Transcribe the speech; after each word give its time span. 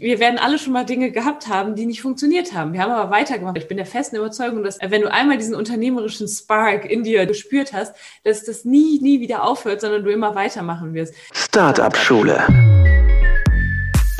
Wir 0.00 0.18
werden 0.18 0.38
alle 0.38 0.58
schon 0.58 0.72
mal 0.72 0.84
Dinge 0.84 1.10
gehabt 1.10 1.48
haben, 1.48 1.74
die 1.74 1.86
nicht 1.86 2.02
funktioniert 2.02 2.52
haben. 2.52 2.72
Wir 2.72 2.82
haben 2.82 2.92
aber 2.92 3.10
weitergemacht. 3.10 3.56
Ich 3.56 3.68
bin 3.68 3.76
der 3.76 3.86
festen 3.86 4.16
Überzeugung, 4.16 4.62
dass 4.62 4.78
wenn 4.80 5.00
du 5.00 5.10
einmal 5.10 5.38
diesen 5.38 5.54
unternehmerischen 5.54 6.28
Spark 6.28 6.84
in 6.84 7.02
dir 7.02 7.26
gespürt 7.26 7.72
hast, 7.72 7.94
dass 8.24 8.44
das 8.44 8.64
nie, 8.64 8.98
nie 9.00 9.20
wieder 9.20 9.44
aufhört, 9.44 9.80
sondern 9.80 10.04
du 10.04 10.10
immer 10.10 10.34
weitermachen 10.34 10.94
wirst. 10.94 11.14
Startup 11.32 11.96
Schule. 11.96 12.46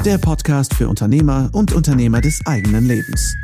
Der 0.05 0.19
Podcast 0.19 0.75
für 0.75 0.89
Unternehmer 0.89 1.51
und 1.53 1.73
Unternehmer 1.73 2.21
des 2.21 2.41
eigenen 2.47 2.87
Lebens. 2.87 3.35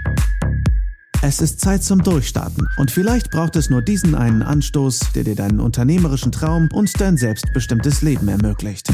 Es 1.25 1.41
ist 1.41 1.61
Zeit 1.61 1.85
zum 1.85 2.03
Durchstarten 2.03 2.69
und 2.79 2.91
vielleicht 2.91 3.31
braucht 3.31 3.57
es 3.57 3.71
nur 3.71 3.83
diesen 3.83 4.15
einen 4.15 4.43
Anstoß, 4.43 5.13
der 5.15 5.25
dir 5.25 5.37
deinen 5.37 5.61
unternehmerischen 5.61 6.33
Traum 6.33 6.69
und 6.73 7.01
dein 7.01 7.17
selbstbestimmtes 7.17 8.03
Leben 8.03 8.27
ermöglicht. 8.29 8.89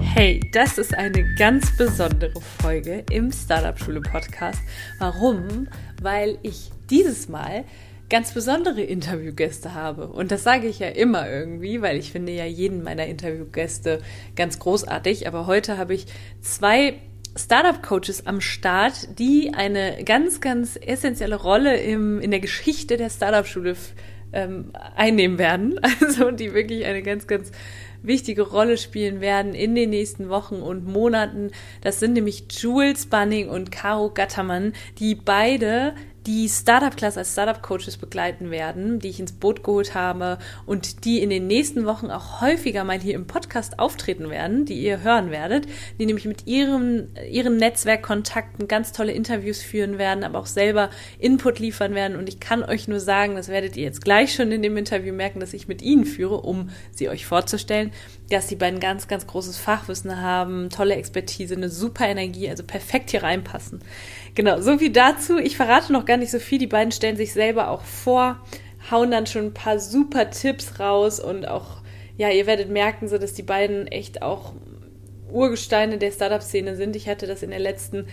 Hey, 0.00 0.40
das 0.52 0.78
ist 0.78 0.94
eine 0.94 1.34
ganz 1.34 1.76
besondere 1.76 2.40
Folge 2.60 3.04
im 3.10 3.32
Startup 3.32 3.78
Schule 3.78 4.00
Podcast. 4.00 4.60
Warum? 4.98 5.68
Weil 6.00 6.38
ich 6.42 6.70
dieses 6.90 7.28
Mal 7.28 7.64
ganz 8.08 8.32
besondere 8.32 8.82
Interviewgäste 8.82 9.74
habe. 9.74 10.08
Und 10.08 10.30
das 10.30 10.42
sage 10.42 10.68
ich 10.68 10.78
ja 10.78 10.88
immer 10.88 11.28
irgendwie, 11.28 11.82
weil 11.82 11.96
ich 11.96 12.12
finde 12.12 12.32
ja 12.32 12.44
jeden 12.44 12.82
meiner 12.82 13.06
Interviewgäste 13.06 14.00
ganz 14.36 14.58
großartig. 14.58 15.26
Aber 15.26 15.46
heute 15.46 15.78
habe 15.78 15.94
ich 15.94 16.06
zwei 16.40 16.94
Startup-Coaches 17.36 18.26
am 18.26 18.40
Start, 18.40 19.18
die 19.18 19.52
eine 19.54 20.02
ganz, 20.04 20.40
ganz 20.40 20.78
essentielle 20.80 21.36
Rolle 21.36 21.76
im, 21.76 22.20
in 22.20 22.30
der 22.30 22.40
Geschichte 22.40 22.96
der 22.96 23.10
Startup-Schule 23.10 23.76
ähm, 24.32 24.72
einnehmen 24.94 25.38
werden. 25.38 25.80
Also 26.00 26.30
die 26.30 26.54
wirklich 26.54 26.84
eine 26.84 27.02
ganz, 27.02 27.26
ganz 27.26 27.50
wichtige 28.06 28.42
Rolle 28.42 28.78
spielen 28.78 29.20
werden 29.20 29.54
in 29.54 29.74
den 29.74 29.90
nächsten 29.90 30.28
Wochen 30.28 30.56
und 30.56 30.86
Monaten. 30.86 31.50
Das 31.80 32.00
sind 32.00 32.14
nämlich 32.14 32.44
Jules 32.50 33.06
Bunning 33.06 33.48
und 33.48 33.70
Caro 33.70 34.10
Gattermann, 34.10 34.72
die 34.98 35.14
beide 35.14 35.94
die 36.26 36.48
Startup-Class 36.48 37.16
als 37.16 37.32
Startup-Coaches 37.32 37.98
begleiten 37.98 38.50
werden, 38.50 38.98
die 38.98 39.08
ich 39.08 39.20
ins 39.20 39.32
Boot 39.32 39.62
geholt 39.62 39.94
habe 39.94 40.38
und 40.66 41.04
die 41.04 41.22
in 41.22 41.30
den 41.30 41.46
nächsten 41.46 41.86
Wochen 41.86 42.10
auch 42.10 42.40
häufiger 42.40 42.82
mal 42.82 42.98
hier 42.98 43.14
im 43.14 43.28
Podcast 43.28 43.78
auftreten 43.78 44.28
werden, 44.28 44.64
die 44.64 44.74
ihr 44.74 45.02
hören 45.02 45.30
werdet, 45.30 45.66
die 45.98 46.06
nämlich 46.06 46.24
mit 46.24 46.46
ihrem, 46.46 47.06
ihren 47.30 47.58
Netzwerkkontakten 47.58 48.66
ganz 48.66 48.90
tolle 48.90 49.12
Interviews 49.12 49.62
führen 49.62 49.98
werden, 49.98 50.24
aber 50.24 50.40
auch 50.40 50.46
selber 50.46 50.90
Input 51.20 51.60
liefern 51.60 51.94
werden. 51.94 52.16
Und 52.16 52.28
ich 52.28 52.40
kann 52.40 52.64
euch 52.64 52.88
nur 52.88 52.98
sagen, 53.00 53.36
das 53.36 53.48
werdet 53.48 53.76
ihr 53.76 53.84
jetzt 53.84 54.04
gleich 54.04 54.34
schon 54.34 54.50
in 54.50 54.62
dem 54.62 54.76
Interview 54.76 55.14
merken, 55.14 55.38
dass 55.38 55.54
ich 55.54 55.68
mit 55.68 55.80
ihnen 55.80 56.04
führe, 56.04 56.40
um 56.40 56.70
sie 56.90 57.08
euch 57.08 57.24
vorzustellen, 57.24 57.92
dass 58.30 58.48
die 58.48 58.56
beiden 58.56 58.80
ganz, 58.80 59.06
ganz 59.06 59.28
großes 59.28 59.58
Fachwissen 59.58 60.20
haben, 60.20 60.70
tolle 60.70 60.96
Expertise, 60.96 61.54
eine 61.54 61.68
super 61.68 62.08
Energie, 62.08 62.50
also 62.50 62.64
perfekt 62.64 63.10
hier 63.10 63.22
reinpassen. 63.22 63.80
Genau, 64.36 64.60
so 64.60 64.76
viel 64.76 64.90
dazu. 64.90 65.38
Ich 65.38 65.56
verrate 65.56 65.94
noch 65.94 66.04
gar 66.04 66.18
nicht 66.18 66.30
so 66.30 66.38
viel. 66.38 66.58
Die 66.58 66.66
beiden 66.66 66.92
stellen 66.92 67.16
sich 67.16 67.32
selber 67.32 67.70
auch 67.70 67.82
vor, 67.82 68.38
hauen 68.90 69.10
dann 69.10 69.26
schon 69.26 69.46
ein 69.46 69.54
paar 69.54 69.78
super 69.78 70.30
Tipps 70.30 70.78
raus 70.78 71.18
und 71.18 71.48
auch, 71.48 71.78
ja, 72.18 72.28
ihr 72.28 72.46
werdet 72.46 72.68
merken, 72.68 73.08
so 73.08 73.16
dass 73.16 73.32
die 73.32 73.42
beiden 73.42 73.86
echt 73.86 74.20
auch 74.20 74.52
Urgesteine 75.30 75.96
der 75.96 76.12
Startup-Szene 76.12 76.76
sind. 76.76 76.96
Ich 76.96 77.08
hatte 77.08 77.26
das 77.26 77.42
in 77.42 77.48
der 77.48 77.60
letzten 77.60 78.08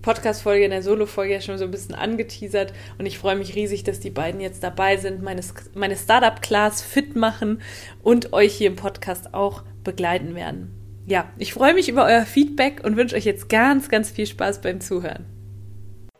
Podcast-Folge, 0.00 0.64
in 0.64 0.70
der 0.70 0.84
Solo-Folge 0.84 1.34
ja 1.34 1.40
schon 1.40 1.58
so 1.58 1.64
ein 1.64 1.72
bisschen 1.72 1.96
angeteasert 1.96 2.72
und 2.98 3.06
ich 3.06 3.18
freue 3.18 3.36
mich 3.36 3.56
riesig, 3.56 3.82
dass 3.82 3.98
die 3.98 4.10
beiden 4.10 4.40
jetzt 4.40 4.62
dabei 4.62 4.96
sind, 4.96 5.22
meine, 5.22 5.40
meine 5.74 5.96
Startup-Class 5.96 6.82
fit 6.82 7.16
machen 7.16 7.60
und 8.00 8.32
euch 8.32 8.54
hier 8.54 8.68
im 8.68 8.76
Podcast 8.76 9.34
auch 9.34 9.64
begleiten 9.82 10.36
werden. 10.36 10.70
Ja, 11.06 11.28
ich 11.36 11.52
freue 11.52 11.74
mich 11.74 11.88
über 11.88 12.04
euer 12.04 12.26
Feedback 12.26 12.82
und 12.84 12.96
wünsche 12.96 13.16
euch 13.16 13.24
jetzt 13.24 13.48
ganz, 13.48 13.88
ganz 13.88 14.10
viel 14.10 14.26
Spaß 14.26 14.60
beim 14.60 14.80
Zuhören. 14.80 15.33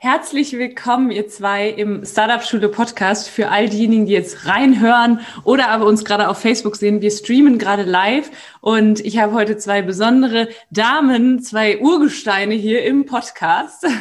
Herzlich 0.04 0.52
willkommen, 0.52 1.10
ihr 1.10 1.28
zwei, 1.28 1.66
im 1.70 2.04
Startup 2.04 2.42
Schule 2.42 2.68
Podcast. 2.68 3.30
Für 3.30 3.48
all 3.48 3.70
diejenigen, 3.70 4.04
die 4.04 4.12
jetzt 4.12 4.44
reinhören 4.44 5.20
oder 5.44 5.70
aber 5.70 5.86
uns 5.86 6.04
gerade 6.04 6.28
auf 6.28 6.36
Facebook 6.36 6.76
sehen. 6.76 7.00
Wir 7.00 7.10
streamen 7.10 7.56
gerade 7.56 7.84
live 7.84 8.30
und 8.60 9.00
ich 9.00 9.16
habe 9.16 9.32
heute 9.32 9.56
zwei 9.56 9.80
besondere 9.80 10.48
Damen, 10.70 11.40
zwei 11.40 11.80
Urgesteine 11.80 12.52
hier 12.52 12.84
im 12.84 13.06
Podcast. 13.06 13.86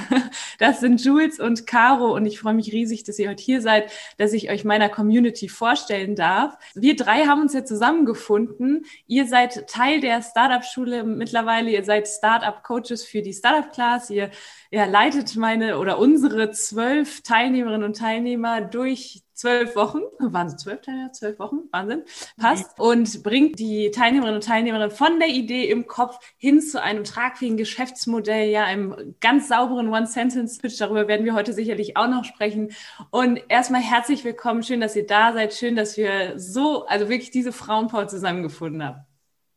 Das 0.59 0.79
sind 0.79 1.03
Jules 1.03 1.39
und 1.39 1.67
Caro 1.67 2.13
und 2.15 2.25
ich 2.25 2.39
freue 2.39 2.53
mich 2.53 2.71
riesig, 2.71 3.03
dass 3.03 3.19
ihr 3.19 3.29
heute 3.29 3.43
hier 3.43 3.61
seid, 3.61 3.91
dass 4.17 4.33
ich 4.33 4.49
euch 4.49 4.63
meiner 4.63 4.87
Community 4.87 5.49
vorstellen 5.49 6.15
darf. 6.15 6.57
Wir 6.73 6.95
drei 6.95 7.25
haben 7.25 7.41
uns 7.41 7.53
ja 7.53 7.65
zusammengefunden. 7.65 8.85
Ihr 9.07 9.27
seid 9.27 9.67
Teil 9.67 9.99
der 9.99 10.21
Startup 10.21 10.63
Schule 10.63 11.03
mittlerweile. 11.03 11.71
Ihr 11.71 11.83
seid 11.83 12.07
Startup 12.07 12.63
Coaches 12.63 13.03
für 13.03 13.21
die 13.21 13.33
Startup 13.33 13.71
Class. 13.73 14.09
Ihr 14.09 14.31
ja, 14.71 14.85
leitet 14.85 15.35
meine 15.35 15.77
oder 15.77 15.92
unsere 15.99 16.51
zwölf 16.51 17.21
Teilnehmerinnen 17.21 17.83
und 17.83 17.97
Teilnehmer 17.97 18.61
durch 18.61 19.23
zwölf 19.33 19.75
Wochen, 19.75 20.01
waren 20.19 20.47
es 20.47 20.57
zwölf 20.57 20.81
Teilnehmer, 20.81 21.11
zwölf 21.11 21.39
Wochen, 21.39 21.63
Wahnsinn, 21.71 22.03
passt. 22.39 22.79
Und 22.79 23.23
bringt 23.23 23.59
die 23.59 23.91
Teilnehmerinnen 23.91 24.35
und 24.35 24.45
Teilnehmer 24.45 24.89
von 24.89 25.19
der 25.19 25.29
Idee 25.29 25.69
im 25.69 25.87
Kopf 25.87 26.19
hin 26.37 26.61
zu 26.61 26.81
einem 26.81 27.03
tragfähigen 27.03 27.57
Geschäftsmodell, 27.57 28.49
ja, 28.49 28.63
einem 28.63 29.15
ganz 29.19 29.47
sauberen 29.47 29.89
One-Sentence-Pitch. 29.89 30.79
Darüber 30.79 31.07
werden 31.07 31.25
wir 31.25 31.33
heute 31.33 31.53
sicherlich 31.53 31.97
auch 31.97 32.07
noch 32.07 32.23
sprechen. 32.23 32.71
Und 33.09 33.41
erstmal 33.49 33.81
herzlich 33.81 34.23
willkommen, 34.23 34.63
schön, 34.63 34.81
dass 34.81 34.95
ihr 34.95 35.05
da 35.05 35.33
seid, 35.33 35.53
schön, 35.53 35.75
dass 35.75 35.97
wir 35.97 36.39
so, 36.39 36.85
also 36.85 37.09
wirklich 37.09 37.31
diese 37.31 37.51
Frauenpower 37.51 38.07
zusammengefunden 38.07 38.83
haben. 38.83 39.05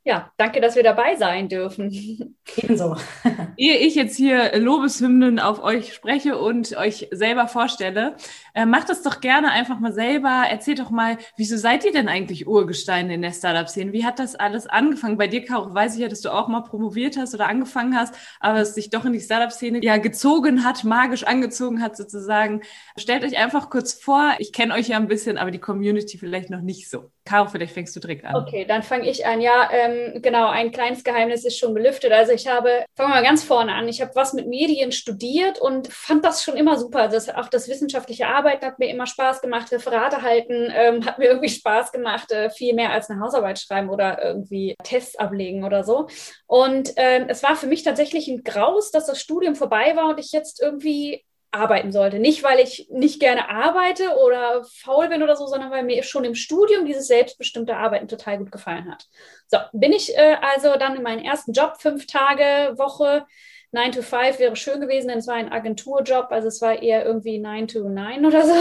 Ja, 0.07 0.31
danke, 0.37 0.61
dass 0.61 0.77
wir 0.77 0.85
dabei 0.85 1.17
sein 1.17 1.49
dürfen. 1.49 2.37
Ebenso. 2.57 2.95
Ehe 3.57 3.79
ich 3.79 3.97
jetzt 3.97 4.17
hier 4.17 4.57
Lobeshymnen 4.57 5.41
auf 5.41 5.61
euch 5.65 5.95
spreche 5.95 6.39
und 6.39 6.77
euch 6.77 7.09
selber 7.11 7.49
vorstelle, 7.49 8.15
äh, 8.55 8.67
macht 8.67 8.89
das 8.89 9.03
doch 9.03 9.21
gerne 9.21 9.51
einfach 9.51 9.81
mal 9.81 9.93
selber. 9.93 10.45
Erzählt 10.49 10.79
doch 10.79 10.91
mal, 10.91 11.19
wieso 11.37 11.57
seid 11.57 11.85
ihr 11.85 11.91
denn 11.91 12.07
eigentlich 12.07 12.47
Urgesteine 12.47 13.15
in 13.15 13.23
der 13.23 13.33
Startup-Szene? 13.33 13.93
Wie 13.93 14.05
hat 14.05 14.21
das 14.21 14.37
alles 14.37 14.69
angefangen? 14.69 15.19
Bei 15.19 15.27
dir, 15.27 15.45
Caro, 15.45 15.75
weiß 15.75 15.97
ich 15.97 16.03
ja, 16.03 16.09
dass 16.09 16.21
du 16.21 16.31
auch 16.31 16.47
mal 16.47 16.61
promoviert 16.61 17.17
hast 17.17 17.35
oder 17.35 17.49
angefangen 17.49 17.97
hast, 17.97 18.15
aber 18.39 18.61
es 18.61 18.77
sich 18.77 18.91
doch 18.91 19.05
in 19.07 19.13
die 19.13 19.21
Startup-Szene 19.21 19.83
ja 19.83 19.97
gezogen 19.97 20.63
hat, 20.63 20.85
magisch 20.85 21.25
angezogen 21.25 21.83
hat 21.83 21.97
sozusagen. 21.97 22.63
Stellt 22.97 23.25
euch 23.25 23.39
einfach 23.39 23.71
kurz 23.71 23.95
vor. 23.95 24.37
Ich 24.39 24.53
kenne 24.53 24.75
euch 24.75 24.87
ja 24.87 24.99
ein 24.99 25.09
bisschen, 25.09 25.37
aber 25.37 25.51
die 25.51 25.59
Community 25.59 26.17
vielleicht 26.17 26.51
noch 26.51 26.61
nicht 26.61 26.89
so. 26.89 27.11
Caro, 27.27 27.49
vielleicht 27.49 27.75
fängst 27.75 27.95
du 27.97 28.01
direkt 28.01 28.25
an. 28.25 28.37
Okay, 28.37 28.65
dann 28.65 28.85
fange 28.85 29.11
ich 29.11 29.27
an. 29.27 29.41
Ja, 29.41 29.69
ähm, 29.73 30.23
genau, 30.23 30.49
ein 30.49 30.71
kleines 30.71 31.03
Geheimnis 31.03 31.45
ist 31.45 31.59
schon 31.59 31.75
gelüftet. 31.75 32.13
Also 32.13 32.33
ich 32.33 32.47
habe, 32.47 32.85
fangen 32.95 33.11
wir 33.11 33.17
mal 33.17 33.23
ganz 33.23 33.43
vorne 33.43 33.75
an, 33.75 33.89
ich 33.89 34.01
habe 34.01 34.13
was 34.15 34.33
mit 34.33 34.47
Medien 34.47 34.93
studiert 34.93 35.59
und 35.59 35.89
fand 35.89 36.25
das 36.25 36.45
schon 36.45 36.57
immer 36.57 36.79
super. 36.79 37.09
Das, 37.09 37.29
auch 37.29 37.49
das 37.49 37.69
wissenschaftliche 37.69 38.29
Arbeiten 38.29 38.65
hat 38.65 38.79
mir 38.79 38.89
immer 38.89 39.07
Spaß 39.07 39.43
gemacht, 39.43 39.73
Referate 39.73 40.23
halten 40.23 40.73
ähm, 40.73 41.05
hat 41.05 41.19
mir 41.19 41.27
irgendwie 41.27 41.49
Spaß 41.51 41.91
gemacht, 41.91 42.31
äh, 42.31 42.49
viel 42.49 42.75
mehr 42.75 42.93
als 42.93 43.11
eine 43.11 43.21
Hausarbeit 43.21 43.59
schreiben 43.59 43.91
oder 43.91 44.23
irgendwie 44.23 44.77
Tests 44.85 45.19
ablegen 45.19 45.65
oder 45.65 45.83
so. 45.83 46.07
Und 46.47 46.93
ähm, 46.97 47.27
es 47.29 47.43
war 47.43 47.57
für 47.57 47.67
mich 47.67 47.83
tatsächlich 47.83 48.29
ein 48.29 48.45
Graus, 48.45 48.93
dass 48.93 49.07
das 49.07 49.21
Studium 49.21 49.57
vorbei 49.57 49.97
war 49.97 50.11
und 50.11 50.21
ich 50.21 50.31
jetzt 50.31 50.63
irgendwie 50.63 51.26
arbeiten 51.51 51.93
sollte. 51.93 52.19
Nicht, 52.19 52.43
weil 52.43 52.61
ich 52.61 52.89
nicht 52.91 53.21
gerne 53.21 53.49
arbeite 53.49 54.17
oder 54.17 54.65
faul 54.65 55.09
bin 55.09 55.23
oder 55.23 55.37
so, 55.37 55.47
sondern 55.47 55.71
weil 55.71 55.85
mir 55.85 56.03
schon 56.03 56.25
im 56.25 56.35
Studium 56.35 56.85
dieses 56.85 57.07
selbstbestimmte 57.07 57.77
Arbeiten 57.77 58.09
total 58.09 58.39
gut 58.39 58.53
gefallen 58.53 58.91
hat. 58.91 59.07
So, 59.47 59.59
bin 59.73 59.93
ich 59.93 60.17
äh, 60.17 60.37
also 60.41 60.77
dann 60.79 60.97
in 60.97 61.03
meinen 61.03 61.25
ersten 61.25 61.53
Job, 61.53 61.77
fünf 61.79 62.07
Tage 62.07 62.77
Woche, 62.79 63.27
9 63.73 63.93
to 63.93 64.03
5 64.03 64.39
wäre 64.39 64.57
schön 64.57 64.81
gewesen, 64.81 65.09
denn 65.09 65.19
es 65.19 65.27
war 65.27 65.35
ein 65.35 65.53
Agenturjob, 65.53 66.31
also 66.31 66.49
es 66.49 66.63
war 66.63 66.81
eher 66.83 67.05
irgendwie 67.05 67.39
9 67.39 67.69
to 67.69 67.89
9 67.89 68.25
oder 68.27 68.45
so. 68.45 68.55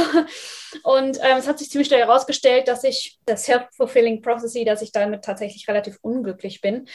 Und 0.84 1.18
ähm, 1.22 1.38
es 1.38 1.48
hat 1.48 1.60
sich 1.60 1.70
ziemlich 1.70 1.88
schnell 1.88 2.02
herausgestellt, 2.02 2.68
dass 2.68 2.84
ich 2.84 3.20
das 3.26 3.46
Self-Fulfilling 3.46 4.22
Prophecy, 4.22 4.66
dass 4.66 4.82
ich 4.82 4.92
damit 4.92 5.24
tatsächlich 5.24 5.68
relativ 5.68 6.00
unglücklich 6.02 6.62
bin 6.62 6.88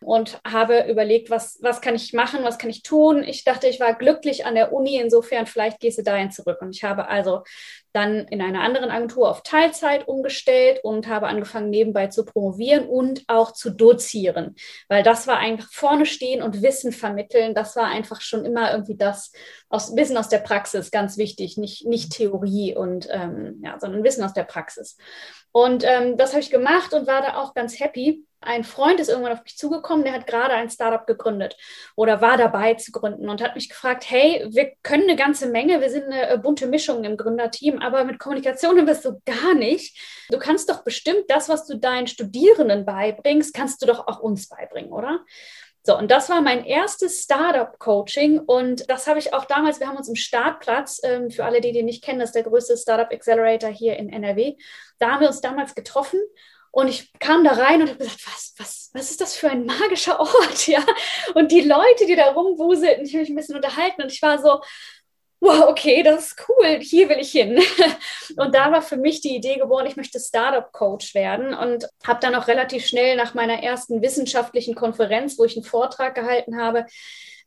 und 0.00 0.40
habe 0.46 0.86
überlegt, 0.88 1.30
was, 1.30 1.58
was 1.62 1.80
kann 1.80 1.94
ich 1.94 2.12
machen, 2.12 2.44
was 2.44 2.58
kann 2.58 2.70
ich 2.70 2.82
tun. 2.82 3.22
Ich 3.22 3.44
dachte, 3.44 3.66
ich 3.66 3.80
war 3.80 3.94
glücklich 3.94 4.46
an 4.46 4.54
der 4.54 4.72
Uni, 4.72 4.96
insofern 4.96 5.46
vielleicht 5.46 5.80
gehst 5.80 5.98
du 5.98 6.02
dahin 6.02 6.30
zurück. 6.30 6.58
Und 6.60 6.74
ich 6.74 6.84
habe 6.84 7.08
also 7.08 7.42
dann 7.96 8.28
in 8.28 8.42
einer 8.42 8.60
anderen 8.60 8.90
Agentur 8.90 9.30
auf 9.30 9.42
Teilzeit 9.42 10.06
umgestellt 10.06 10.80
und 10.84 11.08
habe 11.08 11.28
angefangen, 11.28 11.70
nebenbei 11.70 12.08
zu 12.08 12.26
promovieren 12.26 12.86
und 12.86 13.24
auch 13.26 13.52
zu 13.52 13.70
dozieren, 13.70 14.54
weil 14.88 15.02
das 15.02 15.26
war 15.26 15.38
einfach 15.38 15.72
vorne 15.72 16.04
stehen 16.04 16.42
und 16.42 16.60
Wissen 16.60 16.92
vermitteln. 16.92 17.54
Das 17.54 17.74
war 17.74 17.86
einfach 17.86 18.20
schon 18.20 18.44
immer 18.44 18.70
irgendwie 18.72 18.96
das 18.96 19.32
aus, 19.70 19.96
Wissen 19.96 20.18
aus 20.18 20.28
der 20.28 20.40
Praxis, 20.40 20.90
ganz 20.90 21.16
wichtig, 21.16 21.56
nicht, 21.56 21.86
nicht 21.86 22.12
Theorie 22.12 22.76
und 22.76 23.08
ähm, 23.10 23.62
ja, 23.64 23.80
sondern 23.80 24.04
Wissen 24.04 24.22
aus 24.22 24.34
der 24.34 24.44
Praxis. 24.44 24.98
Und 25.50 25.82
ähm, 25.84 26.18
das 26.18 26.32
habe 26.32 26.40
ich 26.40 26.50
gemacht 26.50 26.92
und 26.92 27.06
war 27.06 27.22
da 27.22 27.38
auch 27.40 27.54
ganz 27.54 27.80
happy. 27.80 28.25
Ein 28.40 28.64
Freund 28.64 29.00
ist 29.00 29.08
irgendwann 29.08 29.32
auf 29.32 29.42
mich 29.42 29.56
zugekommen, 29.56 30.04
der 30.04 30.12
hat 30.12 30.26
gerade 30.26 30.54
ein 30.54 30.70
Startup 30.70 31.06
gegründet 31.06 31.56
oder 31.96 32.20
war 32.20 32.36
dabei 32.36 32.74
zu 32.74 32.92
gründen 32.92 33.28
und 33.28 33.42
hat 33.42 33.54
mich 33.54 33.68
gefragt, 33.68 34.04
hey, 34.08 34.46
wir 34.50 34.72
können 34.82 35.04
eine 35.04 35.16
ganze 35.16 35.48
Menge, 35.48 35.80
wir 35.80 35.90
sind 35.90 36.04
eine 36.04 36.28
äh, 36.28 36.38
bunte 36.38 36.66
Mischung 36.66 37.04
im 37.04 37.16
Gründerteam, 37.16 37.80
aber 37.80 38.04
mit 38.04 38.18
Kommunikation 38.18 38.84
bist 38.84 39.04
du 39.04 39.20
gar 39.24 39.54
nicht. 39.54 39.98
Du 40.30 40.38
kannst 40.38 40.68
doch 40.68 40.84
bestimmt 40.84 41.24
das, 41.28 41.48
was 41.48 41.66
du 41.66 41.78
deinen 41.78 42.06
Studierenden 42.06 42.84
beibringst, 42.84 43.54
kannst 43.54 43.82
du 43.82 43.86
doch 43.86 44.06
auch 44.06 44.20
uns 44.20 44.48
beibringen, 44.48 44.92
oder? 44.92 45.24
So, 45.82 45.96
und 45.96 46.10
das 46.10 46.28
war 46.28 46.42
mein 46.42 46.64
erstes 46.64 47.22
Startup-Coaching 47.22 48.40
und 48.40 48.90
das 48.90 49.06
habe 49.06 49.20
ich 49.20 49.32
auch 49.32 49.44
damals, 49.44 49.78
wir 49.78 49.86
haben 49.86 49.96
uns 49.96 50.08
im 50.08 50.16
Startplatz, 50.16 51.00
ähm, 51.04 51.30
für 51.30 51.44
alle, 51.44 51.60
die 51.60 51.70
den 51.70 51.86
nicht 51.86 52.02
kennen, 52.02 52.18
das 52.18 52.30
ist 52.30 52.34
der 52.34 52.42
größte 52.42 52.76
Startup 52.76 53.10
Accelerator 53.12 53.70
hier 53.70 53.96
in 53.96 54.12
NRW, 54.12 54.56
da 54.98 55.12
haben 55.12 55.20
wir 55.20 55.28
uns 55.28 55.40
damals 55.40 55.76
getroffen 55.76 56.18
und 56.76 56.88
ich 56.88 57.10
kam 57.20 57.42
da 57.42 57.52
rein 57.52 57.80
und 57.80 57.88
habe 57.88 57.98
gesagt, 57.98 58.26
was, 58.26 58.54
was, 58.58 58.90
was 58.92 59.10
ist 59.10 59.22
das 59.22 59.34
für 59.34 59.48
ein 59.48 59.64
magischer 59.64 60.20
Ort, 60.20 60.66
ja? 60.66 60.84
Und 61.34 61.50
die 61.50 61.62
Leute, 61.62 62.04
die 62.06 62.14
da 62.14 62.32
rumwuselten, 62.32 63.06
ich 63.06 63.14
habe 63.14 63.22
mich 63.22 63.30
ein 63.30 63.36
bisschen 63.36 63.56
unterhalten 63.56 64.02
und 64.02 64.12
ich 64.12 64.20
war 64.20 64.38
so, 64.38 64.60
wow, 65.40 65.68
okay, 65.70 66.02
das 66.02 66.26
ist 66.26 66.44
cool, 66.46 66.78
hier 66.82 67.08
will 67.08 67.16
ich 67.18 67.30
hin. 67.30 67.58
Und 68.36 68.54
da 68.54 68.72
war 68.72 68.82
für 68.82 68.96
mich 68.96 69.20
die 69.20 69.36
Idee 69.36 69.56
geboren, 69.56 69.86
ich 69.86 69.96
möchte 69.96 70.18
Startup-Coach 70.18 71.14
werden 71.14 71.54
und 71.54 71.88
habe 72.06 72.20
dann 72.20 72.34
auch 72.34 72.48
relativ 72.48 72.86
schnell 72.86 73.16
nach 73.16 73.34
meiner 73.34 73.62
ersten 73.62 74.00
wissenschaftlichen 74.02 74.74
Konferenz, 74.74 75.38
wo 75.38 75.44
ich 75.44 75.56
einen 75.56 75.64
Vortrag 75.64 76.14
gehalten 76.14 76.58
habe, 76.58 76.86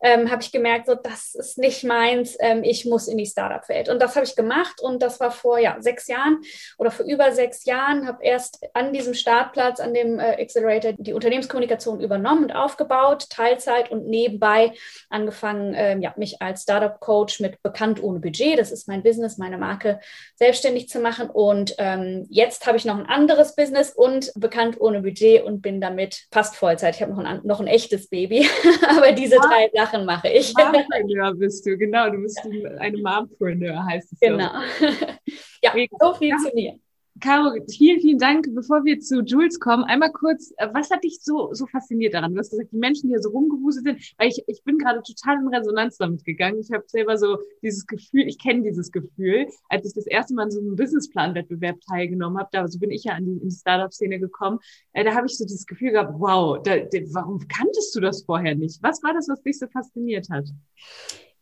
ähm, 0.01 0.31
habe 0.31 0.41
ich 0.41 0.51
gemerkt, 0.51 0.87
so, 0.87 0.95
das 0.95 1.35
ist 1.35 1.57
nicht 1.57 1.83
meins, 1.83 2.37
ähm, 2.39 2.63
ich 2.63 2.85
muss 2.85 3.07
in 3.07 3.17
die 3.17 3.25
Startup-Welt. 3.25 3.89
Und 3.89 4.01
das 4.01 4.15
habe 4.15 4.25
ich 4.25 4.35
gemacht 4.35 4.81
und 4.81 5.01
das 5.01 5.19
war 5.19 5.31
vor 5.31 5.59
ja, 5.59 5.77
sechs 5.79 6.07
Jahren 6.07 6.41
oder 6.77 6.91
vor 6.91 7.05
über 7.05 7.31
sechs 7.31 7.65
Jahren, 7.65 8.07
habe 8.07 8.23
erst 8.23 8.65
an 8.73 8.93
diesem 8.93 9.13
Startplatz, 9.13 9.79
an 9.79 9.93
dem 9.93 10.19
äh, 10.19 10.41
Accelerator, 10.41 10.93
die 10.93 11.13
Unternehmenskommunikation 11.13 11.99
übernommen 11.99 12.45
und 12.45 12.51
aufgebaut, 12.51 13.29
Teilzeit 13.29 13.91
und 13.91 14.07
nebenbei 14.07 14.73
angefangen, 15.09 15.73
ähm, 15.75 16.01
ja, 16.01 16.13
mich 16.15 16.41
als 16.41 16.63
Startup-Coach 16.63 17.41
mit 17.41 17.61
Bekannt 17.61 18.01
ohne 18.01 18.19
Budget, 18.19 18.57
das 18.57 18.71
ist 18.71 18.87
mein 18.87 19.03
Business, 19.03 19.37
meine 19.37 19.57
Marke, 19.57 19.99
selbstständig 20.35 20.87
zu 20.87 20.99
machen. 20.99 21.29
Und 21.29 21.75
ähm, 21.77 22.25
jetzt 22.29 22.65
habe 22.67 22.77
ich 22.77 22.85
noch 22.85 22.97
ein 22.97 23.05
anderes 23.05 23.55
Business 23.55 23.91
und 23.91 24.31
Bekannt 24.35 24.79
ohne 24.79 25.01
Budget 25.01 25.43
und 25.43 25.61
bin 25.61 25.81
damit 25.81 26.27
fast 26.31 26.55
Vollzeit. 26.55 26.95
Ich 26.95 27.01
habe 27.01 27.11
noch 27.11 27.23
ein, 27.23 27.41
noch 27.43 27.59
ein 27.59 27.67
echtes 27.67 28.07
Baby, 28.07 28.47
aber 28.89 29.11
diese 29.11 29.35
drei 29.35 29.69
Sachen 29.73 29.88
Sachen 29.89 30.05
mache 30.05 30.29
ich. 30.29 30.53
Mompreneur 30.57 31.33
bist 31.35 31.65
du, 31.65 31.77
genau. 31.77 32.09
Du 32.09 32.21
bist 32.21 32.39
eine 32.79 32.97
Mompreneur, 32.97 33.83
heißt 33.85 34.13
es. 34.13 34.19
Genau. 34.19 34.51
ja, 35.63 35.73
so 35.99 36.13
viel 36.13 36.35
zu 36.37 36.51
mir. 36.53 36.79
Caro, 37.19 37.53
vielen, 37.69 37.99
vielen 37.99 38.17
Dank. 38.17 38.47
Bevor 38.53 38.85
wir 38.85 38.99
zu 38.99 39.21
Jules 39.23 39.59
kommen, 39.59 39.83
einmal 39.83 40.11
kurz, 40.11 40.53
äh, 40.57 40.67
was 40.73 40.89
hat 40.89 41.03
dich 41.03 41.19
so, 41.21 41.53
so 41.53 41.65
fasziniert 41.65 42.13
daran? 42.13 42.33
Du 42.33 42.39
hast 42.39 42.51
gesagt, 42.51 42.71
die 42.71 42.77
Menschen, 42.77 43.07
die 43.07 43.13
hier 43.13 43.21
so 43.21 43.29
rumgewuselt 43.29 43.85
sind, 43.85 44.13
weil 44.17 44.29
ich, 44.29 44.43
ich 44.47 44.63
bin 44.63 44.77
gerade 44.77 45.01
total 45.01 45.37
in 45.37 45.47
Resonanz 45.47 45.97
damit 45.97 46.23
gegangen. 46.23 46.59
Ich 46.59 46.71
habe 46.71 46.83
selber 46.87 47.17
so 47.17 47.37
dieses 47.61 47.85
Gefühl, 47.87 48.27
ich 48.27 48.37
kenne 48.39 48.63
dieses 48.63 48.91
Gefühl, 48.91 49.47
als 49.69 49.85
ich 49.85 49.93
das 49.93 50.07
erste 50.07 50.33
Mal 50.33 50.43
in 50.45 50.51
so 50.51 50.59
einem 50.59 50.75
Businessplan-Wettbewerb 50.75 51.79
teilgenommen 51.81 52.37
habe, 52.39 52.49
da 52.51 52.67
so 52.67 52.79
bin 52.79 52.91
ich 52.91 53.03
ja 53.03 53.13
an 53.13 53.25
die, 53.25 53.33
in 53.33 53.49
die 53.49 53.55
Startup-Szene 53.55 54.19
gekommen, 54.19 54.59
äh, 54.93 55.03
da 55.03 55.13
habe 55.13 55.27
ich 55.27 55.37
so 55.37 55.45
dieses 55.45 55.65
Gefühl 55.65 55.91
gehabt, 55.91 56.13
wow, 56.17 56.61
da, 56.63 56.77
da, 56.77 56.99
warum 57.13 57.39
kanntest 57.47 57.95
du 57.95 57.99
das 57.99 58.23
vorher 58.23 58.55
nicht? 58.55 58.81
Was 58.83 59.03
war 59.03 59.13
das, 59.13 59.27
was 59.27 59.41
dich 59.41 59.57
so 59.57 59.67
fasziniert 59.67 60.29
hat? 60.29 60.47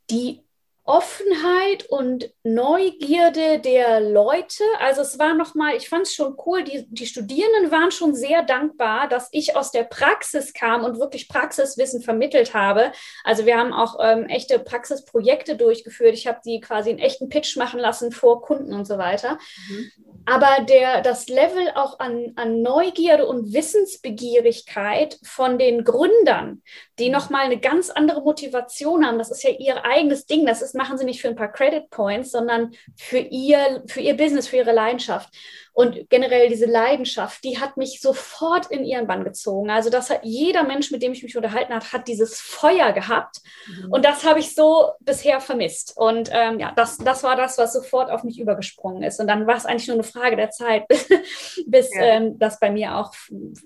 Die 0.09 0.41
Offenheit 0.87 1.85
und 1.89 2.31
Neugierde 2.43 3.59
der 3.59 3.99
Leute. 3.99 4.63
Also 4.79 5.01
es 5.01 5.19
war 5.19 5.33
nochmal, 5.33 5.75
ich 5.75 5.89
fand 5.89 6.03
es 6.07 6.15
schon 6.15 6.37
cool, 6.45 6.63
die, 6.63 6.87
die 6.89 7.05
Studierenden 7.05 7.71
waren 7.71 7.91
schon 7.91 8.15
sehr 8.15 8.41
dankbar, 8.41 9.09
dass 9.09 9.27
ich 9.33 9.57
aus 9.57 9.71
der 9.71 9.83
Praxis 9.83 10.53
kam 10.53 10.85
und 10.85 10.97
wirklich 10.97 11.27
Praxiswissen 11.27 12.01
vermittelt 12.01 12.53
habe. 12.53 12.93
Also 13.25 13.45
wir 13.45 13.57
haben 13.57 13.73
auch 13.73 13.97
ähm, 14.01 14.27
echte 14.27 14.59
Praxisprojekte 14.59 15.57
durchgeführt. 15.57 16.13
Ich 16.13 16.25
habe 16.25 16.39
die 16.45 16.61
quasi 16.61 16.91
einen 16.91 16.99
echten 16.99 17.27
Pitch 17.27 17.57
machen 17.57 17.81
lassen 17.81 18.13
vor 18.13 18.41
Kunden 18.41 18.73
und 18.73 18.85
so 18.85 18.97
weiter. 18.97 19.37
Mhm. 19.69 19.91
Aber 20.25 20.63
der, 20.65 21.01
das 21.01 21.27
Level 21.27 21.69
auch 21.75 21.99
an, 21.99 22.33
an 22.35 22.61
Neugierde 22.61 23.27
und 23.27 23.53
Wissensbegierigkeit 23.53 25.19
von 25.23 25.57
den 25.57 25.85
Gründern, 25.85 26.63
die 26.99 27.09
nochmal 27.09 27.45
eine 27.45 27.59
ganz 27.59 27.89
andere 27.89 28.21
Motivation 28.21 29.05
haben, 29.05 29.17
das 29.17 29.31
ist 29.31 29.43
ja 29.43 29.51
ihr 29.51 29.85
eigenes 29.85 30.25
Ding, 30.25 30.45
das 30.45 30.61
ist 30.61 30.75
machen 30.77 30.97
sie 30.97 31.05
nicht 31.05 31.21
für 31.21 31.27
ein 31.27 31.35
paar 31.35 31.51
Credit 31.51 31.89
Points, 31.89 32.31
sondern 32.31 32.71
für 32.95 33.17
ihr, 33.17 33.83
für 33.87 33.99
ihr 33.99 34.15
Business, 34.15 34.47
für 34.47 34.57
ihre 34.57 34.71
Leidenschaft. 34.71 35.29
Und 35.73 36.09
generell 36.09 36.49
diese 36.49 36.65
Leidenschaft, 36.65 37.43
die 37.43 37.59
hat 37.59 37.77
mich 37.77 38.01
sofort 38.01 38.65
in 38.71 38.83
ihren 38.83 39.05
Bann 39.05 39.23
gezogen. 39.23 39.69
Also 39.69 39.91
das 39.91 40.09
hat 40.09 40.21
jeder 40.23 40.63
Mensch, 40.63 40.89
mit 40.89 41.03
dem 41.03 41.11
ich 41.11 41.21
mich 41.21 41.37
unterhalten 41.37 41.71
habe, 41.71 41.85
hat 41.91 42.07
dieses 42.07 42.39
Feuer 42.39 42.93
gehabt. 42.93 43.41
Mhm. 43.67 43.91
Und 43.91 44.03
das 44.03 44.25
habe 44.25 44.39
ich 44.39 44.55
so 44.55 44.93
bisher 45.01 45.39
vermisst. 45.39 45.93
Und 45.95 46.31
ähm, 46.33 46.59
ja, 46.59 46.71
das, 46.75 46.97
das 46.97 47.21
war 47.23 47.35
das, 47.35 47.59
was 47.59 47.73
sofort 47.73 48.09
auf 48.09 48.23
mich 48.23 48.39
übergesprungen 48.39 49.03
ist. 49.03 49.19
Und 49.19 49.27
dann 49.27 49.45
war 49.45 49.55
es 49.55 49.67
eigentlich 49.67 49.87
nur 49.87 49.97
eine 49.97 50.03
Frage 50.03 50.35
der 50.35 50.49
Zeit, 50.49 50.87
bis 51.67 51.93
ja. 51.93 52.01
ähm, 52.01 52.39
das 52.39 52.59
bei 52.59 52.71
mir 52.71 52.95
auch 52.95 53.13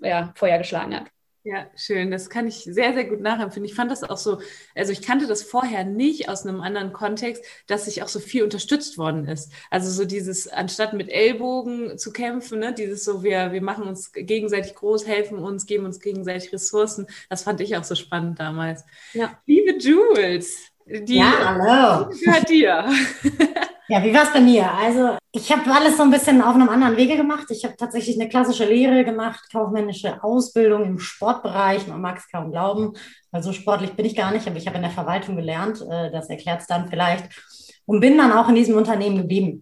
ja, 0.01 0.33
Feuer 0.35 0.57
geschlagen 0.57 0.93
hat. 0.93 1.05
Ja, 1.43 1.65
schön. 1.75 2.11
Das 2.11 2.29
kann 2.29 2.47
ich 2.47 2.63
sehr, 2.65 2.93
sehr 2.93 3.05
gut 3.05 3.19
nachempfinden. 3.19 3.67
Ich 3.67 3.73
fand 3.73 3.89
das 3.89 4.03
auch 4.03 4.17
so, 4.17 4.39
also 4.75 4.91
ich 4.91 5.01
kannte 5.01 5.25
das 5.25 5.41
vorher 5.41 5.83
nicht 5.83 6.29
aus 6.29 6.45
einem 6.45 6.61
anderen 6.61 6.93
Kontext, 6.93 7.43
dass 7.65 7.85
sich 7.85 8.03
auch 8.03 8.07
so 8.07 8.19
viel 8.19 8.43
unterstützt 8.43 8.99
worden 8.99 9.27
ist. 9.27 9.51
Also 9.71 9.89
so 9.89 10.05
dieses, 10.05 10.47
anstatt 10.47 10.93
mit 10.93 11.09
Ellbogen 11.09 11.97
zu 11.97 12.13
kämpfen, 12.13 12.59
ne, 12.59 12.73
dieses 12.73 13.03
so, 13.03 13.23
wir, 13.23 13.53
wir 13.53 13.61
machen 13.61 13.85
uns 13.85 14.11
gegenseitig 14.13 14.75
groß, 14.75 15.07
helfen 15.07 15.39
uns, 15.39 15.65
geben 15.65 15.85
uns 15.85 15.99
gegenseitig 15.99 16.53
Ressourcen. 16.53 17.07
Das 17.27 17.41
fand 17.41 17.59
ich 17.59 17.75
auch 17.75 17.83
so 17.83 17.95
spannend 17.95 18.39
damals. 18.39 18.85
Ja. 19.13 19.39
Liebe 19.47 19.79
Jules, 19.79 20.67
die 20.85 21.17
ja, 21.17 21.57
hallo. 21.57 22.09
gehört 22.23 22.49
dir. 22.49 22.85
Ja, 23.91 24.01
wie 24.05 24.13
war 24.13 24.23
es 24.23 24.31
bei 24.31 24.39
mir? 24.39 24.71
Also 24.71 25.17
ich 25.33 25.51
habe 25.51 25.69
alles 25.69 25.97
so 25.97 26.03
ein 26.03 26.11
bisschen 26.11 26.41
auf 26.41 26.55
einem 26.55 26.69
anderen 26.69 26.95
Wege 26.95 27.17
gemacht. 27.17 27.47
Ich 27.49 27.65
habe 27.65 27.75
tatsächlich 27.75 28.17
eine 28.17 28.29
klassische 28.29 28.63
Lehre 28.63 29.03
gemacht, 29.03 29.41
kaufmännische 29.51 30.23
Ausbildung 30.23 30.85
im 30.85 30.97
Sportbereich. 30.97 31.87
Man 31.87 31.99
mag 31.99 32.17
es 32.17 32.31
kaum 32.31 32.51
glauben, 32.51 32.93
weil 33.31 33.43
so 33.43 33.51
sportlich 33.51 33.91
bin 33.91 34.05
ich 34.05 34.15
gar 34.15 34.31
nicht, 34.31 34.47
aber 34.47 34.55
ich 34.55 34.65
habe 34.65 34.77
in 34.77 34.83
der 34.83 34.91
Verwaltung 34.91 35.35
gelernt. 35.35 35.81
Äh, 35.81 36.09
das 36.09 36.29
erklärt 36.29 36.61
es 36.61 36.67
dann 36.67 36.87
vielleicht. 36.87 37.25
Und 37.85 37.99
bin 37.99 38.17
dann 38.17 38.31
auch 38.31 38.47
in 38.47 38.55
diesem 38.55 38.77
Unternehmen 38.77 39.17
geblieben. 39.17 39.61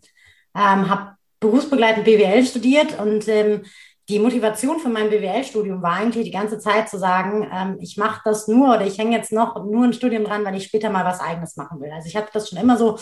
Ähm, 0.56 0.88
habe 0.88 1.16
berufsbegleitend 1.40 2.06
BWL 2.06 2.46
studiert 2.46 3.00
und 3.00 3.28
ähm, 3.28 3.64
die 4.10 4.20
Motivation 4.20 4.80
für 4.80 4.90
mein 4.90 5.10
BWL-Studium 5.10 5.82
war 5.82 5.94
eigentlich 5.94 6.26
die 6.26 6.32
ganze 6.32 6.60
Zeit 6.60 6.88
zu 6.88 7.00
sagen, 7.00 7.50
ähm, 7.52 7.78
ich 7.80 7.98
mache 7.98 8.22
das 8.26 8.48
nur 8.48 8.76
oder 8.76 8.86
ich 8.86 9.00
hänge 9.00 9.18
jetzt 9.18 9.32
noch 9.32 9.66
nur 9.66 9.86
ein 9.86 9.94
Studium 9.94 10.24
dran, 10.24 10.46
weil 10.46 10.56
ich 10.56 10.66
später 10.66 10.92
mal 10.92 11.06
was 11.06 11.20
Eigenes 11.20 11.56
machen 11.58 11.82
will. 11.82 11.92
Also 11.92 12.08
ich 12.08 12.16
hatte 12.16 12.30
das 12.32 12.50
schon 12.50 12.60
immer 12.60 12.78
so 12.78 13.00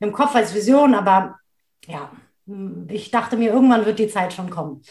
im 0.00 0.12
Kopf 0.12 0.34
als 0.34 0.54
Vision, 0.54 0.94
aber 0.94 1.36
ja, 1.86 2.10
ich 2.88 3.10
dachte 3.10 3.36
mir, 3.36 3.52
irgendwann 3.52 3.86
wird 3.86 3.98
die 3.98 4.08
Zeit 4.08 4.32
schon 4.32 4.50
kommen. 4.50 4.82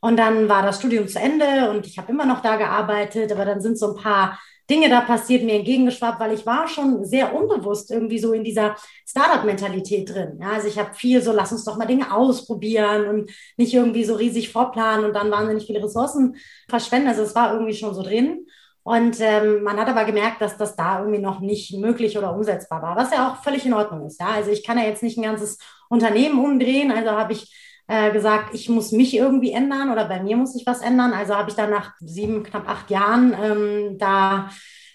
Und 0.00 0.16
dann 0.16 0.48
war 0.48 0.62
das 0.62 0.78
Studium 0.78 1.08
zu 1.08 1.18
Ende 1.18 1.70
und 1.70 1.86
ich 1.86 1.98
habe 1.98 2.12
immer 2.12 2.26
noch 2.26 2.40
da 2.40 2.56
gearbeitet, 2.56 3.32
aber 3.32 3.44
dann 3.44 3.60
sind 3.60 3.78
so 3.78 3.94
ein 3.94 4.02
paar 4.02 4.38
Dinge 4.70 4.90
da 4.90 5.00
passiert, 5.00 5.44
mir 5.44 5.54
entgegengeschwappt, 5.54 6.20
weil 6.20 6.34
ich 6.34 6.44
war 6.44 6.68
schon 6.68 7.04
sehr 7.04 7.34
unbewusst 7.34 7.90
irgendwie 7.90 8.18
so 8.18 8.34
in 8.34 8.44
dieser 8.44 8.76
Startup-Mentalität 9.06 10.10
drin. 10.10 10.38
Ja, 10.42 10.52
also 10.52 10.68
ich 10.68 10.78
habe 10.78 10.94
viel 10.94 11.22
so, 11.22 11.32
lass 11.32 11.52
uns 11.52 11.64
doch 11.64 11.78
mal 11.78 11.86
Dinge 11.86 12.14
ausprobieren 12.14 13.08
und 13.08 13.30
nicht 13.56 13.72
irgendwie 13.72 14.04
so 14.04 14.14
riesig 14.14 14.50
vorplanen 14.50 15.06
und 15.06 15.14
dann 15.14 15.30
wahnsinnig 15.30 15.66
viele 15.66 15.82
Ressourcen 15.82 16.36
verschwenden. 16.68 17.08
Also 17.08 17.22
es 17.22 17.34
war 17.34 17.54
irgendwie 17.54 17.74
schon 17.74 17.94
so 17.94 18.02
drin. 18.02 18.46
Und 18.88 19.20
ähm, 19.20 19.64
man 19.64 19.76
hat 19.76 19.88
aber 19.88 20.06
gemerkt, 20.06 20.40
dass 20.40 20.56
das 20.56 20.74
da 20.74 21.00
irgendwie 21.00 21.20
noch 21.20 21.40
nicht 21.40 21.74
möglich 21.74 22.16
oder 22.16 22.34
umsetzbar 22.34 22.80
war, 22.80 22.96
was 22.96 23.12
ja 23.12 23.28
auch 23.28 23.42
völlig 23.42 23.66
in 23.66 23.74
Ordnung 23.74 24.06
ist. 24.06 24.18
Ja? 24.18 24.28
Also 24.28 24.50
ich 24.50 24.64
kann 24.64 24.78
ja 24.78 24.84
jetzt 24.84 25.02
nicht 25.02 25.18
ein 25.18 25.24
ganzes 25.24 25.58
Unternehmen 25.90 26.42
umdrehen, 26.42 26.90
also 26.90 27.10
habe 27.10 27.34
ich 27.34 27.54
äh, 27.86 28.10
gesagt, 28.12 28.54
ich 28.54 28.70
muss 28.70 28.90
mich 28.92 29.14
irgendwie 29.14 29.52
ändern 29.52 29.92
oder 29.92 30.06
bei 30.06 30.22
mir 30.22 30.38
muss 30.38 30.54
sich 30.54 30.64
was 30.64 30.80
ändern. 30.80 31.12
Also 31.12 31.34
habe 31.34 31.50
ich 31.50 31.54
dann 31.54 31.68
nach 31.68 31.96
sieben, 32.00 32.42
knapp 32.42 32.66
acht 32.66 32.88
Jahren 32.90 33.36
ähm, 33.38 33.98
da 33.98 34.48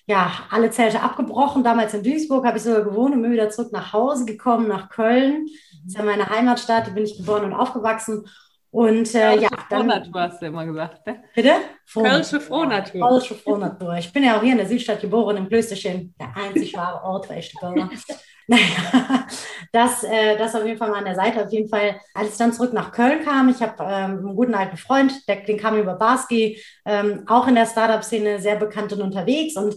ja 0.08 0.32
alle 0.50 0.72
Zelte 0.72 1.04
abgebrochen. 1.04 1.64
Damals 1.64 1.94
in 1.94 2.02
Duisburg 2.02 2.48
habe 2.48 2.58
ich 2.58 2.64
sogar 2.64 2.82
gewohnt 2.82 3.14
und 3.14 3.22
bin 3.22 3.32
wieder 3.32 3.52
zurück 3.52 3.74
nach 3.74 3.94
Hause 3.94 4.26
gekommen, 4.26 4.68
nach 4.70 4.90
Köln. 4.90 5.46
Das 5.84 5.94
ist 5.94 5.98
ja 6.00 6.04
meine 6.04 6.28
Heimatstadt, 6.28 6.88
da 6.88 6.92
bin 6.92 7.04
ich 7.04 7.18
geboren 7.18 7.46
und 7.46 7.54
aufgewachsen. 7.54 8.26
Und 8.74 9.14
äh, 9.14 9.40
ja, 9.40 9.50
dann. 9.70 9.82
Frohnatur 9.82 10.22
hast 10.22 10.42
du 10.42 10.48
immer 10.48 10.66
gesagt, 10.66 11.06
ne? 11.06 11.24
Bitte? 11.36 11.52
Kölsche 11.94 12.42
Frohnatur. 12.42 13.08
Kölsche 13.08 13.36
Frohnatur. 13.36 13.98
Ich 13.98 14.12
bin 14.12 14.24
ja 14.24 14.36
auch 14.36 14.42
hier 14.42 14.54
in 14.54 14.58
der 14.58 14.68
Südstadt 14.68 15.00
geboren, 15.00 15.38
im 15.38 15.48
Klösterchen, 15.48 16.16
der 16.20 16.36
einzig 16.36 16.76
wahre 16.76 17.04
Ort 17.04 17.28
für 17.28 17.34
echte 17.34 17.56
Kölner. 17.60 17.92
naja, 18.48 19.28
das, 19.72 20.04
äh, 20.04 20.40
das 20.40 20.56
auf 20.56 20.66
jeden 20.66 20.80
Fall 20.80 20.90
mal 20.90 20.98
an 20.98 21.06
der 21.06 21.14
Seite. 21.14 21.46
Auf 21.46 21.52
jeden 21.52 21.70
Fall, 21.70 22.00
als 22.16 22.32
ich 22.32 22.38
dann 22.38 22.52
zurück 22.52 22.74
nach 22.74 22.92
Köln 22.92 23.24
kam, 23.24 23.48
ich 23.50 23.62
habe 23.62 23.76
ähm, 23.84 24.26
einen 24.26 24.36
guten 24.36 24.56
alten 24.56 24.78
Freund, 24.78 25.14
der, 25.28 25.36
den 25.44 25.60
kam 25.60 25.78
über 25.78 25.94
Barski, 25.94 26.60
ähm, 26.84 27.26
auch 27.28 27.48
in 27.48 27.54
der 27.54 27.68
Startup-Szene 27.68 28.40
sehr 28.40 28.56
bekannt 28.56 28.92
und 28.92 29.04
unterwegs 29.04 29.56
und 29.56 29.76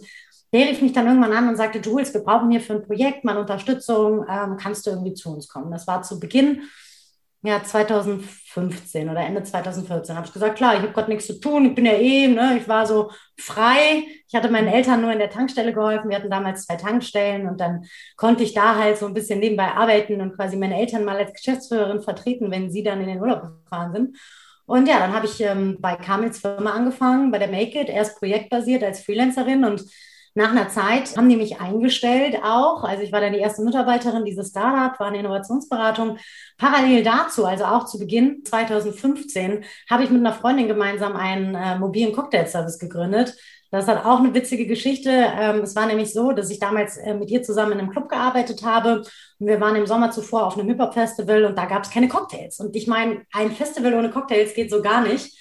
der 0.55 0.69
rief 0.69 0.81
mich 0.81 0.95
dann 0.95 1.07
irgendwann 1.07 1.35
an 1.35 1.49
und 1.49 1.57
sagte, 1.57 1.81
Jules, 1.81 2.15
wir 2.15 2.23
brauchen 2.23 2.51
hier 2.51 2.63
für 2.63 2.73
ein 2.73 2.87
Projekt 2.87 3.25
mal 3.25 3.37
Unterstützung, 3.37 4.25
ähm, 4.27 4.57
kannst 4.59 4.87
du 4.87 4.91
irgendwie 4.91 5.13
zu 5.13 5.35
uns 5.35 5.49
kommen? 5.49 5.71
Das 5.71 5.87
war 5.87 6.01
zu 6.03 6.19
Beginn 6.19 6.63
ja, 7.47 7.63
2015 7.63 9.09
oder 9.09 9.21
Ende 9.21 9.43
2014 9.43 10.17
habe 10.17 10.27
ich 10.27 10.33
gesagt, 10.33 10.57
klar, 10.57 10.75
ich 10.75 10.81
habe 10.83 10.93
gerade 10.93 11.11
nichts 11.11 11.27
zu 11.27 11.41
tun, 11.41 11.67
ich 11.67 11.75
bin 11.75 11.87
ja 11.87 11.93
eh, 11.93 12.29
ne, 12.29 12.59
ich 12.59 12.69
war 12.69 12.87
so 12.87 13.11
frei. 13.39 14.05
Ich 14.29 14.35
hatte 14.35 14.51
meinen 14.51 14.69
Eltern 14.69 15.01
nur 15.01 15.13
in 15.13 15.19
der 15.19 15.31
Tankstelle 15.31 15.73
geholfen. 15.73 16.09
Wir 16.11 16.17
hatten 16.17 16.31
damals 16.31 16.67
zwei 16.67 16.77
Tankstellen 16.77 17.47
und 17.49 17.61
dann 17.61 17.85
konnte 18.17 18.43
ich 18.43 18.55
da 18.55 18.77
halt 18.77 18.99
so 18.99 19.07
ein 19.07 19.15
bisschen 19.15 19.41
nebenbei 19.41 19.69
arbeiten 19.69 20.21
und 20.21 20.35
quasi 20.37 20.57
meine 20.57 20.79
Eltern 20.79 21.05
mal 21.05 21.17
als 21.17 21.33
Geschäftsführerin 21.33 22.03
vertreten, 22.03 22.51
wenn 22.51 22.71
sie 22.71 22.83
dann 22.83 23.01
in 23.01 23.09
den 23.09 23.21
Urlaub 23.21 23.43
gefahren 23.65 23.93
sind. 23.93 24.17
Und 24.67 24.89
ja, 24.89 24.99
dann 24.99 25.15
habe 25.15 25.27
ich 25.27 25.41
ähm, 25.41 25.77
bei 25.81 25.95
Kamils 25.95 26.41
Firma 26.41 26.73
angefangen, 26.73 27.31
bei 27.31 27.39
der 27.39 27.49
Make 27.49 27.81
It, 27.81 27.89
erst 27.89 28.19
projektbasiert 28.19 28.83
als 28.83 29.01
Freelancerin 29.01 29.65
und 29.65 29.85
nach 30.37 30.51
einer 30.51 30.69
Zeit 30.69 31.17
haben 31.17 31.31
die 31.31 31.37
mich 31.37 31.61
eingestellt 31.61 32.37
auch. 32.45 32.85
Also 32.85 33.03
ich 33.03 33.11
war 33.11 33.23
dann 33.23 33.33
die 33.33 33.39
erste 33.39 33.63
Mitarbeiterin 33.63 34.27
dieses 34.27 34.51
Startup, 34.51 34.99
war 35.01 35.07
eine 35.07 35.19
Innovationsberatung. 35.19 36.19
Parallel 36.59 37.03
dazu, 37.03 37.47
also 37.47 37.65
auch 37.65 37.87
zu 37.87 37.99
Beginn 37.99 38.45
2015, 38.45 39.65
habe 39.89 40.05
ich 40.05 40.11
mit 40.11 40.21
einer 40.21 40.35
Freundin 40.35 40.69
gemeinsam 40.69 41.17
einen 41.17 41.55
äh, 41.55 41.79
mobilen 41.79 42.13
Cocktailservice 42.13 42.79
gegründet. 42.79 43.35
Das 43.71 43.89
hat 43.89 44.05
auch 44.05 44.19
eine 44.19 44.35
witzige 44.35 44.67
Geschichte. 44.67 45.11
Ähm, 45.11 45.61
es 45.61 45.75
war 45.75 45.87
nämlich 45.87 46.13
so, 46.13 46.33
dass 46.33 46.51
ich 46.51 46.59
damals 46.59 46.99
äh, 46.99 47.15
mit 47.15 47.31
ihr 47.31 47.43
zusammen 47.43 47.73
in 47.73 47.79
einem 47.79 47.91
Club 47.91 48.11
gearbeitet 48.11 48.63
habe. 48.63 49.05
Und 49.39 49.47
wir 49.47 49.61
waren 49.61 49.75
im 49.77 49.87
Sommer 49.87 50.11
zuvor 50.11 50.47
auf 50.47 50.59
einem 50.59 50.69
Hip-Hop-Festival 50.69 51.47
und 51.47 51.57
da 51.57 51.65
gab 51.65 51.85
es 51.85 51.91
keine 51.91 52.09
Cocktails. 52.09 52.61
Und 52.61 52.77
ich 52.77 52.87
meine, 52.87 53.23
ein 53.33 53.53
Festival 53.53 53.95
ohne 53.95 54.11
Cocktails 54.11 54.55
geht 54.55 54.71
so 54.71 54.83
gar 54.83 55.01
nicht. 55.01 55.35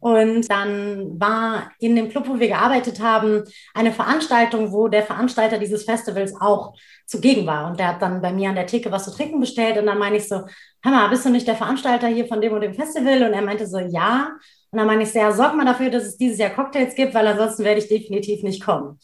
Und 0.00 0.50
dann 0.50 1.18
war 1.18 1.70
in 1.80 1.96
dem 1.96 2.10
Club, 2.10 2.28
wo 2.28 2.38
wir 2.38 2.48
gearbeitet 2.48 3.00
haben, 3.00 3.44
eine 3.72 3.90
Veranstaltung, 3.90 4.70
wo 4.70 4.88
der 4.88 5.02
Veranstalter 5.02 5.58
dieses 5.58 5.84
Festivals 5.84 6.34
auch 6.38 6.74
zugegen 7.06 7.46
war. 7.46 7.70
Und 7.70 7.80
der 7.80 7.88
hat 7.88 8.02
dann 8.02 8.20
bei 8.20 8.32
mir 8.32 8.50
an 8.50 8.54
der 8.54 8.66
Theke 8.66 8.92
was 8.92 9.04
zu 9.04 9.12
trinken 9.12 9.40
bestellt. 9.40 9.78
Und 9.78 9.86
dann 9.86 9.98
meine 9.98 10.16
ich 10.16 10.28
so, 10.28 10.42
Hammer, 10.84 11.08
bist 11.08 11.24
du 11.24 11.30
nicht 11.30 11.48
der 11.48 11.56
Veranstalter 11.56 12.08
hier 12.08 12.26
von 12.26 12.40
dem 12.40 12.52
und 12.52 12.60
dem 12.60 12.74
Festival? 12.74 13.22
Und 13.22 13.32
er 13.32 13.42
meinte 13.42 13.66
so, 13.66 13.78
ja. 13.78 14.28
Und 14.70 14.78
dann 14.78 14.86
meine 14.86 15.04
ich 15.04 15.12
so, 15.12 15.18
ja, 15.18 15.32
sorg 15.32 15.54
mal 15.54 15.64
dafür, 15.64 15.88
dass 15.88 16.04
es 16.04 16.16
dieses 16.16 16.38
Jahr 16.38 16.50
Cocktails 16.50 16.94
gibt, 16.94 17.14
weil 17.14 17.26
ansonsten 17.26 17.64
werde 17.64 17.80
ich 17.80 17.88
definitiv 17.88 18.42
nicht 18.42 18.62
kommen. 18.62 18.98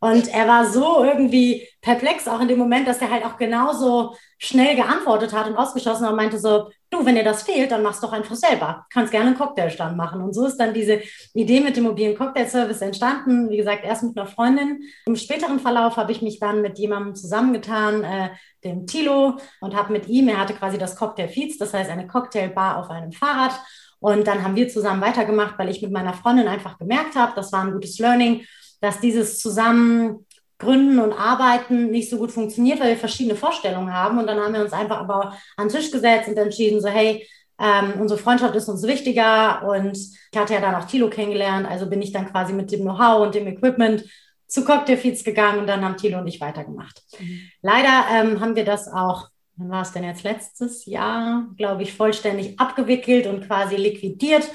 Und 0.00 0.28
er 0.28 0.48
war 0.48 0.66
so 0.66 1.04
irgendwie 1.04 1.68
perplex 1.82 2.26
auch 2.26 2.40
in 2.40 2.48
dem 2.48 2.58
Moment, 2.58 2.88
dass 2.88 3.02
er 3.02 3.10
halt 3.10 3.24
auch 3.24 3.36
genauso 3.36 4.16
schnell 4.38 4.74
geantwortet 4.74 5.34
hat 5.34 5.46
und 5.46 5.56
ausgeschossen 5.56 6.06
und 6.06 6.16
meinte 6.16 6.38
so, 6.38 6.70
du, 6.88 7.04
wenn 7.04 7.14
dir 7.14 7.24
das 7.24 7.42
fehlt, 7.42 7.70
dann 7.70 7.82
mach's 7.82 8.00
doch 8.00 8.12
einfach 8.12 8.34
selber. 8.34 8.86
Kannst 8.90 9.12
gerne 9.12 9.28
einen 9.28 9.36
Cocktailstand 9.36 9.98
machen. 9.98 10.22
Und 10.22 10.34
so 10.34 10.46
ist 10.46 10.56
dann 10.56 10.72
diese 10.72 11.02
Idee 11.34 11.60
mit 11.60 11.76
dem 11.76 11.84
mobilen 11.84 12.16
Cocktailservice 12.16 12.80
entstanden. 12.80 13.50
Wie 13.50 13.58
gesagt, 13.58 13.84
erst 13.84 14.02
mit 14.02 14.16
einer 14.16 14.26
Freundin. 14.26 14.80
Im 15.04 15.16
späteren 15.16 15.60
Verlauf 15.60 15.98
habe 15.98 16.12
ich 16.12 16.22
mich 16.22 16.40
dann 16.40 16.62
mit 16.62 16.78
jemandem 16.78 17.14
zusammengetan, 17.14 18.02
äh, 18.02 18.30
dem 18.64 18.86
Tilo, 18.86 19.36
und 19.60 19.76
habe 19.76 19.92
mit 19.92 20.08
ihm, 20.08 20.28
er 20.28 20.40
hatte 20.40 20.54
quasi 20.54 20.78
das 20.78 20.96
Cocktail 20.96 21.28
Feeds, 21.28 21.58
das 21.58 21.74
heißt 21.74 21.90
eine 21.90 22.06
Cocktailbar 22.06 22.78
auf 22.78 22.88
einem 22.88 23.12
Fahrrad. 23.12 23.52
Und 23.98 24.26
dann 24.26 24.42
haben 24.42 24.56
wir 24.56 24.68
zusammen 24.70 25.02
weitergemacht, 25.02 25.58
weil 25.58 25.68
ich 25.68 25.82
mit 25.82 25.92
meiner 25.92 26.14
Freundin 26.14 26.48
einfach 26.48 26.78
gemerkt 26.78 27.16
habe, 27.16 27.32
das 27.36 27.52
war 27.52 27.62
ein 27.62 27.72
gutes 27.72 27.98
Learning 27.98 28.46
dass 28.80 29.00
dieses 29.00 29.38
zusammen 29.38 30.26
Gründen 30.58 30.98
und 30.98 31.12
Arbeiten 31.12 31.90
nicht 31.90 32.10
so 32.10 32.18
gut 32.18 32.30
funktioniert, 32.30 32.80
weil 32.80 32.90
wir 32.90 32.96
verschiedene 32.96 33.34
Vorstellungen 33.34 33.92
haben. 33.92 34.18
Und 34.18 34.26
dann 34.26 34.38
haben 34.38 34.54
wir 34.54 34.60
uns 34.60 34.72
einfach 34.72 34.98
aber 34.98 35.36
an 35.56 35.68
den 35.68 35.74
Tisch 35.74 35.90
gesetzt 35.90 36.28
und 36.28 36.36
entschieden, 36.36 36.80
so, 36.80 36.88
hey, 36.88 37.26
ähm, 37.58 37.94
unsere 37.98 38.20
Freundschaft 38.20 38.54
ist 38.54 38.68
uns 38.68 38.86
wichtiger. 38.86 39.62
Und 39.66 39.96
ich 39.96 40.38
hatte 40.38 40.54
ja 40.54 40.60
dann 40.60 40.74
auch 40.74 40.84
Tilo 40.84 41.10
kennengelernt, 41.10 41.66
also 41.68 41.88
bin 41.88 42.02
ich 42.02 42.12
dann 42.12 42.30
quasi 42.30 42.52
mit 42.52 42.70
dem 42.70 42.82
Know-how 42.82 43.22
und 43.22 43.34
dem 43.34 43.46
Equipment 43.46 44.04
zu 44.46 44.64
Cocktailfeeds 44.64 45.24
gegangen 45.24 45.60
und 45.60 45.66
dann 45.66 45.84
haben 45.84 45.96
Tilo 45.96 46.18
und 46.18 46.26
ich 46.26 46.40
weitergemacht. 46.40 47.02
Mhm. 47.18 47.40
Leider 47.62 48.04
ähm, 48.12 48.40
haben 48.40 48.56
wir 48.56 48.64
das 48.64 48.88
auch, 48.88 49.28
wann 49.56 49.70
war 49.70 49.82
es 49.82 49.92
denn 49.92 50.04
jetzt 50.04 50.24
letztes 50.24 50.86
Jahr, 50.86 51.46
glaube 51.56 51.84
ich, 51.84 51.94
vollständig 51.94 52.58
abgewickelt 52.58 53.26
und 53.26 53.46
quasi 53.46 53.76
liquidiert 53.76 54.50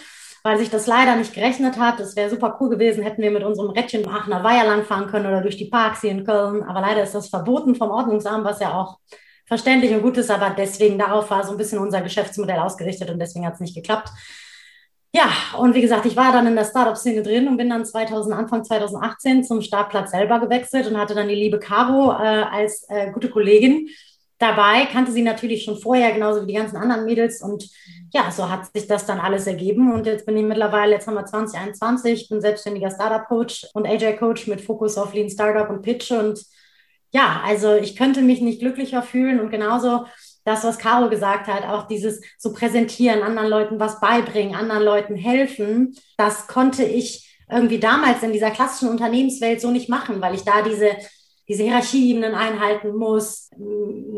weil 0.46 0.60
sich 0.60 0.70
das 0.70 0.86
leider 0.86 1.16
nicht 1.16 1.34
gerechnet 1.34 1.80
hat. 1.80 2.00
Es 2.00 2.16
wäre 2.16 2.30
super 2.30 2.56
cool 2.60 2.70
gewesen, 2.70 3.02
hätten 3.02 3.24
wir 3.24 3.32
mit 3.32 3.44
unserem 3.44 3.72
Rädchen 3.72 4.08
Aachener 4.08 4.44
Weiher 4.44 4.68
langfahren 4.68 5.08
können 5.08 5.26
oder 5.26 5.42
durch 5.42 5.58
die 5.58 5.66
Parks 5.66 6.02
hier 6.02 6.12
in 6.12 6.24
Köln. 6.24 6.62
Aber 6.62 6.82
leider 6.82 7.02
ist 7.02 7.16
das 7.16 7.30
verboten 7.30 7.74
vom 7.74 7.90
Ordnungsamt, 7.90 8.46
was 8.46 8.60
ja 8.60 8.80
auch 8.80 9.00
verständlich 9.48 9.92
und 9.92 10.04
gut 10.04 10.18
ist. 10.18 10.30
Aber 10.30 10.52
deswegen 10.52 11.00
darauf 11.00 11.32
war 11.32 11.44
so 11.44 11.54
ein 11.54 11.58
bisschen 11.58 11.80
unser 11.80 12.02
Geschäftsmodell 12.02 12.60
ausgerichtet 12.60 13.10
und 13.10 13.18
deswegen 13.18 13.44
hat 13.48 13.56
es 13.56 13.60
nicht 13.60 13.74
geklappt. 13.74 14.10
Ja, 15.16 15.32
und 15.58 15.74
wie 15.74 15.82
gesagt, 15.82 16.06
ich 16.06 16.16
war 16.16 16.32
dann 16.32 16.46
in 16.46 16.56
der 16.56 16.66
Startup-Szene 16.66 17.24
drin 17.24 17.48
und 17.48 17.58
bin 17.58 17.72
dann 17.72 17.84
2000, 17.84 18.36
Anfang 18.36 18.64
2018 18.64 19.44
zum 19.46 19.64
Startplatz 19.64 20.12
selber 20.12 20.40
gewechselt 20.40 20.86
und 20.86 21.00
hatte 21.00 21.16
dann 21.16 21.28
die 21.28 21.34
liebe 21.34 21.58
Caro 21.58 22.12
äh, 22.12 22.44
als 22.52 22.86
äh, 22.90 23.10
gute 23.12 23.32
Kollegin 23.32 23.90
dabei, 24.38 24.86
kannte 24.92 25.12
sie 25.12 25.24
natürlich 25.24 25.64
schon 25.64 25.78
vorher, 25.78 26.12
genauso 26.12 26.44
wie 26.44 26.48
die 26.48 26.54
ganzen 26.54 26.78
anderen 26.78 27.06
Mädels. 27.06 27.42
Und 27.42 27.68
ja, 28.16 28.32
so 28.32 28.50
hat 28.50 28.72
sich 28.74 28.88
das 28.88 29.06
dann 29.06 29.20
alles 29.20 29.46
ergeben. 29.46 29.92
Und 29.94 30.06
jetzt 30.06 30.26
bin 30.26 30.38
ich 30.38 30.46
mittlerweile, 30.46 30.94
jetzt 30.94 31.06
haben 31.06 31.16
wir 31.16 31.26
2021, 31.26 32.30
bin 32.30 32.40
selbstständiger 32.40 32.90
Startup-Coach 32.90 33.68
und 33.74 33.86
AJ-Coach 33.86 34.48
mit 34.48 34.62
Fokus 34.62 34.98
auf 34.98 35.14
Lean 35.14 35.30
Startup 35.30 35.70
und 35.70 35.82
Pitch. 35.82 36.12
Und 36.12 36.42
ja, 37.12 37.42
also 37.46 37.76
ich 37.76 37.98
könnte 37.98 38.22
mich 38.22 38.40
nicht 38.40 38.62
glücklicher 38.62 39.04
fühlen. 39.04 39.42
Und 39.42 39.50
genauso 39.50 40.06
das, 40.46 40.64
was 40.64 40.78
Caro 40.78 41.10
gesagt 41.10 41.48
hat, 41.48 41.66
auch 41.66 41.90
dieses 41.90 42.22
so 42.38 42.54
präsentieren, 42.54 43.22
anderen 43.22 43.50
Leuten 43.50 43.80
was 43.82 44.00
beibringen, 44.00 44.56
anderen 44.56 44.84
Leuten 44.84 45.16
helfen, 45.18 45.94
das 46.16 46.48
konnte 46.48 46.86
ich 46.86 47.38
irgendwie 47.52 47.80
damals 47.80 48.24
in 48.24 48.32
dieser 48.32 48.52
klassischen 48.52 48.90
Unternehmenswelt 48.90 49.60
so 49.60 49.72
nicht 49.72 49.90
machen, 49.90 50.22
weil 50.22 50.36
ich 50.36 50.46
da 50.46 50.62
diese 50.62 50.92
diese 51.48 51.64
Hierarchieebenen 51.64 52.34
einhalten 52.34 52.96
muss. 52.96 53.50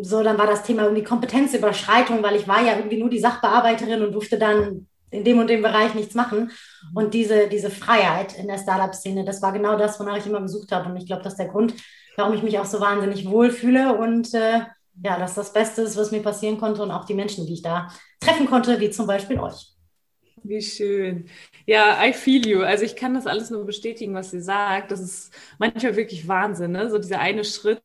So, 0.01 0.23
dann 0.23 0.37
war 0.37 0.47
das 0.47 0.63
Thema 0.63 0.83
irgendwie 0.83 1.03
Kompetenzüberschreitung, 1.03 2.23
weil 2.23 2.35
ich 2.35 2.47
war 2.47 2.63
ja 2.63 2.77
irgendwie 2.77 2.97
nur 2.97 3.09
die 3.09 3.19
Sachbearbeiterin 3.19 4.01
und 4.01 4.13
durfte 4.13 4.37
dann 4.37 4.87
in 5.09 5.23
dem 5.23 5.39
und 5.39 5.49
dem 5.49 5.61
Bereich 5.61 5.93
nichts 5.93 6.15
machen. 6.15 6.51
Und 6.93 7.13
diese, 7.13 7.47
diese 7.47 7.69
Freiheit 7.69 8.37
in 8.37 8.47
der 8.47 8.57
Startup-Szene, 8.57 9.25
das 9.25 9.41
war 9.41 9.51
genau 9.53 9.77
das, 9.77 9.99
wonach 9.99 10.17
ich 10.17 10.25
immer 10.25 10.41
gesucht 10.41 10.71
habe. 10.71 10.89
Und 10.89 10.97
ich 10.97 11.05
glaube, 11.05 11.23
das 11.23 11.33
ist 11.33 11.39
der 11.39 11.47
Grund, 11.47 11.73
warum 12.17 12.33
ich 12.33 12.43
mich 12.43 12.59
auch 12.59 12.65
so 12.65 12.79
wahnsinnig 12.79 13.29
wohlfühle 13.29 13.97
und 13.97 14.33
äh, 14.33 14.61
ja, 15.03 15.19
dass 15.19 15.35
das 15.35 15.53
Beste 15.53 15.83
ist, 15.83 15.95
was 15.95 16.11
mir 16.11 16.21
passieren 16.21 16.57
konnte 16.57 16.81
und 16.81 16.91
auch 16.91 17.05
die 17.05 17.13
Menschen, 17.13 17.45
die 17.45 17.53
ich 17.53 17.61
da 17.61 17.87
treffen 18.19 18.47
konnte, 18.47 18.79
wie 18.79 18.89
zum 18.89 19.05
Beispiel 19.05 19.39
euch. 19.39 19.76
Wie 20.43 20.61
schön. 20.61 21.29
Ja, 21.65 22.05
I 22.05 22.13
feel 22.13 22.45
you. 22.47 22.61
Also 22.61 22.85
ich 22.85 22.95
kann 22.95 23.13
das 23.13 23.27
alles 23.27 23.49
nur 23.49 23.65
bestätigen, 23.65 24.13
was 24.13 24.31
sie 24.31 24.41
sagt. 24.41 24.91
Das 24.91 25.01
ist 25.01 25.33
manchmal 25.59 25.95
wirklich 25.95 26.27
Wahnsinn, 26.27 26.71
ne? 26.71 26.89
So 26.89 26.97
dieser 26.99 27.19
eine 27.19 27.43
Schritt. 27.43 27.81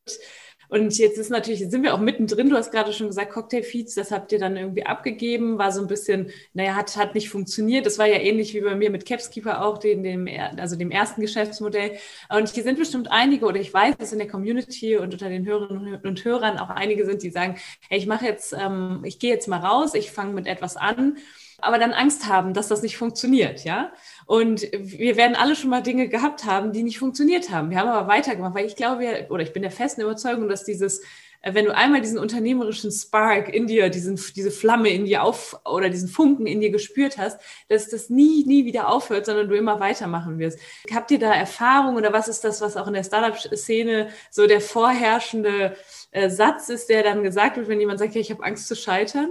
Und 0.68 0.96
jetzt 0.96 1.18
ist 1.18 1.28
natürlich, 1.30 1.58
sind 1.68 1.82
wir 1.82 1.92
auch 1.92 1.98
mittendrin. 1.98 2.48
Du 2.48 2.56
hast 2.56 2.70
gerade 2.70 2.92
schon 2.94 3.08
gesagt, 3.08 3.32
Cocktail-Feeds, 3.32 3.94
das 3.94 4.10
habt 4.10 4.32
ihr 4.32 4.38
dann 4.38 4.56
irgendwie 4.56 4.86
abgegeben, 4.86 5.58
war 5.58 5.70
so 5.70 5.82
ein 5.82 5.86
bisschen, 5.86 6.30
naja, 6.54 6.74
hat, 6.76 6.96
hat 6.96 7.14
nicht 7.14 7.28
funktioniert. 7.28 7.84
Das 7.84 7.98
war 7.98 8.06
ja 8.06 8.16
ähnlich 8.18 8.54
wie 8.54 8.62
bei 8.62 8.74
mir 8.74 8.88
mit 8.90 9.04
Capskeeper 9.04 9.62
auch, 9.66 9.76
dem, 9.78 10.02
dem, 10.02 10.26
also 10.58 10.76
dem 10.76 10.90
ersten 10.90 11.20
Geschäftsmodell. 11.20 11.98
Und 12.34 12.48
hier 12.48 12.62
sind 12.62 12.78
bestimmt 12.78 13.10
einige, 13.10 13.44
oder 13.44 13.60
ich 13.60 13.72
weiß, 13.74 13.96
dass 13.98 14.12
in 14.12 14.18
der 14.18 14.28
Community 14.28 14.96
und 14.96 15.12
unter 15.12 15.28
den 15.28 15.44
Hörerinnen 15.44 15.96
und 16.04 16.24
Hörern 16.24 16.58
auch 16.58 16.70
einige 16.70 17.04
sind, 17.04 17.22
die 17.22 17.30
sagen, 17.30 17.56
hey, 17.90 17.98
ich 17.98 18.06
mache 18.06 18.24
jetzt, 18.24 18.54
ähm, 18.54 19.02
ich 19.04 19.18
gehe 19.18 19.30
jetzt 19.32 19.48
mal 19.48 19.58
raus, 19.60 19.94
ich 19.94 20.10
fange 20.10 20.32
mit 20.32 20.46
etwas 20.46 20.76
an 20.78 21.18
aber 21.62 21.78
dann 21.78 21.92
Angst 21.92 22.26
haben, 22.26 22.54
dass 22.54 22.68
das 22.68 22.82
nicht 22.82 22.96
funktioniert, 22.96 23.64
ja. 23.64 23.92
Und 24.26 24.66
wir 24.72 25.16
werden 25.16 25.36
alle 25.36 25.56
schon 25.56 25.70
mal 25.70 25.80
Dinge 25.80 26.08
gehabt 26.08 26.44
haben, 26.44 26.72
die 26.72 26.82
nicht 26.82 26.98
funktioniert 26.98 27.50
haben. 27.50 27.70
Wir 27.70 27.78
haben 27.78 27.88
aber 27.88 28.08
weitergemacht, 28.08 28.54
weil 28.54 28.66
ich 28.66 28.76
glaube, 28.76 29.26
oder 29.30 29.42
ich 29.42 29.52
bin 29.52 29.62
der 29.62 29.70
festen 29.70 30.02
Überzeugung, 30.02 30.48
dass 30.48 30.64
dieses, 30.64 31.02
äh, 31.40 31.54
wenn 31.54 31.64
du 31.64 31.74
einmal 31.74 32.00
diesen 32.00 32.18
unternehmerischen 32.18 32.90
Spark 32.90 33.48
in 33.48 33.68
dir, 33.68 33.90
diesen, 33.90 34.20
diese 34.34 34.50
Flamme 34.50 34.88
in 34.88 35.04
dir 35.04 35.22
auf 35.22 35.60
oder 35.64 35.88
diesen 35.88 36.08
Funken 36.08 36.46
in 36.46 36.60
dir 36.60 36.70
gespürt 36.70 37.16
hast, 37.16 37.40
dass 37.68 37.88
das 37.88 38.10
nie, 38.10 38.44
nie 38.44 38.64
wieder 38.64 38.88
aufhört, 38.88 39.26
sondern 39.26 39.48
du 39.48 39.56
immer 39.56 39.78
weitermachen 39.78 40.38
wirst. 40.38 40.58
Habt 40.92 41.12
ihr 41.12 41.20
da 41.20 41.32
Erfahrung 41.32 41.94
oder 41.96 42.12
was 42.12 42.26
ist 42.26 42.42
das, 42.42 42.60
was 42.60 42.76
auch 42.76 42.88
in 42.88 42.94
der 42.94 43.04
Startup-Szene 43.04 44.08
so 44.30 44.46
der 44.48 44.60
vorherrschende 44.60 45.76
äh, 46.10 46.28
Satz 46.28 46.68
ist, 46.68 46.88
der 46.88 47.04
dann 47.04 47.22
gesagt 47.22 47.56
wird, 47.56 47.68
wenn 47.68 47.80
jemand 47.80 48.00
sagt, 48.00 48.14
ja, 48.14 48.20
ich 48.20 48.32
habe 48.32 48.42
Angst 48.42 48.66
zu 48.66 48.74
scheitern? 48.74 49.30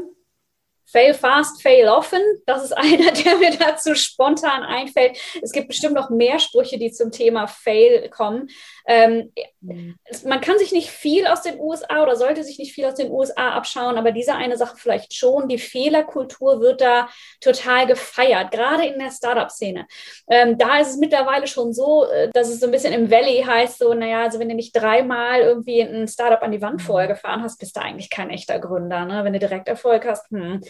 Fail 0.92 1.14
fast, 1.14 1.62
fail 1.62 1.88
often. 1.88 2.22
Das 2.46 2.64
ist 2.64 2.72
einer, 2.78 3.12
der 3.12 3.38
mir 3.38 3.58
dazu 3.58 3.96
spontan 3.96 4.64
einfällt. 4.64 5.18
Es 5.42 5.52
gibt 5.52 5.70
bestimmt 5.70 5.96
noch 5.96 6.10
mehr 6.10 6.40
Sprüche, 6.40 6.78
die 6.78 6.92
zum 6.92 7.12
Thema 7.12 7.48
Fail 7.48 8.10
kommen. 8.10 8.50
Ähm, 8.88 9.32
mhm. 9.62 9.96
man 10.26 10.42
kann 10.42 10.58
sich 10.58 10.72
nicht 10.72 10.90
viel 10.90 11.28
aus 11.28 11.42
den 11.42 11.60
USA 11.60 12.02
oder 12.02 12.16
sollte 12.16 12.44
sich 12.44 12.58
nicht 12.58 12.74
viel 12.74 12.86
aus 12.86 12.96
den 12.96 13.12
USA 13.12 13.52
abschauen, 13.52 13.98
aber 13.98 14.12
diese 14.12 14.34
eine 14.34 14.58
Sache 14.58 14.78
vielleicht 14.78 15.14
schon. 15.14 15.48
Die 15.48 15.60
Fehlerkultur 15.60 16.62
wird 16.62 16.82
da 16.82 17.10
total 17.40 17.88
gefeiert, 17.88 18.52
gerade 18.52 18.86
in 18.86 19.00
der 19.00 19.12
Startup-Szene. 19.12 19.86
Ähm, 20.30 20.58
da 20.58 20.80
ist 20.80 20.90
es 20.90 20.98
mittlerweile 20.98 21.48
schon 21.48 21.74
so, 21.74 22.06
äh, 22.06 22.30
dass 22.34 22.50
es 22.50 22.60
so 22.60 22.66
ein 22.66 22.72
bisschen 22.72 22.94
im 22.94 23.12
Valley 23.12 23.44
heißt, 23.46 23.80
so, 23.80 23.94
naja, 23.94 24.24
also 24.24 24.40
wenn 24.40 24.50
du 24.50 24.56
nicht 24.56 24.76
dreimal 24.76 25.42
irgendwie 25.42 25.82
ein 25.82 26.08
Startup 26.08 26.42
an 26.42 26.52
die 26.52 26.62
Wand 26.62 26.82
vorher 26.82 27.10
mhm. 27.10 27.14
gefahren 27.14 27.44
hast, 27.44 27.60
bist 27.60 27.76
du 27.76 27.82
eigentlich 27.82 28.10
kein 28.10 28.30
echter 28.30 28.60
Gründer. 28.60 29.06
Ne? 29.06 29.24
Wenn 29.24 29.34
du 29.34 29.40
direkt 29.40 29.68
Erfolg 29.68 30.06
hast, 30.06 30.30
hm. 30.32 30.62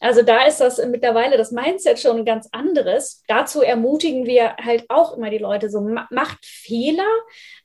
Also 0.00 0.22
da 0.22 0.46
ist 0.46 0.60
das 0.60 0.84
mittlerweile 0.86 1.36
das 1.36 1.52
Mindset 1.52 2.00
schon 2.00 2.18
ein 2.18 2.24
ganz 2.24 2.48
anderes. 2.52 3.22
Dazu 3.28 3.62
ermutigen 3.62 4.26
wir 4.26 4.56
halt 4.56 4.84
auch 4.88 5.16
immer 5.16 5.30
die 5.30 5.38
Leute 5.38 5.70
so, 5.70 5.80
macht 5.80 6.44
Fehler, 6.44 7.08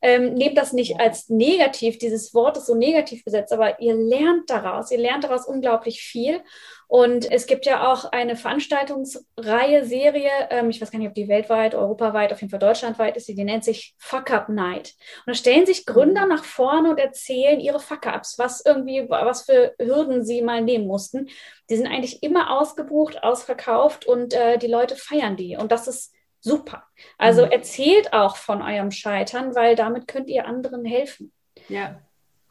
ähm, 0.06 0.36
nehmt 0.36 0.56
das 0.56 0.72
nicht 0.72 1.00
als 1.00 1.30
negativ, 1.30 1.98
dieses 1.98 2.36
Wort 2.36 2.58
ist 2.58 2.68
so 2.68 2.76
negativ 2.76 3.26
besetzt, 3.26 3.52
aber 3.52 3.80
ihr 3.80 3.96
lernt 3.96 4.52
daraus, 4.52 4.92
ihr 4.92 5.00
lernt 5.00 5.24
daraus 5.24 5.48
unglaublich 5.48 6.02
viel 6.04 6.44
Und 6.88 7.32
es 7.32 7.48
gibt 7.48 7.66
ja 7.66 7.92
auch 7.92 8.12
eine 8.12 8.36
Veranstaltungsreihe, 8.36 9.84
Serie, 9.84 10.30
ähm, 10.52 10.70
ich 10.70 10.80
weiß 10.80 10.92
gar 10.92 11.00
nicht, 11.00 11.08
ob 11.08 11.16
die 11.16 11.28
weltweit, 11.28 11.74
europaweit, 11.74 12.32
auf 12.32 12.42
jeden 12.42 12.52
Fall 12.52 12.60
deutschlandweit 12.60 13.18
ist, 13.18 13.28
die, 13.28 13.34
die 13.34 13.46
nennt 13.46 13.64
sich 13.64 13.96
Fuck 13.98 14.30
Up 14.30 14.48
Night. 14.48 14.94
Und 15.26 15.32
da 15.32 15.34
stellen 15.34 15.66
sich 15.66 15.88
Gründer 15.88 16.26
mhm. 16.26 16.30
nach 16.30 16.44
vorne 16.44 16.92
und 16.92 17.00
erzählen 17.00 17.60
ihre 17.60 17.80
Fuck-Ups, 17.80 18.38
was 18.38 18.64
irgendwie, 18.64 19.10
was 19.10 19.46
für 19.46 19.74
Hürden 19.80 20.24
sie 20.24 20.44
mal 20.44 20.62
nehmen 20.62 20.86
mussten. 20.86 21.30
Die 21.72 21.78
sind 21.78 21.88
eigentlich 21.88 22.22
immer 22.22 22.60
ausgebucht, 22.60 23.24
ausverkauft 23.24 24.06
und 24.06 24.36
äh, 24.36 24.60
die 24.60 24.68
Leute 24.68 24.96
feiern 24.96 25.36
die. 25.36 25.58
Und 25.58 25.72
das 25.72 25.88
ist 25.88 26.15
super. 26.46 26.84
Also 27.18 27.46
mhm. 27.46 27.52
erzählt 27.52 28.14
auch 28.14 28.38
von 28.38 28.62
eurem 28.62 28.92
Scheitern, 28.92 29.56
weil 29.56 29.76
damit 29.76 30.08
könnt 30.08 30.30
ihr 30.30 30.48
anderen 30.48 30.86
helfen. 30.86 31.32
Ja, 31.68 32.00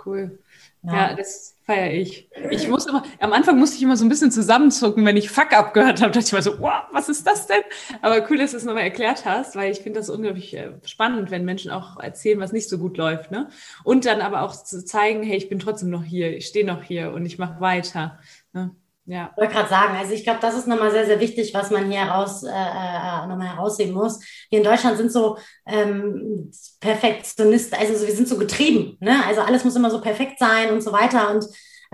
cool. 0.04 0.38
Ja, 0.82 0.94
ja 0.94 1.14
das 1.14 1.56
feiere 1.64 1.92
ich. 1.92 2.28
Ich 2.50 2.68
muss 2.68 2.86
immer, 2.86 3.04
am 3.20 3.32
Anfang 3.32 3.58
musste 3.58 3.76
ich 3.76 3.82
immer 3.82 3.96
so 3.96 4.04
ein 4.04 4.08
bisschen 4.08 4.30
zusammenzucken, 4.30 5.06
wenn 5.06 5.16
ich 5.16 5.30
Fuck 5.30 5.52
up 5.52 5.72
gehört 5.72 6.02
habe, 6.02 6.12
dachte 6.12 6.26
ich 6.26 6.32
mal 6.32 6.42
so, 6.42 6.58
wow, 6.60 6.82
was 6.92 7.08
ist 7.08 7.26
das 7.26 7.46
denn? 7.46 7.62
Aber 8.02 8.28
cool, 8.28 8.36
dass 8.36 8.50
du 8.50 8.58
es 8.58 8.64
nochmal 8.64 8.82
erklärt 8.82 9.24
hast, 9.24 9.56
weil 9.56 9.72
ich 9.72 9.78
finde 9.78 10.00
das 10.00 10.10
unglaublich 10.10 10.54
äh, 10.54 10.72
spannend, 10.84 11.30
wenn 11.30 11.44
Menschen 11.44 11.70
auch 11.70 11.98
erzählen, 11.98 12.40
was 12.40 12.52
nicht 12.52 12.68
so 12.68 12.78
gut 12.78 12.98
läuft, 12.98 13.30
ne? 13.30 13.48
Und 13.84 14.04
dann 14.04 14.20
aber 14.20 14.42
auch 14.42 14.52
zu 14.52 14.84
zeigen, 14.84 15.22
hey, 15.22 15.36
ich 15.36 15.48
bin 15.48 15.58
trotzdem 15.58 15.90
noch 15.90 16.04
hier, 16.04 16.36
ich 16.36 16.46
stehe 16.46 16.66
noch 16.66 16.82
hier 16.82 17.12
und 17.12 17.24
ich 17.24 17.38
mache 17.38 17.60
weiter. 17.60 18.18
Ne? 18.52 18.74
Ja. 19.06 19.30
Ich 19.32 19.36
wollte 19.36 19.52
gerade 19.52 19.68
sagen, 19.68 19.96
also 19.96 20.12
ich 20.12 20.24
glaube, 20.24 20.40
das 20.40 20.56
ist 20.56 20.66
nochmal 20.66 20.90
sehr, 20.90 21.04
sehr 21.04 21.20
wichtig, 21.20 21.52
was 21.52 21.70
man 21.70 21.90
hier 21.90 22.06
heraus, 22.06 22.42
äh, 22.42 22.48
äh 22.48 23.26
nochmal 23.26 23.48
herausheben 23.48 23.92
muss. 23.92 24.18
Wir 24.48 24.58
in 24.58 24.64
Deutschland 24.64 24.96
sind 24.96 25.12
so 25.12 25.36
ähm, 25.66 26.50
Perfektionisten, 26.80 27.78
also 27.78 28.06
wir 28.06 28.14
sind 28.14 28.28
so 28.28 28.38
getrieben. 28.38 28.96
Ne? 29.00 29.22
Also 29.26 29.42
alles 29.42 29.64
muss 29.64 29.76
immer 29.76 29.90
so 29.90 30.00
perfekt 30.00 30.38
sein 30.38 30.70
und 30.70 30.82
so 30.82 30.92
weiter. 30.92 31.30
Und 31.30 31.44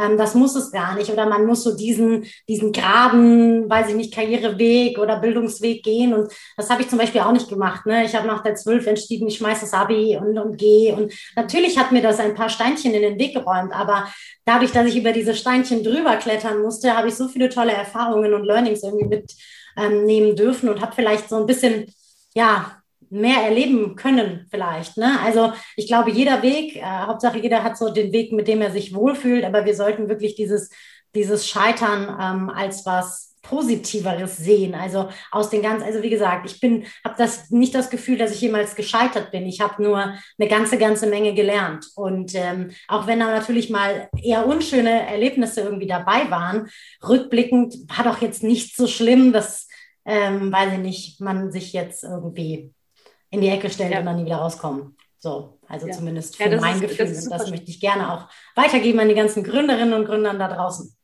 ähm, 0.01 0.17
das 0.17 0.35
muss 0.35 0.55
es 0.57 0.71
gar 0.71 0.95
nicht. 0.95 1.11
Oder 1.11 1.27
man 1.27 1.47
muss 1.47 1.63
so 1.63 1.77
diesen, 1.77 2.25
diesen 2.49 2.73
geraden, 2.73 3.69
weiß 3.69 3.89
ich 3.91 3.95
nicht, 3.95 4.15
Karriereweg 4.15 4.99
oder 4.99 5.19
Bildungsweg 5.19 5.83
gehen. 5.83 6.15
Und 6.15 6.33
das 6.57 6.71
habe 6.71 6.83
ich 6.83 6.89
zum 6.89 6.99
Beispiel 6.99 7.21
auch 7.21 7.33
nicht 7.33 7.49
gemacht. 7.49 7.87
Ne? 7.87 8.05
Ich 8.05 8.15
habe 8.15 8.27
nach 8.27 8.43
der 8.43 8.55
Zwölf 8.55 8.87
entschieden, 8.87 9.29
ich 9.29 9.37
schmeiße 9.37 9.63
das 9.63 9.75
Abi 9.75 10.17
und, 10.17 10.39
und 10.39 10.57
gehe. 10.57 10.95
Und 10.95 11.13
natürlich 11.37 11.79
hat 11.79 11.93
mir 11.93 12.03
das 12.03 12.19
ein 12.19 12.35
paar 12.35 12.49
Steinchen 12.49 12.95
in 12.95 13.03
den 13.03 13.19
Weg 13.19 13.35
geräumt. 13.35 13.73
Aber 13.73 14.09
dadurch, 14.45 14.73
dass 14.73 14.87
ich 14.87 14.97
über 14.97 15.13
diese 15.13 15.35
Steinchen 15.35 15.85
drüber 15.85 16.17
klettern 16.17 16.63
musste, 16.63 16.97
habe 16.97 17.09
ich 17.09 17.15
so 17.15 17.29
viele 17.29 17.49
tolle 17.49 17.73
Erfahrungen 17.73 18.33
und 18.35 18.45
Learnings 18.45 18.83
irgendwie 18.83 19.07
mitnehmen 19.77 20.31
ähm, 20.31 20.37
dürfen 20.37 20.69
und 20.69 20.81
habe 20.81 20.95
vielleicht 20.95 21.29
so 21.29 21.37
ein 21.37 21.47
bisschen, 21.47 21.93
ja, 22.35 22.80
mehr 23.11 23.43
erleben 23.43 23.97
können 23.97 24.47
vielleicht. 24.51 24.97
Ne? 24.97 25.19
Also 25.25 25.53
ich 25.77 25.87
glaube, 25.87 26.11
jeder 26.11 26.43
Weg, 26.43 26.77
äh, 26.77 26.83
Hauptsache 26.83 27.39
jeder 27.39 27.65
hat 27.65 27.77
so 27.77 27.91
den 27.91 28.13
Weg, 28.13 28.33
mit 28.33 28.49
dem 28.49 28.63
er 28.63 28.71
sich 28.71 28.95
wohlfühlt, 28.95 29.45
aber 29.45 29.65
wir 29.65 29.75
sollten 29.75 30.09
wirklich 30.09 30.37
dieses, 30.37 30.71
dieses 31.15 31.49
Scheitern 31.49 32.17
ähm, 32.21 32.51
als 32.51 32.87
was 32.87 33.31
Positiveres 33.43 34.37
sehen. 34.37 34.75
Also 34.75 35.09
aus 35.31 35.51
den 35.51 35.63
ganz, 35.63 35.83
also 35.83 36.03
wie 36.03 36.11
gesagt, 36.11 36.49
ich 36.49 36.61
bin, 36.61 36.85
habe 37.05 37.15
das 37.19 37.51
nicht 37.51 37.75
das 37.75 37.91
Gefühl, 37.91 38.19
dass 38.19 38.33
ich 38.33 38.41
jemals 38.41 38.77
gescheitert 38.77 39.31
bin. 39.33 39.47
Ich 39.47 39.61
habe 39.61 39.83
nur 39.83 39.99
eine 39.99 40.49
ganze, 40.49 40.79
ganze 40.79 41.07
Menge 41.07 41.35
gelernt. 41.35 41.87
Und 41.97 42.35
ähm, 42.35 42.71
auch 42.87 43.07
wenn 43.07 43.19
da 43.21 43.27
natürlich 43.27 43.71
mal 43.71 44.09
eher 44.23 44.47
unschöne 44.47 45.07
Erlebnisse 45.09 45.63
irgendwie 45.63 45.87
dabei 45.87 46.31
waren, 46.31 46.69
rückblickend 47.07 47.75
war 47.89 48.05
doch 48.05 48.21
jetzt 48.21 48.43
nicht 48.43 48.77
so 48.77 48.87
schlimm, 48.87 49.33
dass, 49.33 49.67
ähm, 50.05 50.53
weiß 50.53 50.75
ich 50.75 50.79
nicht, 50.81 51.21
man 51.21 51.51
sich 51.51 51.73
jetzt 51.73 52.05
irgendwie 52.05 52.73
in 53.31 53.41
die 53.41 53.49
Ecke 53.49 53.71
stellen 53.71 53.93
ja. 53.93 54.01
und 54.01 54.07
dann 54.07 54.17
nie 54.17 54.27
wieder 54.27 54.37
rauskommen. 54.37 54.97
So, 55.19 55.59
also 55.69 55.87
ja. 55.87 55.93
zumindest 55.93 56.37
für 56.37 56.49
ja, 56.49 56.61
mein 56.61 56.77
ist, 56.77 56.81
Gefühl. 56.81 57.07
Das, 57.07 57.29
das 57.29 57.51
möchte 57.51 57.71
ich 57.71 57.81
gerne 57.81 58.13
auch 58.13 58.29
weitergeben 58.57 59.01
an 59.01 59.09
die 59.09 59.15
ganzen 59.15 59.45
Gründerinnen 59.45 59.95
und 59.95 60.07
Gründern 60.07 60.39
da 60.39 60.49
draußen. 60.49 60.97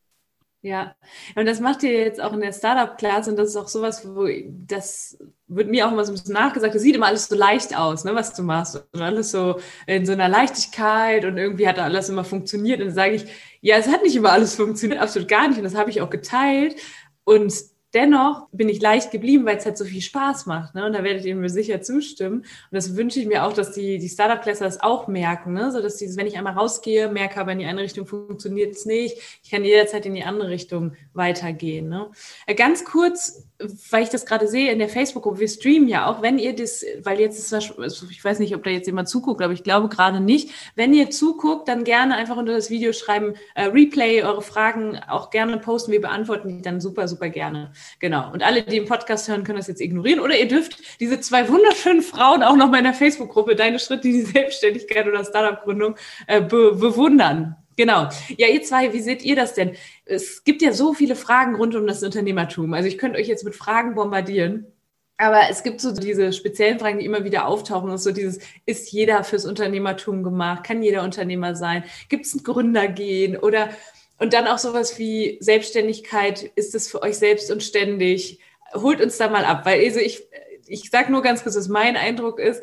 Ja, 0.62 0.96
und 1.36 1.46
das 1.46 1.60
macht 1.60 1.84
ihr 1.84 1.92
jetzt 1.92 2.20
auch 2.20 2.32
in 2.32 2.40
der 2.40 2.52
Startup-Class 2.52 3.28
und 3.28 3.36
das 3.36 3.50
ist 3.50 3.56
auch 3.56 3.68
sowas, 3.68 4.04
wo 4.04 4.26
das 4.66 5.16
wird 5.46 5.68
mir 5.68 5.86
auch 5.86 5.92
immer 5.92 6.04
so 6.04 6.10
ein 6.10 6.16
bisschen 6.16 6.32
nachgesagt, 6.32 6.74
das 6.74 6.82
sieht 6.82 6.96
immer 6.96 7.06
alles 7.06 7.28
so 7.28 7.36
leicht 7.36 7.76
aus, 7.76 8.02
ne, 8.02 8.16
was 8.16 8.32
du 8.32 8.42
machst 8.42 8.84
und 8.92 9.00
alles 9.00 9.30
so 9.30 9.60
in 9.86 10.04
so 10.04 10.12
einer 10.12 10.28
Leichtigkeit 10.28 11.24
und 11.24 11.36
irgendwie 11.36 11.68
hat 11.68 11.78
alles 11.78 12.08
immer 12.08 12.24
funktioniert 12.24 12.80
und 12.80 12.86
dann 12.86 12.94
sage 12.96 13.14
ich, 13.14 13.26
ja, 13.60 13.76
es 13.76 13.86
hat 13.86 14.02
nicht 14.02 14.16
immer 14.16 14.32
alles 14.32 14.56
funktioniert, 14.56 15.00
absolut 15.00 15.28
gar 15.28 15.46
nicht 15.46 15.58
und 15.58 15.64
das 15.64 15.76
habe 15.76 15.90
ich 15.90 16.00
auch 16.00 16.10
geteilt 16.10 16.74
und 17.22 17.54
dennoch 17.94 18.48
bin 18.52 18.68
ich 18.68 18.80
leicht 18.80 19.10
geblieben, 19.10 19.46
weil 19.46 19.56
es 19.56 19.64
halt 19.64 19.78
so 19.78 19.84
viel 19.84 20.02
Spaß 20.02 20.46
macht. 20.46 20.74
Ne? 20.74 20.86
Und 20.86 20.92
da 20.92 21.02
werdet 21.02 21.24
ihr 21.24 21.34
mir 21.34 21.48
sicher 21.48 21.80
zustimmen. 21.82 22.40
Und 22.40 22.46
das 22.72 22.96
wünsche 22.96 23.20
ich 23.20 23.26
mir 23.26 23.44
auch, 23.44 23.52
dass 23.52 23.72
die, 23.72 23.98
die 23.98 24.08
Startup-Cluster 24.08 24.64
das 24.64 24.80
auch 24.80 25.08
merken. 25.08 25.52
Ne? 25.52 25.70
So 25.72 25.80
dass 25.80 25.96
dieses, 25.96 26.16
wenn 26.16 26.26
ich 26.26 26.36
einmal 26.36 26.54
rausgehe, 26.54 27.08
merke, 27.08 27.40
aber 27.40 27.52
in 27.52 27.58
die 27.58 27.66
eine 27.66 27.82
Richtung 27.82 28.06
funktioniert 28.06 28.74
es 28.74 28.86
nicht. 28.86 29.16
Ich 29.42 29.50
kann 29.50 29.64
jederzeit 29.64 30.04
in 30.06 30.14
die 30.14 30.24
andere 30.24 30.50
Richtung 30.50 30.92
weitergehen. 31.14 31.88
Ne? 31.88 32.10
Äh, 32.46 32.54
ganz 32.54 32.84
kurz, 32.84 33.46
weil 33.90 34.02
ich 34.02 34.10
das 34.10 34.26
gerade 34.26 34.48
sehe 34.48 34.70
in 34.70 34.78
der 34.78 34.88
Facebook-Gruppe, 34.88 35.40
wir 35.40 35.48
streamen 35.48 35.88
ja 35.88 36.06
auch, 36.06 36.20
wenn 36.20 36.38
ihr 36.38 36.54
das, 36.54 36.84
weil 37.02 37.20
jetzt 37.20 37.38
ist 37.38 37.52
das, 37.52 37.78
also 37.78 38.06
ich 38.10 38.22
weiß 38.22 38.38
nicht, 38.38 38.54
ob 38.54 38.62
da 38.64 38.70
jetzt 38.70 38.86
jemand 38.86 39.08
zuguckt, 39.08 39.42
aber 39.42 39.52
ich 39.52 39.62
glaube 39.62 39.88
gerade 39.88 40.20
nicht. 40.20 40.50
Wenn 40.74 40.92
ihr 40.92 41.10
zuguckt, 41.10 41.68
dann 41.68 41.84
gerne 41.84 42.16
einfach 42.16 42.36
unter 42.36 42.52
das 42.52 42.70
Video 42.70 42.92
schreiben, 42.92 43.34
äh, 43.54 43.64
Replay, 43.64 44.22
eure 44.22 44.42
Fragen 44.42 44.98
auch 45.08 45.30
gerne 45.30 45.58
posten. 45.58 45.92
Wir 45.92 46.00
beantworten 46.00 46.48
die 46.48 46.62
dann 46.62 46.80
super, 46.80 47.08
super 47.08 47.28
gerne. 47.28 47.72
Genau. 47.98 48.30
Und 48.32 48.42
alle, 48.42 48.62
die 48.62 48.76
im 48.76 48.86
Podcast 48.86 49.28
hören, 49.28 49.44
können 49.44 49.58
das 49.58 49.68
jetzt 49.68 49.80
ignorieren. 49.80 50.20
Oder 50.20 50.38
ihr 50.38 50.48
dürft 50.48 51.00
diese 51.00 51.20
zwei 51.20 51.48
wunderschönen 51.48 52.02
Frauen 52.02 52.42
auch 52.42 52.56
noch 52.56 52.70
mal 52.70 52.78
in 52.78 52.84
der 52.84 52.94
Facebook-Gruppe 52.94 53.56
Deine 53.56 53.78
Schritte, 53.78 54.02
die 54.02 54.22
Selbstständigkeit 54.22 55.06
oder 55.06 55.24
Startup-Gründung 55.24 55.96
äh, 56.26 56.40
be 56.40 56.74
bewundern. 56.74 57.56
Genau. 57.76 58.08
Ja, 58.36 58.48
ihr 58.48 58.62
zwei, 58.62 58.92
wie 58.92 59.00
seht 59.00 59.22
ihr 59.22 59.36
das 59.36 59.54
denn? 59.54 59.76
Es 60.04 60.44
gibt 60.44 60.62
ja 60.62 60.72
so 60.72 60.94
viele 60.94 61.14
Fragen 61.14 61.56
rund 61.56 61.74
um 61.74 61.86
das 61.86 62.02
Unternehmertum. 62.02 62.72
Also 62.72 62.88
ich 62.88 62.98
könnte 62.98 63.18
euch 63.18 63.28
jetzt 63.28 63.44
mit 63.44 63.54
Fragen 63.54 63.94
bombardieren. 63.94 64.66
Aber 65.18 65.42
es 65.50 65.62
gibt 65.62 65.80
so 65.80 65.92
diese 65.92 66.32
speziellen 66.32 66.78
Fragen, 66.78 66.98
die 66.98 67.06
immer 67.06 67.24
wieder 67.24 67.46
auftauchen. 67.46 67.88
Das 67.88 68.00
ist 68.00 68.04
so 68.04 68.12
dieses, 68.12 68.38
ist 68.66 68.92
jeder 68.92 69.24
fürs 69.24 69.46
Unternehmertum 69.46 70.22
gemacht? 70.22 70.64
Kann 70.64 70.82
jeder 70.82 71.02
Unternehmer 71.02 71.54
sein? 71.54 71.84
Gibt 72.08 72.26
es 72.26 72.34
ein 72.34 72.42
Gründergehen? 72.42 73.36
Oder 73.36 73.70
und 74.18 74.32
dann 74.32 74.46
auch 74.46 74.58
sowas 74.58 74.98
wie 74.98 75.36
Selbstständigkeit, 75.40 76.42
ist 76.54 76.74
es 76.74 76.90
für 76.90 77.02
euch 77.02 77.18
selbst 77.18 77.50
und 77.50 77.62
ständig? 77.62 78.40
Holt 78.74 79.00
uns 79.00 79.18
da 79.18 79.28
mal 79.28 79.44
ab, 79.44 79.66
weil 79.66 79.84
also 79.84 80.00
ich, 80.00 80.22
ich 80.66 80.90
sage 80.90 81.12
nur 81.12 81.22
ganz 81.22 81.42
kurz, 81.42 81.56
was 81.56 81.68
mein 81.68 81.96
Eindruck 81.96 82.38
ist. 82.38 82.62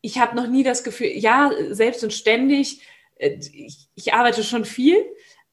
Ich 0.00 0.18
habe 0.18 0.36
noch 0.36 0.46
nie 0.46 0.62
das 0.62 0.84
Gefühl, 0.84 1.08
ja, 1.08 1.50
selbst 1.70 2.02
und 2.02 2.12
ständig, 2.12 2.82
ich, 3.22 3.88
ich 3.94 4.14
arbeite 4.14 4.42
schon 4.42 4.64
viel, 4.64 4.96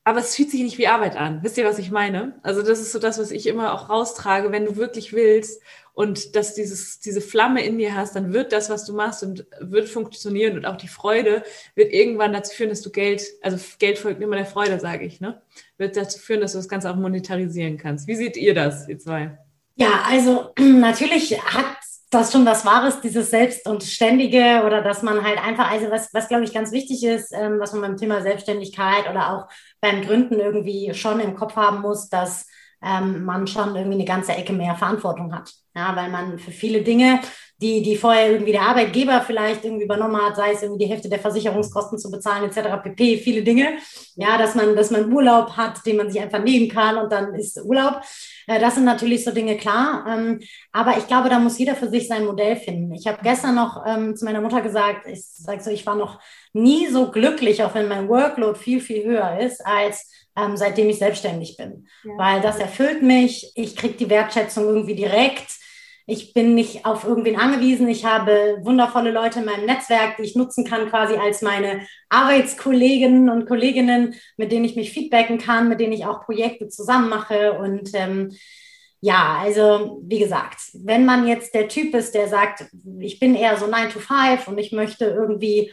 aber 0.04 0.20
es 0.20 0.36
fühlt 0.36 0.50
sich 0.50 0.62
nicht 0.62 0.78
wie 0.78 0.88
Arbeit 0.88 1.16
an. 1.16 1.44
Wisst 1.44 1.58
ihr, 1.58 1.66
was 1.66 1.78
ich 1.78 1.92
meine? 1.92 2.40
Also 2.42 2.64
das 2.64 2.80
ist 2.80 2.92
so 2.92 3.00
das, 3.00 3.20
was 3.20 3.32
ich 3.32 3.48
immer 3.48 3.74
auch 3.74 3.90
raustrage, 3.90 4.52
wenn 4.52 4.66
du 4.66 4.76
wirklich 4.76 5.14
willst 5.14 5.62
und 5.94 6.36
dass 6.36 6.56
dieses, 6.56 7.00
diese 7.00 7.22
Flamme 7.22 7.64
in 7.64 7.78
dir 7.78 7.96
hast, 7.96 8.16
dann 8.16 8.34
wird 8.34 8.54
das, 8.54 8.70
was 8.70 8.86
du 8.86 8.94
machst 8.94 9.22
und 9.22 9.46
wird 9.60 9.90
funktionieren 9.90 10.58
und 10.58 10.66
auch 10.66 10.78
die 10.78 10.88
Freude 10.88 11.44
wird 11.76 11.94
irgendwann 11.94 12.34
dazu 12.34 12.56
führen, 12.56 12.70
dass 12.70 12.82
du 12.82 12.90
Geld, 12.90 13.24
also 13.42 13.58
Geld 13.80 14.00
folgt 14.00 14.22
immer 14.22 14.38
der 14.38 14.46
Freude, 14.46 14.80
sage 14.80 15.06
ich, 15.06 15.20
ne? 15.20 15.42
Wird 15.78 15.98
dazu 15.98 16.18
führen, 16.18 16.42
dass 16.42 16.54
du 16.54 16.58
das 16.58 16.70
Ganze 16.70 16.90
auch 16.90 16.96
monetarisieren 16.96 17.78
kannst. 17.78 18.08
Wie 18.08 18.16
seht 18.16 18.38
ihr 18.38 18.54
das, 18.54 18.88
ihr 18.88 18.98
zwei? 18.98 19.38
Ja, 19.76 20.04
also 20.08 20.54
natürlich 20.60 21.40
hat 21.42 21.78
das 22.10 22.32
schon 22.32 22.46
was 22.46 22.66
Wahres, 22.66 23.02
dieses 23.02 23.30
Selbst 23.30 23.68
und 23.68 23.84
Ständige 23.84 24.64
oder 24.66 24.82
dass 24.82 25.04
man 25.04 25.24
halt 25.24 25.38
einfach, 25.44 25.70
also 25.70 25.92
was, 25.92 26.14
was 26.14 26.28
glaube 26.28 26.44
ich 26.44 26.54
ganz 26.54 26.72
wichtig 26.72 27.04
ist, 27.04 27.32
ähm, 27.34 27.60
was 27.60 27.74
man 27.74 27.82
beim 27.82 27.98
Thema 27.98 28.22
Selbstständigkeit 28.22 29.10
oder 29.10 29.34
auch 29.34 29.48
beim 29.80 30.02
Gründen 30.02 30.40
irgendwie 30.40 30.94
schon 30.94 31.20
im 31.20 31.36
Kopf 31.36 31.56
haben 31.56 31.82
muss, 31.82 32.10
dass 32.10 32.48
ähm, 32.82 33.24
man 33.26 33.46
schon 33.46 33.76
irgendwie 33.76 33.98
eine 33.98 34.06
ganze 34.06 34.34
Ecke 34.34 34.54
mehr 34.54 34.76
Verantwortung 34.76 35.34
hat. 35.36 35.52
Ja, 35.80 35.96
weil 35.96 36.10
man 36.10 36.38
für 36.40 36.52
viele 36.52 36.82
Dinge, 36.82 37.22
die, 37.62 37.82
die 37.82 37.96
vorher 37.96 38.32
irgendwie 38.32 38.52
der 38.52 38.64
Arbeitgeber 38.64 39.22
vielleicht 39.22 39.64
irgendwie 39.64 39.86
übernommen 39.86 40.22
hat, 40.22 40.36
sei 40.36 40.52
es 40.52 40.62
irgendwie 40.62 40.84
die 40.84 40.92
Hälfte 40.92 41.08
der 41.08 41.20
Versicherungskosten 41.20 41.98
zu 41.98 42.12
bezahlen, 42.12 42.44
etc. 42.44 42.82
pp, 42.84 43.18
viele 43.18 43.44
Dinge. 43.44 43.78
Ja, 44.16 44.38
dass 44.38 44.56
man, 44.56 44.76
dass 44.76 44.92
man 44.92 45.12
Urlaub 45.12 45.52
hat, 45.52 45.86
den 45.86 45.96
man 45.96 46.12
sich 46.12 46.22
einfach 46.22 46.44
nehmen 46.44 46.68
kann 46.68 46.98
und 46.98 47.12
dann 47.14 47.34
ist 47.34 47.62
Urlaub. 47.64 48.02
Äh, 48.48 48.60
das 48.60 48.76
sind 48.76 48.84
natürlich 48.84 49.24
so 49.24 49.32
Dinge 49.32 49.56
klar. 49.56 50.06
Ähm, 50.06 50.42
aber 50.74 50.98
ich 50.98 51.08
glaube, 51.08 51.30
da 51.30 51.40
muss 51.40 51.58
jeder 51.58 51.76
für 51.76 51.90
sich 51.90 52.10
sein 52.10 52.26
Modell 52.26 52.58
finden. 52.58 52.94
Ich 52.94 53.08
habe 53.08 53.20
gestern 53.24 53.56
noch 53.56 53.86
ähm, 53.88 54.18
zu 54.18 54.26
meiner 54.26 54.42
Mutter 54.42 54.60
gesagt, 54.60 55.08
ich 55.08 55.26
sage 55.26 55.64
so, 55.64 55.70
ich 55.70 55.86
war 55.86 55.96
noch 55.96 56.20
nie 56.52 56.88
so 56.88 57.10
glücklich, 57.10 57.64
auch 57.64 57.74
wenn 57.74 57.88
mein 57.88 58.10
Workload 58.10 58.60
viel, 58.60 58.82
viel 58.82 59.06
höher 59.06 59.40
ist, 59.40 59.66
als 59.66 60.10
ähm, 60.38 60.58
seitdem 60.58 60.90
ich 60.90 61.00
selbstständig 61.00 61.58
bin. 61.58 61.88
Ja. 62.04 62.12
Weil 62.18 62.42
das 62.42 62.60
erfüllt 62.60 63.02
mich, 63.02 63.52
ich 63.56 63.76
kriege 63.76 63.96
die 63.96 64.10
Wertschätzung 64.10 64.66
irgendwie 64.66 64.96
direkt. 64.96 65.59
Ich 66.10 66.34
bin 66.34 66.56
nicht 66.56 66.86
auf 66.86 67.04
irgendwen 67.04 67.36
angewiesen. 67.36 67.88
Ich 67.88 68.04
habe 68.04 68.58
wundervolle 68.62 69.12
Leute 69.12 69.40
in 69.40 69.46
meinem 69.46 69.68
Netzwerk, 69.68 70.18
die 70.18 70.24
ich 70.24 70.36
nutzen 70.36 70.66
kann, 70.66 70.90
quasi 70.90 71.14
als 71.14 71.44
meine 71.44 71.82
Arbeitskolleginnen 72.10 73.30
und 73.30 73.48
Kolleginnen, 73.48 74.16
mit 74.36 74.52
denen 74.52 74.66
ich 74.66 74.76
mich 74.76 74.92
feedbacken 74.92 75.38
kann, 75.38 75.70
mit 75.70 75.80
denen 75.80 75.94
ich 75.94 76.08
auch 76.08 76.26
Projekte 76.26 76.68
zusammen 76.68 77.10
mache. 77.10 77.54
Und 77.60 77.92
ähm, 77.94 78.36
ja, 79.02 79.38
also 79.40 80.02
wie 80.04 80.18
gesagt, 80.18 80.58
wenn 80.74 81.06
man 81.06 81.28
jetzt 81.28 81.54
der 81.54 81.68
Typ 81.68 81.94
ist, 81.94 82.16
der 82.16 82.28
sagt, 82.28 82.66
ich 83.00 83.20
bin 83.20 83.36
eher 83.36 83.58
so 83.58 83.68
9 83.68 83.92
to 83.92 84.00
5 84.00 84.48
und 84.48 84.58
ich 84.58 84.72
möchte 84.72 85.06
irgendwie 85.06 85.72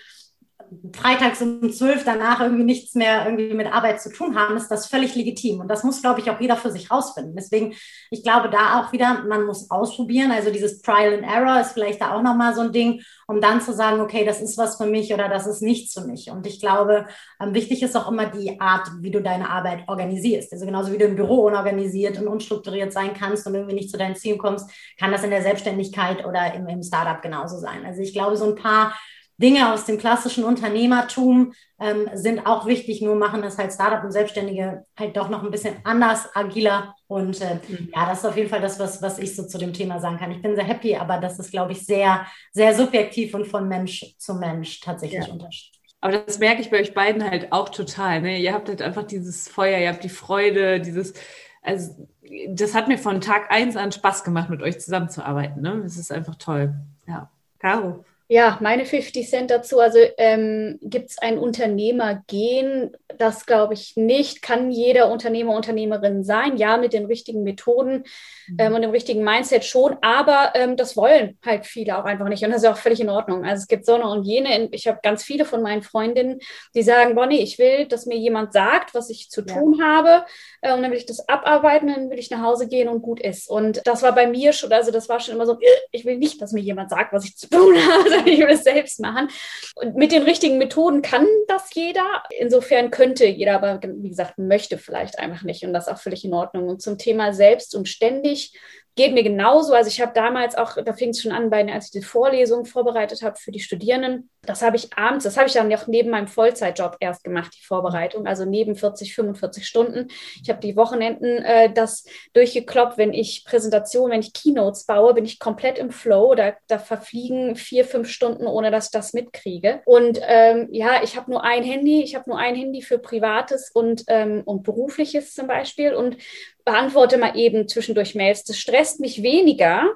freitags 0.93 1.43
um 1.43 1.73
zwölf 1.73 2.05
danach 2.05 2.41
irgendwie 2.41 2.65
nichts 2.65 2.95
mehr 2.95 3.25
irgendwie 3.27 3.55
mit 3.55 3.73
Arbeit 3.73 4.01
zu 4.01 4.13
tun 4.13 4.37
haben, 4.37 4.57
ist 4.57 4.69
das 4.69 4.87
völlig 4.87 5.15
legitim. 5.15 5.61
Und 5.61 5.69
das 5.69 5.85
muss, 5.85 6.01
glaube 6.03 6.21
ich, 6.21 6.31
auch 6.31 6.41
jeder 6.41 6.57
für 6.57 6.71
sich 6.71 6.91
rausfinden. 6.91 7.35
Deswegen, 7.37 7.75
ich 8.11 8.23
glaube 8.23 8.51
da 8.51 8.81
auch 8.81 8.93
wieder, 8.93 9.25
man 9.25 9.45
muss 9.45 9.71
ausprobieren. 9.71 10.31
Also 10.31 10.51
dieses 10.51 10.83
Trial 10.83 11.15
and 11.15 11.25
Error 11.25 11.61
ist 11.61 11.73
vielleicht 11.73 12.01
da 12.01 12.15
auch 12.15 12.23
nochmal 12.23 12.55
so 12.55 12.63
ein 12.63 12.73
Ding, 12.73 13.03
um 13.27 13.41
dann 13.41 13.61
zu 13.61 13.73
sagen, 13.73 14.01
okay, 14.01 14.25
das 14.25 14.41
ist 14.41 14.57
was 14.59 14.77
für 14.77 14.87
mich 14.87 15.13
oder 15.13 15.29
das 15.29 15.47
ist 15.47 15.63
nichts 15.63 15.95
für 15.95 16.07
mich. 16.07 16.31
Und 16.31 16.47
ich 16.47 16.61
glaube, 16.61 17.07
ähm, 17.41 17.55
wichtig 17.55 17.83
ist 17.83 17.97
auch 17.97 18.11
immer 18.11 18.27
die 18.27 18.61
Art, 18.61 18.89
wie 19.01 19.11
du 19.11 19.21
deine 19.21 19.51
Arbeit 19.51 19.85
organisierst. 19.89 20.53
Also 20.53 20.65
genauso 20.65 20.93
wie 20.93 20.99
du 20.99 21.05
im 21.05 21.17
Büro 21.17 21.47
unorganisiert 21.47 22.19
und 22.19 22.29
unstrukturiert 22.29 22.93
sein 22.93 23.15
kannst 23.15 23.47
und 23.47 23.55
irgendwie 23.55 23.75
nicht 23.75 23.91
zu 23.91 23.99
deinen 23.99 24.17
Zielen 24.17 24.39
kommst, 24.39 24.71
kann 24.99 25.13
das 25.13 25.25
in 25.25 25.31
der 25.31 25.43
Selbstständigkeit 25.43 26.25
oder 26.25 26.55
im, 26.55 26.69
im 26.69 26.83
Startup 26.83 27.21
genauso 27.21 27.59
sein. 27.59 27.85
Also 27.85 28.01
ich 28.01 28.13
glaube, 28.13 28.37
so 28.37 28.47
ein 28.47 28.55
paar 28.55 28.95
Dinge 29.39 29.73
aus 29.73 29.85
dem 29.85 29.99
klassischen 29.99 30.45
Unternehmertum 30.45 31.53
ähm, 31.79 32.09
sind 32.15 32.47
auch 32.47 32.67
wichtig, 32.67 33.03
nur 33.03 33.17
machen 33.17 33.43
das 33.43 33.59
halt 33.59 33.73
Startup 33.73 34.03
und 34.03 34.11
Selbstständige 34.13 34.87
halt 34.99 35.17
doch 35.17 35.29
noch 35.29 35.43
ein 35.43 35.51
bisschen 35.51 35.77
anders, 35.85 36.35
agiler. 36.35 36.95
Und 37.07 37.41
äh, 37.43 37.59
mhm. 37.69 37.91
ja, 37.95 38.07
das 38.07 38.21
ist 38.21 38.25
auf 38.25 38.37
jeden 38.37 38.49
Fall 38.49 38.63
das, 38.63 38.79
was, 38.79 39.03
was 39.03 39.19
ich 39.19 39.37
so 39.37 39.47
zu 39.47 39.59
dem 39.59 39.73
Thema 39.73 40.01
sagen 40.01 40.17
kann. 40.17 40.31
Ich 40.31 40.41
bin 40.41 40.55
sehr 40.55 40.65
happy, 40.65 40.97
aber 40.97 41.19
das 41.19 41.39
ist, 41.39 41.51
glaube 41.51 41.73
ich, 41.73 41.85
sehr, 41.85 42.27
sehr 42.53 42.75
subjektiv 42.75 43.35
und 43.35 43.47
von 43.47 43.69
Mensch 43.69 44.17
zu 44.19 44.35
Mensch 44.35 44.81
tatsächlich 44.81 45.27
ja. 45.27 45.33
unterschiedlich. 45.33 45.77
Aber 46.01 46.19
das 46.19 46.39
merke 46.39 46.61
ich 46.61 46.71
bei 46.71 46.81
euch 46.81 46.95
beiden 46.95 47.29
halt 47.29 47.53
auch 47.53 47.69
total. 47.69 48.23
Ne? 48.23 48.39
Ihr 48.39 48.55
habt 48.55 48.69
halt 48.69 48.81
einfach 48.81 49.03
dieses 49.03 49.49
Feuer, 49.49 49.79
ihr 49.79 49.89
habt 49.89 50.05
die 50.05 50.09
Freude, 50.09 50.81
dieses, 50.81 51.15
also 51.63 52.09
das 52.49 52.75
hat 52.75 52.89
mir 52.89 52.99
von 52.99 53.21
Tag 53.21 53.51
eins 53.51 53.77
an 53.77 53.93
Spaß 53.93 54.25
gemacht, 54.25 54.49
mit 54.49 54.63
euch 54.63 54.79
zusammenzuarbeiten. 54.79 55.63
Ne? 55.63 55.81
Das 55.83 55.97
ist 55.97 56.13
einfach 56.13 56.37
toll. 56.37 56.75
Ja. 57.07 57.31
Caro. 57.59 58.05
Ja, 58.29 58.59
meine 58.61 58.85
50 58.85 59.29
Cent 59.29 59.51
dazu. 59.53 59.79
Also 59.79 59.99
ähm, 60.19 60.81
gibt 60.83 61.11
es 61.11 61.19
ein 61.19 61.39
Unternehmergehen? 61.39 62.97
Das 63.19 63.47
glaube 63.47 63.75
ich 63.75 63.97
nicht. 63.97 64.43
Kann 64.43 64.73
jeder 64.73 65.13
Unternehmer, 65.13 65.55
Unternehmerin 65.55 66.25
sein? 66.25 66.57
Ja, 66.57 66.77
mit 66.77 66.93
den 66.93 67.07
richtigen 67.07 67.45
Methoden 67.45 68.03
mhm. 68.49 68.57
ähm, 68.59 68.75
und 68.75 68.83
dem 68.83 68.91
richtigen 68.91 69.23
Mindset 69.23 69.65
schon. 69.65 69.97
Aber 70.01 70.53
ähm, 70.57 70.77
das 70.77 70.97
wollen 70.97 71.39
halt 71.47 71.67
viele 71.67 71.97
auch 71.97 72.05
einfach 72.05 72.29
nicht. 72.29 72.45
Und 72.45 72.51
das 72.51 72.65
ist 72.65 72.69
auch 72.69 72.77
völlig 72.77 73.01
in 73.01 73.11
Ordnung. 73.11 73.45
Also 73.45 73.63
es 73.63 73.69
gibt 73.69 73.87
so 73.87 73.95
eine 73.95 74.09
und 74.09 74.25
jene. 74.25 74.71
Ich 74.73 74.89
habe 74.89 74.99
ganz 75.05 75.23
viele 75.23 75.45
von 75.45 75.63
meinen 75.63 75.83
Freundinnen, 75.83 76.41
die 76.75 76.83
sagen, 76.83 77.15
Bonnie, 77.15 77.41
ich 77.41 77.61
will, 77.61 77.87
dass 77.87 78.07
mir 78.07 78.19
jemand 78.19 78.53
sagt, 78.53 78.93
was 78.93 79.09
ich 79.09 79.31
zu 79.31 79.43
tun 79.43 79.77
ja. 79.79 79.87
habe. 79.87 80.25
Äh, 80.63 80.75
und 80.75 80.83
dann 80.83 80.91
will 80.91 80.99
ich 80.99 81.07
das 81.07 81.29
abarbeiten, 81.29 81.87
dann 81.87 82.11
will 82.11 82.19
ich 82.19 82.33
nach 82.33 82.43
Hause 82.43 82.67
gehen 82.67 82.89
und 82.89 83.03
gut 83.03 83.21
ist. 83.21 83.49
Und 83.49 83.83
das 83.85 84.03
war 84.03 84.13
bei 84.13 84.27
mir 84.27 84.53
schon, 84.53 84.73
also 84.73 84.91
das 84.91 85.09
war 85.09 85.21
schon 85.21 85.37
immer 85.37 85.47
so, 85.47 85.59
ich 85.93 86.05
will 86.05 86.19
nicht, 86.19 86.43
dass 86.43 86.51
mir 86.51 86.61
jemand 86.61 86.91
sagt, 86.91 87.13
was 87.13 87.25
ich 87.25 87.37
zu 87.37 87.49
tun 87.49 87.77
habe 87.89 88.16
ich 88.25 88.39
will 88.39 88.51
es 88.51 88.65
selbst 88.65 89.01
machen. 89.01 89.29
Und 89.75 89.97
mit 89.97 90.13
den 90.13 90.23
richtigen 90.23 90.59
Methoden 90.59 91.03
kann 91.03 91.27
das 91.49 91.73
jeder. 91.75 92.23
Insofern 92.39 92.91
könnte 92.91 93.27
jeder, 93.27 93.55
aber 93.55 93.81
wie 93.83 94.09
gesagt, 94.09 94.39
möchte 94.39 94.79
vielleicht 94.79 95.19
einfach 95.19 95.43
nicht. 95.43 95.65
Und 95.65 95.73
das 95.73 95.87
ist 95.87 95.93
auch 95.93 96.01
völlig 96.01 96.25
in 96.25 96.35
Ordnung. 96.35 96.69
Und 96.69 96.83
zum 96.83 96.99
Thema 96.99 97.33
selbst 97.33 97.75
und 97.75 97.89
ständig 97.89 98.59
geht 98.97 99.13
mir 99.13 99.23
genauso. 99.23 99.75
Also 99.75 99.89
ich 99.89 100.01
habe 100.01 100.13
damals 100.15 100.57
auch, 100.57 100.83
da 100.83 100.93
fing 100.95 101.11
es 101.11 101.21
schon 101.21 101.33
an, 101.33 101.51
bei, 101.51 101.71
als 101.73 101.87
ich 101.87 101.91
die 101.93 102.03
Vorlesung 102.03 102.65
vorbereitet 102.65 103.23
habe 103.23 103.37
für 103.37 103.53
die 103.53 103.61
Studierenden, 103.61 104.31
das 104.47 104.63
habe 104.63 104.77
ich 104.77 104.97
abends, 104.97 105.25
das 105.25 105.37
habe 105.37 105.49
ich 105.49 105.53
dann 105.53 105.73
auch 105.75 105.87
neben 105.87 106.11
meinem 106.11 106.29
Vollzeitjob 106.29 106.97
erst 107.01 107.25
gemacht, 107.25 107.53
die 107.55 107.65
Vorbereitung, 107.65 108.27
also 108.27 108.45
neben 108.45 108.77
40, 108.77 109.15
45 109.15 109.67
Stunden. 109.67 110.09
Ich 110.43 110.49
habe 110.49 110.61
die 110.61 110.77
Wochenenden 110.77 111.39
äh, 111.45 111.73
das 111.73 112.05
durchgekloppt, 112.33 112.99
wenn 112.99 113.13
ich 113.13 113.45
Präsentationen, 113.45 114.13
wenn 114.13 114.21
ich 114.21 114.33
Keynotes 114.33 114.87
baue, 114.87 115.15
bin 115.15 115.25
ich 115.25 115.39
komplett 115.39 115.79
im 115.79 115.91
Flow. 115.91 116.35
Da, 116.35 116.55
da 116.67 116.79
verfliegen 116.79 117.57
vier, 117.57 117.85
fünf 117.85 118.09
Stunden, 118.09 118.47
ohne 118.47 118.71
dass 118.71 118.87
ich 118.87 118.91
das 118.93 119.13
mitkriege. 119.13 119.83
Und 119.85 120.21
ähm, 120.23 120.69
ja, 120.71 121.03
ich 121.03 121.17
habe 121.17 121.31
nur 121.31 121.45
ein 121.45 121.63
Handy, 121.63 122.03
ich 122.03 122.15
habe 122.15 122.31
nur 122.31 122.39
ein 122.39 122.55
Handy 122.55 122.83
für 122.83 122.99
Privates 122.99 123.71
und, 123.73 124.05
ähm, 124.09 124.43
und 124.45 124.63
Berufliches 124.63 125.35
zum 125.35 125.47
Beispiel 125.47 125.95
und 125.95 126.17
beantworte 126.65 127.17
mal 127.17 127.37
eben 127.37 127.69
zwischendurch 127.69 128.15
Mails. 128.15 128.45
Das 128.45 128.59
stresst 128.59 129.01
mich 129.01 129.23
weniger, 129.23 129.89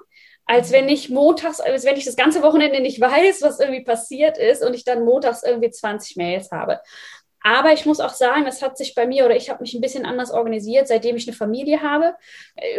als 0.50 0.72
wenn 0.72 0.88
ich 0.88 1.10
montags, 1.10 1.60
als 1.60 1.84
wenn 1.84 1.96
ich 1.96 2.04
das 2.04 2.16
ganze 2.16 2.42
Wochenende 2.42 2.80
nicht 2.80 3.00
weiß, 3.00 3.40
was 3.42 3.60
irgendwie 3.60 3.84
passiert 3.84 4.36
ist 4.36 4.64
und 4.64 4.74
ich 4.74 4.82
dann 4.82 5.04
montags 5.04 5.44
irgendwie 5.44 5.70
20 5.70 6.16
Mails 6.16 6.50
habe. 6.50 6.80
Aber 7.42 7.72
ich 7.72 7.86
muss 7.86 8.00
auch 8.00 8.12
sagen, 8.12 8.46
es 8.46 8.60
hat 8.60 8.76
sich 8.76 8.94
bei 8.94 9.06
mir 9.06 9.24
oder 9.24 9.34
ich 9.34 9.48
habe 9.48 9.62
mich 9.62 9.72
ein 9.74 9.80
bisschen 9.80 10.04
anders 10.04 10.30
organisiert, 10.30 10.88
seitdem 10.88 11.16
ich 11.16 11.26
eine 11.26 11.36
Familie 11.36 11.80
habe. 11.80 12.14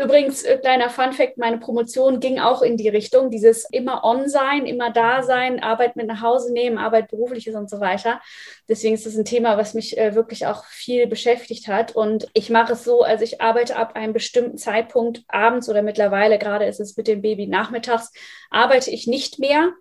Übrigens, 0.02 0.44
äh, 0.44 0.58
kleiner 0.58 0.90
Fun 0.90 1.14
fact, 1.14 1.38
meine 1.38 1.58
Promotion 1.58 2.20
ging 2.20 2.40
auch 2.40 2.62
in 2.62 2.78
die 2.78 2.90
Richtung, 2.90 3.32
dieses 3.32 3.68
immer 3.72 4.04
on 4.04 4.30
sein, 4.30 4.68
immer 4.68 4.92
da 4.92 5.24
sein, 5.24 5.64
Arbeit 5.64 5.96
mit 5.96 6.06
nach 6.08 6.22
Hause 6.22 6.54
nehmen, 6.54 6.78
Arbeit 6.78 7.10
berufliches 7.10 7.56
und 7.56 7.70
so 7.70 7.80
weiter. 7.80 8.22
Deswegen 8.70 8.94
ist 8.94 9.06
das 9.08 9.16
ein 9.16 9.26
Thema, 9.26 9.58
was 9.58 9.74
mich 9.74 9.98
äh, 9.98 10.14
wirklich 10.14 10.46
auch 10.46 10.66
viel 10.66 11.08
beschäftigt 11.08 11.68
hat. 11.68 11.96
Und 11.96 12.28
ich 12.34 12.52
mache 12.52 12.74
es 12.74 12.84
so, 12.84 13.02
also 13.02 13.24
ich 13.24 13.42
arbeite 13.42 13.76
ab 13.76 13.96
einem 13.96 14.14
bestimmten 14.14 14.58
Zeitpunkt 14.58 15.24
abends 15.28 15.70
oder 15.70 15.82
mittlerweile, 15.82 16.38
gerade 16.38 16.66
ist 16.66 16.80
es 16.80 16.96
mit 16.96 17.08
dem 17.08 17.24
Baby 17.24 17.48
nachmittags, 17.48 18.12
arbeite 18.52 18.92
ich 18.92 19.08
nicht 19.08 19.40
mehr. 19.40 19.72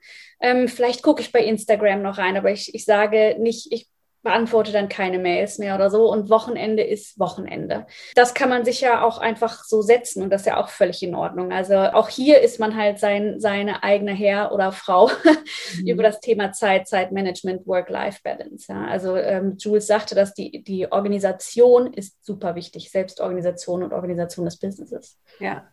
Ähm, 0.41 0.69
vielleicht 0.69 1.03
gucke 1.03 1.21
ich 1.21 1.33
bei 1.33 1.45
Instagram 1.45 2.01
noch 2.01 2.17
rein, 2.17 2.39
aber 2.39 2.51
ich, 2.51 2.75
ich 2.75 2.87
sage 2.87 3.37
nicht, 3.39 3.71
ich 3.73 3.89
beantworte 4.23 4.73
dann 4.73 4.89
keine 4.89 5.19
Mails 5.19 5.59
mehr 5.59 5.75
oder 5.75 5.91
so 5.91 6.11
und 6.11 6.29
Wochenende 6.29 6.83
ist 6.83 7.19
Wochenende. 7.19 7.87
Das 8.15 8.35
kann 8.35 8.49
man 8.49 8.65
sich 8.65 8.81
ja 8.81 9.03
auch 9.03 9.19
einfach 9.19 9.65
so 9.65 9.83
setzen 9.83 10.23
und 10.23 10.31
das 10.31 10.43
ist 10.43 10.47
ja 10.47 10.61
auch 10.61 10.69
völlig 10.69 11.03
in 11.03 11.15
Ordnung. 11.15 11.53
Also 11.53 11.77
auch 11.77 12.09
hier 12.09 12.41
ist 12.41 12.61
man 12.61 12.77
halt 12.77 12.99
sein, 12.99 13.41
seine 13.41 13.83
eigene 13.83 14.13
Herr 14.13 14.53
oder 14.53 14.73
Frau 14.73 15.09
mhm. 15.79 15.87
über 15.87 16.03
das 16.03 16.21
Thema 16.21 16.53
Zeit, 16.53 16.87
Zeitmanagement, 16.89 17.67
Work-Life-Balance. 17.67 18.67
Ja. 18.69 18.87
Also 18.87 19.17
ähm, 19.17 19.57
Jules 19.59 19.87
sagte, 19.87 20.15
dass 20.15 20.35
die, 20.35 20.63
die 20.63 20.91
Organisation 20.91 21.93
ist 21.93 22.25
super 22.25 22.55
wichtig, 22.55 22.91
Selbstorganisation 22.91 23.83
und 23.83 23.93
Organisation 23.93 24.45
des 24.45 24.59
Businesses. 24.59 25.19
Ja, 25.39 25.67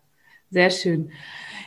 sehr 0.49 0.69
schön. 0.69 1.11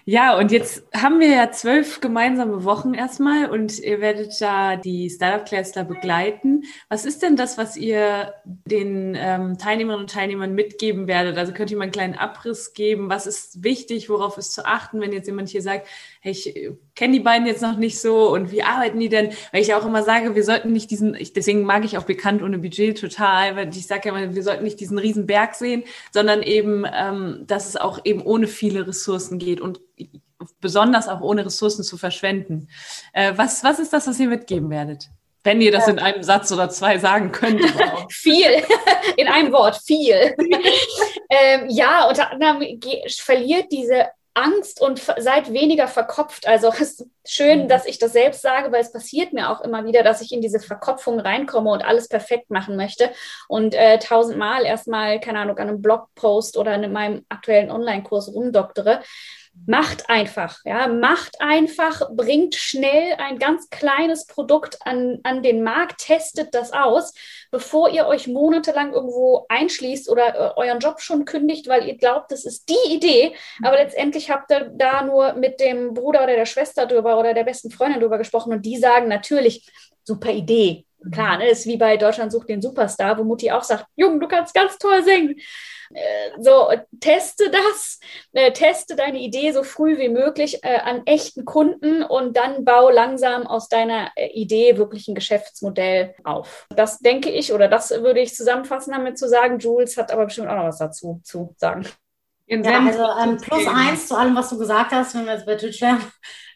Ja, 0.07 0.37
und 0.39 0.51
jetzt 0.51 0.85
haben 0.97 1.21
wir 1.21 1.29
ja 1.29 1.53
zwölf 1.53 2.01
gemeinsame 2.01 2.65
Wochen 2.65 2.95
erstmal 2.95 3.51
und 3.51 3.79
ihr 3.79 4.01
werdet 4.01 4.41
da 4.41 4.77
die 4.77 5.11
Startup 5.11 5.47
Cluster 5.47 5.85
begleiten. 5.85 6.65
Was 6.89 7.05
ist 7.05 7.23
denn 7.23 7.37
das, 7.37 7.59
was 7.59 7.77
ihr 7.77 8.35
den 8.45 9.15
ähm, 9.17 9.59
Teilnehmerinnen 9.59 10.05
und 10.05 10.11
Teilnehmern 10.11 10.55
mitgeben 10.55 11.07
werdet? 11.07 11.37
Also 11.37 11.53
könnt 11.53 11.71
ihr 11.71 11.77
mal 11.77 11.85
einen 11.85 11.93
kleinen 11.93 12.15
Abriss 12.15 12.73
geben? 12.73 13.11
Was 13.11 13.27
ist 13.27 13.63
wichtig? 13.63 14.09
Worauf 14.09 14.39
ist 14.39 14.55
zu 14.55 14.67
achten, 14.67 15.01
wenn 15.01 15.13
jetzt 15.13 15.27
jemand 15.27 15.51
hier 15.51 15.63
sagt, 15.63 15.87
hey, 16.21 16.33
ich 16.33 16.57
äh, 16.57 16.73
kenne 17.01 17.15
die 17.15 17.21
beiden 17.21 17.47
jetzt 17.47 17.63
noch 17.63 17.79
nicht 17.79 17.99
so 17.99 18.31
und 18.31 18.53
wie 18.53 18.63
arbeiten 18.63 19.01
die 19.01 19.09
denn? 19.09 19.33
Weil 19.53 19.63
ich 19.63 19.73
auch 19.73 19.87
immer 19.87 20.03
sage, 20.03 20.35
wir 20.35 20.45
sollten 20.45 20.71
nicht 20.71 20.91
diesen, 20.91 21.15
ich, 21.15 21.33
deswegen 21.33 21.63
mag 21.63 21.83
ich 21.87 21.97
auch 21.97 22.03
bekannt 22.03 22.43
ohne 22.43 22.59
Budget 22.59 23.01
total, 23.01 23.57
weil 23.57 23.71
ich 23.71 23.87
sage 23.87 24.11
ja 24.11 24.15
immer, 24.15 24.35
wir 24.35 24.43
sollten 24.43 24.65
nicht 24.65 24.79
diesen 24.81 24.99
riesen 24.99 25.27
Berg 25.27 25.55
sehen, 25.55 25.85
sondern 26.13 26.43
eben, 26.43 26.85
ähm, 26.93 27.45
dass 27.47 27.67
es 27.67 27.79
auch 27.79 28.01
eben 28.05 28.21
ohne 28.21 28.47
viele 28.47 28.87
Ressourcen 28.87 29.39
geht 29.39 29.63
und 29.63 29.81
besonders 30.61 31.09
auch 31.09 31.23
ohne 31.23 31.47
Ressourcen 31.47 31.85
zu 31.85 31.97
verschwenden. 31.97 32.69
Äh, 33.15 33.33
was, 33.35 33.65
was 33.65 33.79
ist 33.79 33.95
das, 33.95 34.07
was 34.07 34.21
ihr 34.21 34.29
mitgeben 34.29 34.69
werdet? 34.69 35.09
Wenn 35.43 35.63
ihr 35.63 35.73
das 35.73 35.89
in 35.89 35.99
einem 35.99 36.23
Satz 36.23 36.53
oder 36.53 36.69
zwei 36.69 36.99
sagen 36.99 37.33
könnt. 37.33 37.63
viel. 38.11 38.63
In 39.17 39.27
einem 39.27 39.53
Wort. 39.53 39.81
Viel. 39.87 40.37
ähm, 41.31 41.65
ja, 41.71 42.07
unter 42.07 42.31
anderem 42.31 42.63
verliert 43.09 43.73
diese 43.73 44.09
Angst 44.35 44.81
und 44.81 45.01
seid 45.19 45.53
weniger 45.53 45.89
verkopft. 45.89 46.47
Also 46.47 46.69
es 46.73 47.01
ist 47.01 47.07
schön, 47.27 47.65
mhm. 47.65 47.69
dass 47.69 47.87
ich 47.87 47.99
das 47.99 48.13
selbst 48.13 48.43
sage, 48.43 48.73
weil 48.73 48.81
es 48.81 48.93
passiert 48.93 49.33
mir 49.33 49.51
auch 49.51 49.61
immer 49.61 49.85
wieder, 49.85 50.03
dass 50.03 50.21
ich 50.21 50.33
in 50.33 50.41
diese 50.41 50.61
Verkopfung 50.61 51.21
reinkomme 51.21 51.71
und 51.71 51.85
alles 51.85 52.09
perfekt 52.09 52.51
machen 52.51 52.77
möchte 52.77 53.11
und 53.49 53.75
äh, 53.75 53.99
tausendmal 53.99 54.65
erstmal, 54.65 55.21
keine 55.21 55.41
Ahnung, 55.41 55.59
an 55.59 55.69
einem 55.69 55.83
Blogpost 55.83 56.57
oder 56.57 56.75
in 56.75 56.93
meinem 56.93 57.25
aktuellen 57.29 57.71
Online-Kurs 57.71 58.33
rumdoktere. 58.33 59.03
Macht 59.67 60.09
einfach, 60.09 60.59
ja, 60.65 60.89
macht 60.89 61.41
einfach, 61.41 62.09
bringt 62.13 62.55
schnell 62.55 63.15
ein 63.19 63.39
ganz 63.39 63.69
kleines 63.69 64.27
Produkt 64.27 64.79
an, 64.85 65.19
an 65.23 65.43
den 65.43 65.63
Markt, 65.63 66.07
testet 66.07 66.55
das 66.55 66.73
aus, 66.73 67.13
bevor 67.51 67.91
ihr 67.91 68.07
euch 68.07 68.27
monatelang 68.27 68.93
irgendwo 68.93 69.47
einschließt 69.49 70.09
oder 70.09 70.35
äh, 70.35 70.53
euren 70.57 70.81
Job 70.81 71.01
schon 71.01 71.25
kündigt, 71.25 71.69
weil 71.69 71.87
ihr 71.87 71.97
glaubt, 71.97 72.33
das 72.33 72.45
ist 72.45 72.69
die 72.69 72.93
Idee, 72.95 73.35
aber 73.63 73.77
letztendlich 73.77 74.31
habt 74.31 74.51
ihr 74.51 74.71
da 74.75 75.03
nur 75.03 75.35
mit 75.35 75.61
dem 75.61 75.95
Bruder 75.95 76.25
oder 76.25 76.37
der 76.37 76.47
Schwester 76.47 76.87
drüber 76.87 77.19
oder 77.19 77.35
der 77.35 77.45
besten 77.45 77.71
Freundin 77.71 78.01
drüber 78.01 78.19
gesprochen 78.19 78.53
und 78.53 78.65
die 78.65 78.79
sagen 78.79 79.09
natürlich, 79.09 79.71
super 80.05 80.31
Idee. 80.31 80.85
Klar, 81.13 81.39
ne, 81.39 81.49
ist 81.51 81.67
wie 81.67 81.77
bei 81.77 81.97
Deutschland 81.97 82.33
sucht 82.33 82.49
den 82.49 82.63
Superstar, 82.63 83.19
wo 83.19 83.25
Mutti 83.25 83.51
auch 83.51 83.63
sagt, 83.63 83.87
Junge, 83.97 84.19
du 84.21 84.29
kannst 84.29 84.55
ganz 84.55 84.79
toll 84.79 85.03
singen. 85.03 85.37
Äh, 85.93 86.41
so, 86.41 86.69
teste 87.01 87.51
das, 87.51 87.99
äh, 88.33 88.53
teste 88.53 88.95
deine 88.95 89.19
Idee 89.19 89.51
so 89.53 89.65
früh 89.65 89.99
wie 89.99 90.09
möglich 90.09 90.63
äh, 90.63 90.79
an 90.79 91.03
echten 91.07 91.45
Kunden 91.45 92.03
und 92.05 92.37
dann 92.37 92.65
bau 92.65 92.91
langsam 92.91 93.47
aus 93.47 93.69
deiner 93.69 94.11
Idee 94.33 94.77
wirklich 94.77 95.09
ein 95.09 95.17
Geschäftsmodell 95.17 96.15
auf. 96.23 96.67
Das 96.71 97.01
denke 97.01 97.31
ich 97.31 97.53
oder 97.53 97.67
das 97.67 97.91
würde 97.91 98.21
ich 98.21 98.35
zusammenfassen 98.35 98.93
damit 98.93 99.19
zu 99.19 99.29
sagen. 99.29 99.59
Jules 99.59 99.97
hat 99.97 100.13
aber 100.13 100.27
bestimmt 100.27 100.49
auch 100.49 100.57
noch 100.57 100.67
was 100.67 100.79
dazu 100.79 101.21
zu 101.25 101.55
sagen. 101.57 101.87
Ja, 102.47 102.85
also 102.85 103.05
ähm, 103.23 103.37
plus 103.37 103.67
eins 103.67 104.09
zu 104.09 104.17
allem, 104.17 104.35
was 104.35 104.51
du 104.51 104.59
gesagt 104.59 104.91
hast, 104.91 105.15
wenn 105.15 105.25
wir 105.25 105.35
jetzt 105.35 105.47
bei 105.47 105.55
Twitch 105.55 105.81
wären. 105.81 106.01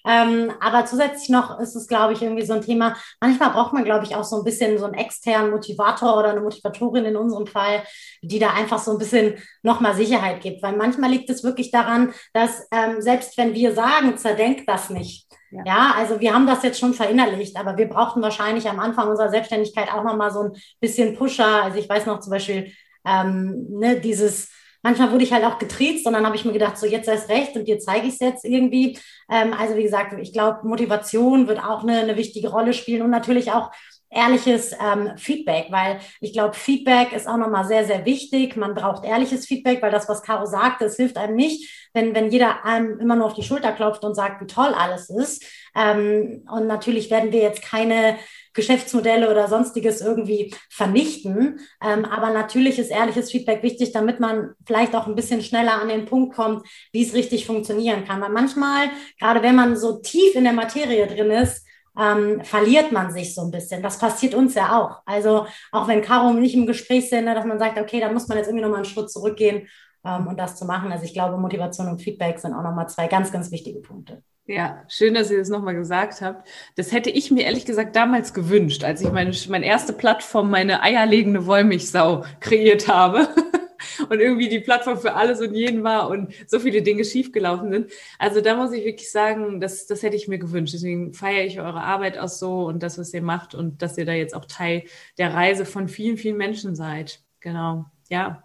Ähm, 0.07 0.53
aber 0.61 0.85
zusätzlich 0.85 1.31
noch 1.31 1.59
ist 1.59 1.75
es, 1.75 1.87
glaube 1.87 2.13
ich, 2.13 2.23
irgendwie 2.23 2.45
so 2.45 2.53
ein 2.53 2.61
Thema. 2.61 2.95
Manchmal 3.21 3.51
braucht 3.51 3.73
man, 3.73 3.85
glaube 3.85 4.05
ich, 4.05 4.15
auch 4.15 4.25
so 4.25 4.37
ein 4.37 4.45
bisschen 4.45 4.79
so 4.79 4.85
einen 4.85 4.95
externen 4.95 5.51
Motivator 5.51 6.19
oder 6.19 6.31
eine 6.31 6.41
Motivatorin 6.41 7.07
in 7.07 7.17
unserem 7.17 7.47
Fall, 7.47 7.83
die 8.23 8.39
da 8.39 8.51
einfach 8.51 8.79
so 8.79 8.93
ein 8.93 8.99
bisschen 8.99 9.35
nochmal 9.63 9.95
Sicherheit 9.95 10.43
gibt. 10.43 10.63
Weil 10.63 10.77
manchmal 10.77 11.11
liegt 11.11 11.31
es 11.31 11.43
wirklich 11.43 11.71
daran, 11.71 12.13
dass 12.33 12.67
ähm, 12.71 13.01
selbst 13.01 13.37
wenn 13.39 13.55
wir 13.55 13.75
sagen, 13.75 14.17
zerdenkt 14.17 14.69
das 14.69 14.91
nicht. 14.91 15.27
Ja. 15.51 15.63
ja. 15.65 15.95
also 15.97 16.21
wir 16.21 16.35
haben 16.35 16.47
das 16.47 16.63
jetzt 16.63 16.79
schon 16.79 16.95
verinnerlicht, 16.95 17.57
aber 17.57 17.77
wir 17.79 17.89
brauchten 17.89 18.21
wahrscheinlich 18.21 18.69
am 18.69 18.81
Anfang 18.81 19.09
unserer 19.09 19.31
Selbstständigkeit 19.31 19.93
auch 19.93 20.05
nochmal 20.05 20.31
so 20.31 20.41
ein 20.43 20.53
bisschen 20.81 21.17
Pusher. 21.17 21.65
Also 21.65 21.79
ich 21.79 21.89
weiß 21.89 22.07
noch 22.07 22.21
zum 22.21 22.31
Beispiel, 22.31 22.73
ähm, 23.07 23.67
ne, 23.71 24.01
dieses 24.01 24.51
manchmal 24.85 25.11
wurde 25.11 25.25
ich 25.25 25.33
halt 25.33 25.45
auch 25.45 25.59
getriezt 25.59 26.07
und 26.07 26.13
dann 26.13 26.25
habe 26.25 26.37
ich 26.37 26.45
mir 26.45 26.53
gedacht, 26.53 26.79
so 26.79 26.87
jetzt 26.87 27.09
erst 27.09 27.29
recht 27.29 27.57
und 27.57 27.67
dir 27.67 27.81
zeige 27.81 28.07
ich 28.07 28.15
es 28.15 28.21
jetzt 28.21 28.45
irgendwie. 28.45 28.97
Ähm, 29.29 29.53
also 29.59 29.77
wie 29.77 29.83
gesagt, 29.83 30.15
ich 30.21 30.33
glaube, 30.33 30.69
Motivation 30.69 31.49
wird 31.49 31.59
auch 31.59 31.83
eine, 31.83 31.99
eine 31.99 32.17
wichtige 32.17 32.49
Rolle 32.49 32.73
spielen 32.73 33.03
und 33.03 33.11
natürlich 33.11 33.51
auch 33.51 33.73
ehrliches 34.11 34.73
ähm, 34.73 35.17
Feedback, 35.17 35.67
weil 35.71 35.99
ich 36.21 36.33
glaube, 36.33 36.55
Feedback 36.55 37.13
ist 37.13 37.27
auch 37.27 37.37
nochmal 37.37 37.65
sehr, 37.65 37.85
sehr 37.85 38.05
wichtig. 38.05 38.57
Man 38.57 38.75
braucht 38.75 39.05
ehrliches 39.05 39.47
Feedback, 39.47 39.83
weil 39.83 39.91
das, 39.91 40.09
was 40.09 40.23
Caro 40.23 40.47
sagt, 40.47 40.83
das 40.83 40.97
hilft 40.97 41.17
einem 41.17 41.35
nicht, 41.35 41.89
wenn, 41.95 42.15
wenn 42.15 42.31
jeder 42.31 42.65
einem 42.65 43.01
immer 43.01 43.17
nur 43.17 43.27
auf 43.27 43.35
die 43.35 43.43
Schulter 43.43 43.73
klopft 43.73 44.05
und 44.05 44.15
sagt, 44.15 44.41
wie 44.41 44.47
toll 44.47 44.73
alles 44.73 45.11
ist. 45.11 45.45
Ähm, 45.75 46.47
und 46.49 46.67
natürlich 46.69 47.11
werden 47.11 47.33
wir 47.33 47.41
jetzt 47.41 47.63
keine 47.63 48.17
Geschäftsmodelle 48.55 49.31
oder 49.31 49.49
sonstiges 49.49 50.01
irgendwie 50.01 50.55
vernichten. 50.71 51.61
Ähm, 51.83 52.05
aber 52.05 52.31
natürlich 52.31 52.79
ist 52.79 52.91
ehrliches 52.91 53.31
Feedback 53.31 53.63
wichtig, 53.63 53.93
damit 53.93 54.21
man 54.21 54.55
vielleicht 54.67 54.95
auch 54.95 55.07
ein 55.07 55.15
bisschen 55.15 55.43
schneller 55.43 55.81
an 55.81 55.89
den 55.89 56.07
Punkt 56.07 56.35
kommt, 56.35 56.67
wie 56.93 57.03
es 57.03 57.15
richtig 57.15 57.47
funktionieren 57.47 58.05
kann. 58.05 58.21
Weil 58.21 58.31
manchmal, 58.31 58.91
gerade 59.21 59.43
wenn 59.43 59.57
man 59.57 59.77
so 59.77 60.01
tief 60.01 60.35
in 60.35 60.45
der 60.45 60.53
Materie 60.53 61.07
drin 61.07 61.31
ist, 61.31 61.67
ähm, 61.99 62.43
verliert 62.43 62.91
man 62.91 63.13
sich 63.13 63.35
so 63.35 63.43
ein 63.43 63.51
bisschen. 63.51 63.83
Das 63.83 63.99
passiert 63.99 64.35
uns 64.35 64.55
ja 64.55 64.81
auch. 64.81 65.03
Also 65.07 65.47
auch 65.71 65.87
wenn 65.87 66.03
Caro 66.03 66.29
und 66.29 66.43
ich 66.43 66.55
im 66.55 66.67
Gespräch 66.67 67.09
sind, 67.09 67.27
ne, 67.27 67.35
dass 67.35 67.45
man 67.45 67.59
sagt, 67.59 67.79
okay, 67.79 68.01
da 68.01 68.11
muss 68.11 68.27
man 68.27 68.39
jetzt 68.39 68.49
irgendwie 68.49 68.63
nochmal 68.63 68.79
einen 68.79 68.85
Schritt 68.87 69.11
zurückgehen, 69.11 69.69
ähm, 70.05 70.27
und 70.27 70.39
das 70.39 70.57
zu 70.57 70.65
machen. 70.67 70.93
Also 70.93 71.05
ich 71.05 71.13
glaube, 71.13 71.39
Motivation 71.39 71.89
und 71.89 72.01
Feedback 72.03 72.39
sind 72.39 72.55
auch 72.55 72.63
nochmal 72.63 72.89
zwei 72.89 73.09
ganz, 73.09 73.33
ganz 73.33 73.51
wichtige 73.51 73.81
Punkte. 73.81 74.23
Ja, 74.47 74.85
schön, 74.89 75.15
dass 75.15 75.31
ihr 75.31 75.39
das 75.39 75.49
nochmal 75.49 75.75
gesagt 75.75 76.21
habt. 76.21 76.47
Das 76.77 76.93
hätte 76.93 77.09
ich 77.09 77.31
mir 77.31 77.45
ehrlich 77.45 77.65
gesagt 77.65 77.97
damals 77.97 78.35
gewünscht, 78.35 78.85
als 78.85 79.01
ich 79.01 79.11
meine, 79.11 79.33
meine 79.49 79.65
erste 79.65 79.95
Plattform, 79.95 80.51
meine 80.51 80.83
eierlegende 80.83 81.47
Wollmilchsau 81.47 82.25
kreiert 82.41 82.87
habe. 82.87 83.29
und 84.09 84.21
irgendwie 84.21 84.49
die 84.49 84.61
Plattform 84.61 84.99
für 84.99 85.15
alles 85.15 85.41
und 85.41 85.55
jeden 85.55 85.83
war 85.83 86.09
und 86.09 86.33
so 86.47 86.59
viele 86.59 86.83
Dinge 86.83 87.05
schiefgelaufen 87.05 87.73
sind. 87.73 87.93
Also 88.19 88.41
da 88.41 88.57
muss 88.57 88.73
ich 88.73 88.85
wirklich 88.85 89.11
sagen, 89.11 89.61
das, 89.61 89.87
das 89.87 90.03
hätte 90.03 90.17
ich 90.17 90.29
mir 90.29 90.39
gewünscht. 90.39 90.75
Deswegen 90.75 91.13
feiere 91.15 91.45
ich 91.45 91.61
eure 91.61 91.81
Arbeit 91.81 92.19
auch 92.19 92.29
so 92.29 92.67
und 92.67 92.83
das, 92.83 92.99
was 92.99 93.15
ihr 93.15 93.23
macht 93.23 93.55
und 93.55 93.83
dass 93.83 93.99
ihr 93.99 94.05
da 94.05 94.13
jetzt 94.13 94.35
auch 94.35 94.45
Teil 94.45 94.85
der 95.19 95.33
Reise 95.35 95.65
von 95.65 95.89
vielen, 95.89 96.17
vielen 96.17 96.37
Menschen 96.37 96.75
seid. 96.75 97.21
Genau. 97.41 97.87
Ja. 98.11 98.45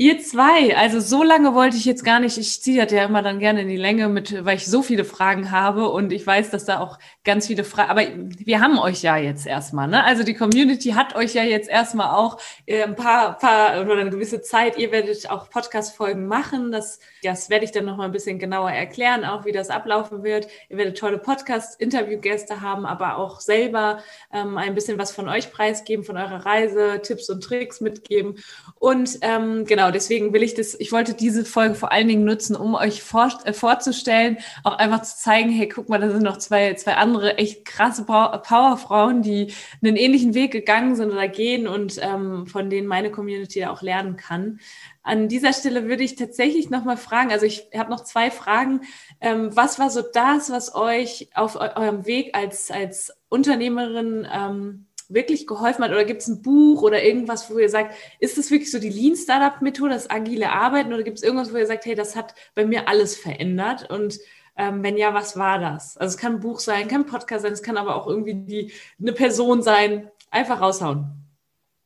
Ihr 0.00 0.20
zwei, 0.20 0.76
also 0.76 1.00
so 1.00 1.24
lange 1.24 1.54
wollte 1.54 1.76
ich 1.76 1.84
jetzt 1.84 2.04
gar 2.04 2.20
nicht, 2.20 2.38
ich 2.38 2.62
ziehe 2.62 2.80
das 2.80 2.92
ja 2.92 3.04
immer 3.04 3.20
dann 3.20 3.40
gerne 3.40 3.62
in 3.62 3.68
die 3.68 3.76
Länge 3.76 4.08
mit, 4.08 4.44
weil 4.44 4.56
ich 4.56 4.68
so 4.68 4.80
viele 4.80 5.04
Fragen 5.04 5.50
habe 5.50 5.88
und 5.88 6.12
ich 6.12 6.24
weiß, 6.24 6.50
dass 6.52 6.64
da 6.64 6.78
auch 6.78 7.00
ganz 7.24 7.48
viele 7.48 7.64
Fragen, 7.64 7.90
aber 7.90 8.02
wir 8.04 8.60
haben 8.60 8.78
euch 8.78 9.02
ja 9.02 9.16
jetzt 9.16 9.44
erstmal, 9.44 9.88
ne? 9.88 10.04
Also 10.04 10.22
die 10.22 10.34
Community 10.34 10.90
hat 10.90 11.16
euch 11.16 11.34
ja 11.34 11.42
jetzt 11.42 11.68
erstmal 11.68 12.14
auch 12.14 12.38
äh, 12.66 12.84
ein 12.84 12.94
paar, 12.94 13.38
paar 13.38 13.80
oder 13.80 13.96
eine 13.96 14.10
gewisse 14.10 14.40
Zeit, 14.40 14.78
ihr 14.78 14.92
werdet 14.92 15.28
auch 15.30 15.50
Podcast-Folgen 15.50 16.28
machen, 16.28 16.70
das, 16.70 17.00
das 17.24 17.50
werde 17.50 17.64
ich 17.64 17.72
dann 17.72 17.84
nochmal 17.84 18.06
ein 18.06 18.12
bisschen 18.12 18.38
genauer 18.38 18.70
erklären, 18.70 19.24
auch 19.24 19.46
wie 19.46 19.52
das 19.52 19.68
ablaufen 19.68 20.22
wird. 20.22 20.46
Ihr 20.68 20.76
werdet 20.76 20.96
tolle 20.96 21.18
Podcast-Interviewgäste 21.18 22.60
haben, 22.60 22.86
aber 22.86 23.16
auch 23.16 23.40
selber 23.40 23.98
ähm, 24.32 24.58
ein 24.58 24.76
bisschen 24.76 24.96
was 24.96 25.10
von 25.10 25.28
euch 25.28 25.50
preisgeben, 25.50 26.04
von 26.04 26.16
eurer 26.16 26.46
Reise, 26.46 27.00
Tipps 27.02 27.28
und 27.30 27.42
Tricks 27.42 27.80
mitgeben 27.80 28.36
und 28.78 29.18
ähm, 29.22 29.64
genau, 29.64 29.87
genau, 29.88 29.90
deswegen 29.90 30.32
will 30.32 30.42
ich 30.42 30.54
das, 30.54 30.74
ich 30.78 30.92
wollte 30.92 31.14
diese 31.14 31.44
Folge 31.44 31.74
vor 31.74 31.92
allen 31.92 32.08
Dingen 32.08 32.24
nutzen, 32.24 32.56
um 32.56 32.74
euch 32.74 33.02
vor, 33.02 33.28
äh, 33.44 33.52
vorzustellen, 33.52 34.38
auch 34.64 34.78
einfach 34.78 35.02
zu 35.02 35.16
zeigen, 35.16 35.50
hey, 35.50 35.68
guck 35.68 35.88
mal, 35.88 36.00
da 36.00 36.10
sind 36.10 36.22
noch 36.22 36.38
zwei, 36.38 36.74
zwei 36.74 36.94
andere 36.94 37.38
echt 37.38 37.64
krasse 37.64 38.04
Powerfrauen, 38.04 39.22
die 39.22 39.52
einen 39.82 39.96
ähnlichen 39.96 40.34
Weg 40.34 40.52
gegangen 40.52 40.96
sind 40.96 41.10
oder 41.10 41.28
gehen 41.28 41.66
und 41.66 41.98
ähm, 42.00 42.46
von 42.46 42.70
denen 42.70 42.86
meine 42.86 43.10
Community 43.10 43.64
auch 43.64 43.82
lernen 43.82 44.16
kann. 44.16 44.60
An 45.02 45.28
dieser 45.28 45.52
Stelle 45.52 45.88
würde 45.88 46.04
ich 46.04 46.16
tatsächlich 46.16 46.68
nochmal 46.68 46.98
fragen, 46.98 47.30
also 47.30 47.46
ich 47.46 47.68
habe 47.74 47.90
noch 47.90 48.04
zwei 48.04 48.30
Fragen. 48.30 48.82
Ähm, 49.20 49.56
was 49.56 49.78
war 49.78 49.90
so 49.90 50.02
das, 50.02 50.50
was 50.50 50.74
euch 50.74 51.30
auf 51.34 51.56
eurem 51.56 52.04
Weg 52.04 52.36
als, 52.36 52.70
als 52.70 53.12
Unternehmerin 53.30 54.26
ähm, 54.30 54.87
wirklich 55.08 55.46
geholfen 55.46 55.84
hat? 55.84 55.90
Oder 55.90 56.04
gibt 56.04 56.22
es 56.22 56.28
ein 56.28 56.42
Buch 56.42 56.82
oder 56.82 57.02
irgendwas, 57.02 57.50
wo 57.50 57.58
ihr 57.58 57.68
sagt, 57.68 57.94
ist 58.20 58.38
das 58.38 58.50
wirklich 58.50 58.70
so 58.70 58.78
die 58.78 58.90
Lean 58.90 59.16
Startup 59.16 59.60
Methode, 59.62 59.94
das 59.94 60.10
agile 60.10 60.50
Arbeiten? 60.50 60.92
Oder 60.92 61.02
gibt 61.02 61.18
es 61.18 61.22
irgendwas, 61.22 61.52
wo 61.52 61.56
ihr 61.56 61.66
sagt, 61.66 61.86
hey, 61.86 61.94
das 61.94 62.16
hat 62.16 62.34
bei 62.54 62.64
mir 62.64 62.88
alles 62.88 63.16
verändert? 63.16 63.90
Und 63.90 64.18
ähm, 64.56 64.82
wenn 64.82 64.96
ja, 64.96 65.14
was 65.14 65.36
war 65.36 65.58
das? 65.58 65.96
Also 65.96 66.14
es 66.14 66.20
kann 66.20 66.34
ein 66.34 66.40
Buch 66.40 66.60
sein, 66.60 66.88
kann 66.88 67.02
ein 67.02 67.06
Podcast 67.06 67.42
sein, 67.42 67.52
es 67.52 67.62
kann 67.62 67.76
aber 67.76 67.96
auch 67.96 68.06
irgendwie 68.06 68.34
die, 68.34 68.72
eine 69.00 69.12
Person 69.12 69.62
sein. 69.62 70.10
Einfach 70.30 70.60
raushauen 70.60 71.17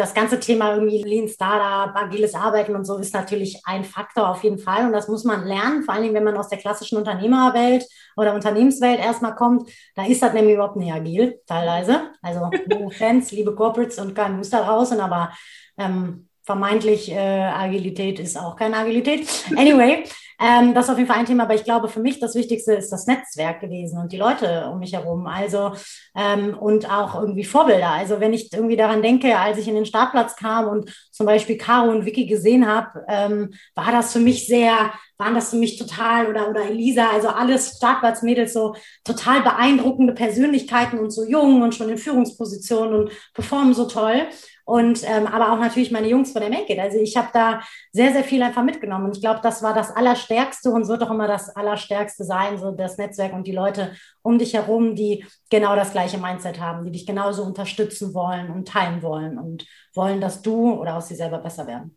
das 0.03 0.15
ganze 0.15 0.41
Thema 0.41 0.75
irgendwie 0.75 1.01
Lean 1.03 1.29
Startup, 1.29 1.95
agiles 1.95 2.35
Arbeiten 2.35 2.75
und 2.75 2.85
so 2.85 2.99
ist 2.99 3.15
natürlich 3.15 3.62
ein 3.65 3.85
Faktor 3.85 4.29
auf 4.29 4.43
jeden 4.43 4.59
Fall. 4.59 4.85
Und 4.85 4.93
das 4.93 5.07
muss 5.07 5.23
man 5.23 5.45
lernen, 5.47 5.85
vor 5.85 5.95
allen 5.95 6.03
Dingen, 6.03 6.15
wenn 6.15 6.25
man 6.25 6.37
aus 6.37 6.49
der 6.49 6.59
klassischen 6.59 6.99
Unternehmerwelt 6.99 7.87
oder 8.17 8.35
Unternehmenswelt 8.35 8.99
erstmal 8.99 9.37
kommt. 9.37 9.71
Da 9.95 10.05
ist 10.05 10.21
das 10.21 10.33
nämlich 10.33 10.55
überhaupt 10.55 10.77
nicht 10.77 10.93
agil, 10.93 11.41
teilweise. 11.47 12.11
Also, 12.21 12.51
Fans, 12.91 13.31
liebe 13.31 13.55
Corporates 13.55 14.01
und 14.01 14.15
KMUs 14.15 14.51
da 14.51 14.65
draußen, 14.65 14.99
aber 14.99 15.33
ähm, 15.79 16.29
vermeintlich 16.43 17.12
äh, 17.12 17.17
Agilität 17.17 18.19
ist 18.19 18.37
auch 18.37 18.57
keine 18.57 18.79
Agilität. 18.79 19.29
Anyway, 19.57 20.03
ähm, 20.40 20.75
das 20.75 20.87
ist 20.87 20.90
auf 20.90 20.99
jeden 20.99 21.09
Fall 21.09 21.18
ein 21.18 21.27
Thema, 21.27 21.45
aber 21.45 21.55
ich 21.55 21.64
glaube, 21.64 21.88
für 21.88 22.01
mich 22.01 22.21
das 22.21 22.35
Wichtigste 22.35 22.75
ist 22.75 22.90
das 22.90 23.07
Netzwerk 23.07 23.61
gewesen 23.61 23.99
und 23.99 24.12
die 24.12 24.16
Leute 24.16 24.68
um 24.71 24.79
mich 24.79 24.92
herum. 24.92 25.27
Also 25.27 25.73
ähm, 26.16 26.57
und 26.59 26.90
auch 26.90 27.14
irgendwie 27.14 27.45
Vorbilder. 27.45 27.90
Also 27.90 28.21
wenn 28.21 28.33
ich 28.33 28.53
irgendwie 28.53 28.77
daran 28.77 29.03
denke, 29.03 29.38
als 29.38 29.59
ich 29.59 29.68
in 29.68 29.75
den 29.75 29.87
Startplatz 29.87 30.37
kam 30.37 30.68
und 30.68 30.92
zum 31.11 31.27
Beispiel 31.27 31.57
Caro 31.57 31.90
und 31.90 32.05
Vicky 32.05 32.27
gesehen 32.27 32.66
habe, 32.66 33.05
ähm, 33.09 33.55
war 33.75 33.92
das 33.92 34.12
für 34.12 34.21
mich 34.21 34.47
sehr, 34.47 34.92
waren 35.18 35.35
das 35.35 35.51
für 35.51 35.57
mich 35.57 35.79
total 35.79 36.27
oder 36.27 36.49
oder 36.49 36.64
Elisa, 36.68 37.11
also 37.11 37.29
alles 37.29 37.77
Startplatzmädels 37.77 38.53
so 38.53 38.75
total 39.05 39.42
beeindruckende 39.42 40.12
Persönlichkeiten 40.12 40.99
und 40.99 41.11
so 41.11 41.25
jung 41.25 41.62
und 41.62 41.75
schon 41.75 41.88
in 41.88 41.99
Führungspositionen 41.99 42.95
und 42.95 43.11
performen 43.35 43.75
so 43.75 43.87
toll 43.87 44.27
und 44.64 45.03
ähm, 45.05 45.27
aber 45.27 45.53
auch 45.53 45.59
natürlich 45.59 45.90
meine 45.90 46.09
Jungs 46.09 46.33
von 46.33 46.40
der 46.40 46.51
Make 46.51 46.72
It. 46.72 46.79
Also 46.79 46.98
ich 46.98 47.16
habe 47.16 47.29
da 47.33 47.61
sehr, 47.90 48.12
sehr 48.12 48.25
viel 48.25 48.42
einfach 48.42 48.62
mitgenommen. 48.62 49.07
Und 49.07 49.16
ich 49.16 49.22
glaube, 49.22 49.40
das 49.42 49.62
war 49.62 49.75
das 49.75 49.90
Allerstärkste 49.94 50.70
und 50.70 50.88
wird 50.88 51.03
auch 51.03 51.11
immer 51.11 51.27
das 51.27 51.55
Allerstärkste 51.55 52.25
sein, 52.25 52.59
so 52.59 52.70
das 52.70 52.98
Netzwerk 52.98 53.33
und 53.33 53.46
die 53.46 53.53
Leute 53.53 53.92
um 54.22 54.38
dich 54.38 54.55
herum, 54.55 54.94
die 54.94 55.25
genau 55.51 55.75
das 55.75 55.92
gleiche 55.92 56.18
Mindset 56.18 56.61
haben, 56.61 56.85
die 56.85 56.92
dich 56.92 57.07
genauso 57.07 57.42
unterstützen 57.42 58.14
wollen 58.14 58.51
und 58.51 58.68
teilen 58.68 59.03
wollen 59.03 59.38
und 59.38 59.66
wollen, 59.94 60.20
dass 60.20 60.42
du 60.42 60.72
oder 60.72 60.96
aus 60.96 61.09
sie 61.09 61.16
selber 61.16 61.38
besser 61.38 61.66
werden. 61.66 61.96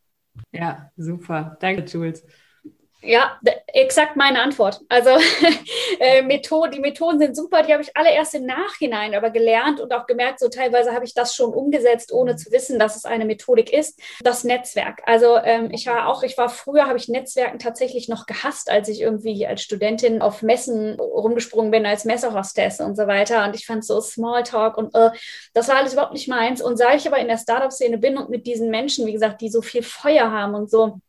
Ja, 0.51 0.91
super. 0.97 1.57
Danke, 1.59 1.83
Jules. 1.83 2.25
Ja, 3.05 3.39
exakt 3.67 4.15
meine 4.15 4.41
Antwort. 4.41 4.81
Also 4.89 5.11
äh, 5.99 6.23
Methode, 6.23 6.71
die 6.71 6.79
Methoden 6.79 7.19
sind 7.19 7.35
super, 7.35 7.61
die 7.61 7.71
habe 7.71 7.83
ich 7.83 7.95
alle 7.95 8.11
erst 8.11 8.33
im 8.33 8.45
Nachhinein 8.45 9.13
aber 9.13 9.29
gelernt 9.29 9.79
und 9.79 9.93
auch 9.93 10.07
gemerkt, 10.07 10.39
so 10.39 10.49
teilweise 10.49 10.91
habe 10.93 11.05
ich 11.05 11.13
das 11.13 11.35
schon 11.35 11.53
umgesetzt, 11.53 12.11
ohne 12.11 12.35
zu 12.35 12.51
wissen, 12.51 12.79
dass 12.79 12.95
es 12.95 13.05
eine 13.05 13.25
Methodik 13.25 13.71
ist. 13.71 14.01
Das 14.21 14.43
Netzwerk. 14.43 15.03
Also 15.05 15.37
ähm, 15.37 15.69
ich 15.71 15.85
war 15.85 16.07
auch, 16.07 16.23
ich 16.23 16.37
war 16.37 16.49
früher, 16.49 16.87
habe 16.87 16.97
ich 16.97 17.07
Netzwerken 17.07 17.59
tatsächlich 17.59 18.09
noch 18.09 18.25
gehasst, 18.25 18.71
als 18.71 18.89
ich 18.89 19.01
irgendwie 19.01 19.45
als 19.45 19.61
Studentin 19.61 20.21
auf 20.21 20.41
Messen 20.41 20.99
rumgesprungen 20.99 21.69
bin, 21.69 21.85
als 21.85 22.05
Messehostess 22.05 22.79
und 22.79 22.95
so 22.95 23.05
weiter. 23.05 23.45
Und 23.45 23.55
ich 23.55 23.67
fand 23.67 23.85
so 23.85 24.01
Smalltalk 24.01 24.77
und 24.77 24.95
äh, 24.95 25.11
das 25.53 25.67
war 25.67 25.77
alles 25.77 25.93
überhaupt 25.93 26.13
nicht 26.13 26.27
meins. 26.27 26.61
Und 26.61 26.77
seit 26.77 26.99
ich 26.99 27.07
aber 27.07 27.19
in 27.19 27.27
der 27.27 27.37
Startup-Szene 27.37 27.99
bin 27.99 28.17
und 28.17 28.29
mit 28.29 28.47
diesen 28.47 28.71
Menschen, 28.71 29.05
wie 29.05 29.13
gesagt, 29.13 29.41
die 29.41 29.49
so 29.49 29.61
viel 29.61 29.83
Feuer 29.83 30.31
haben 30.31 30.55
und 30.55 30.71
so, 30.71 30.99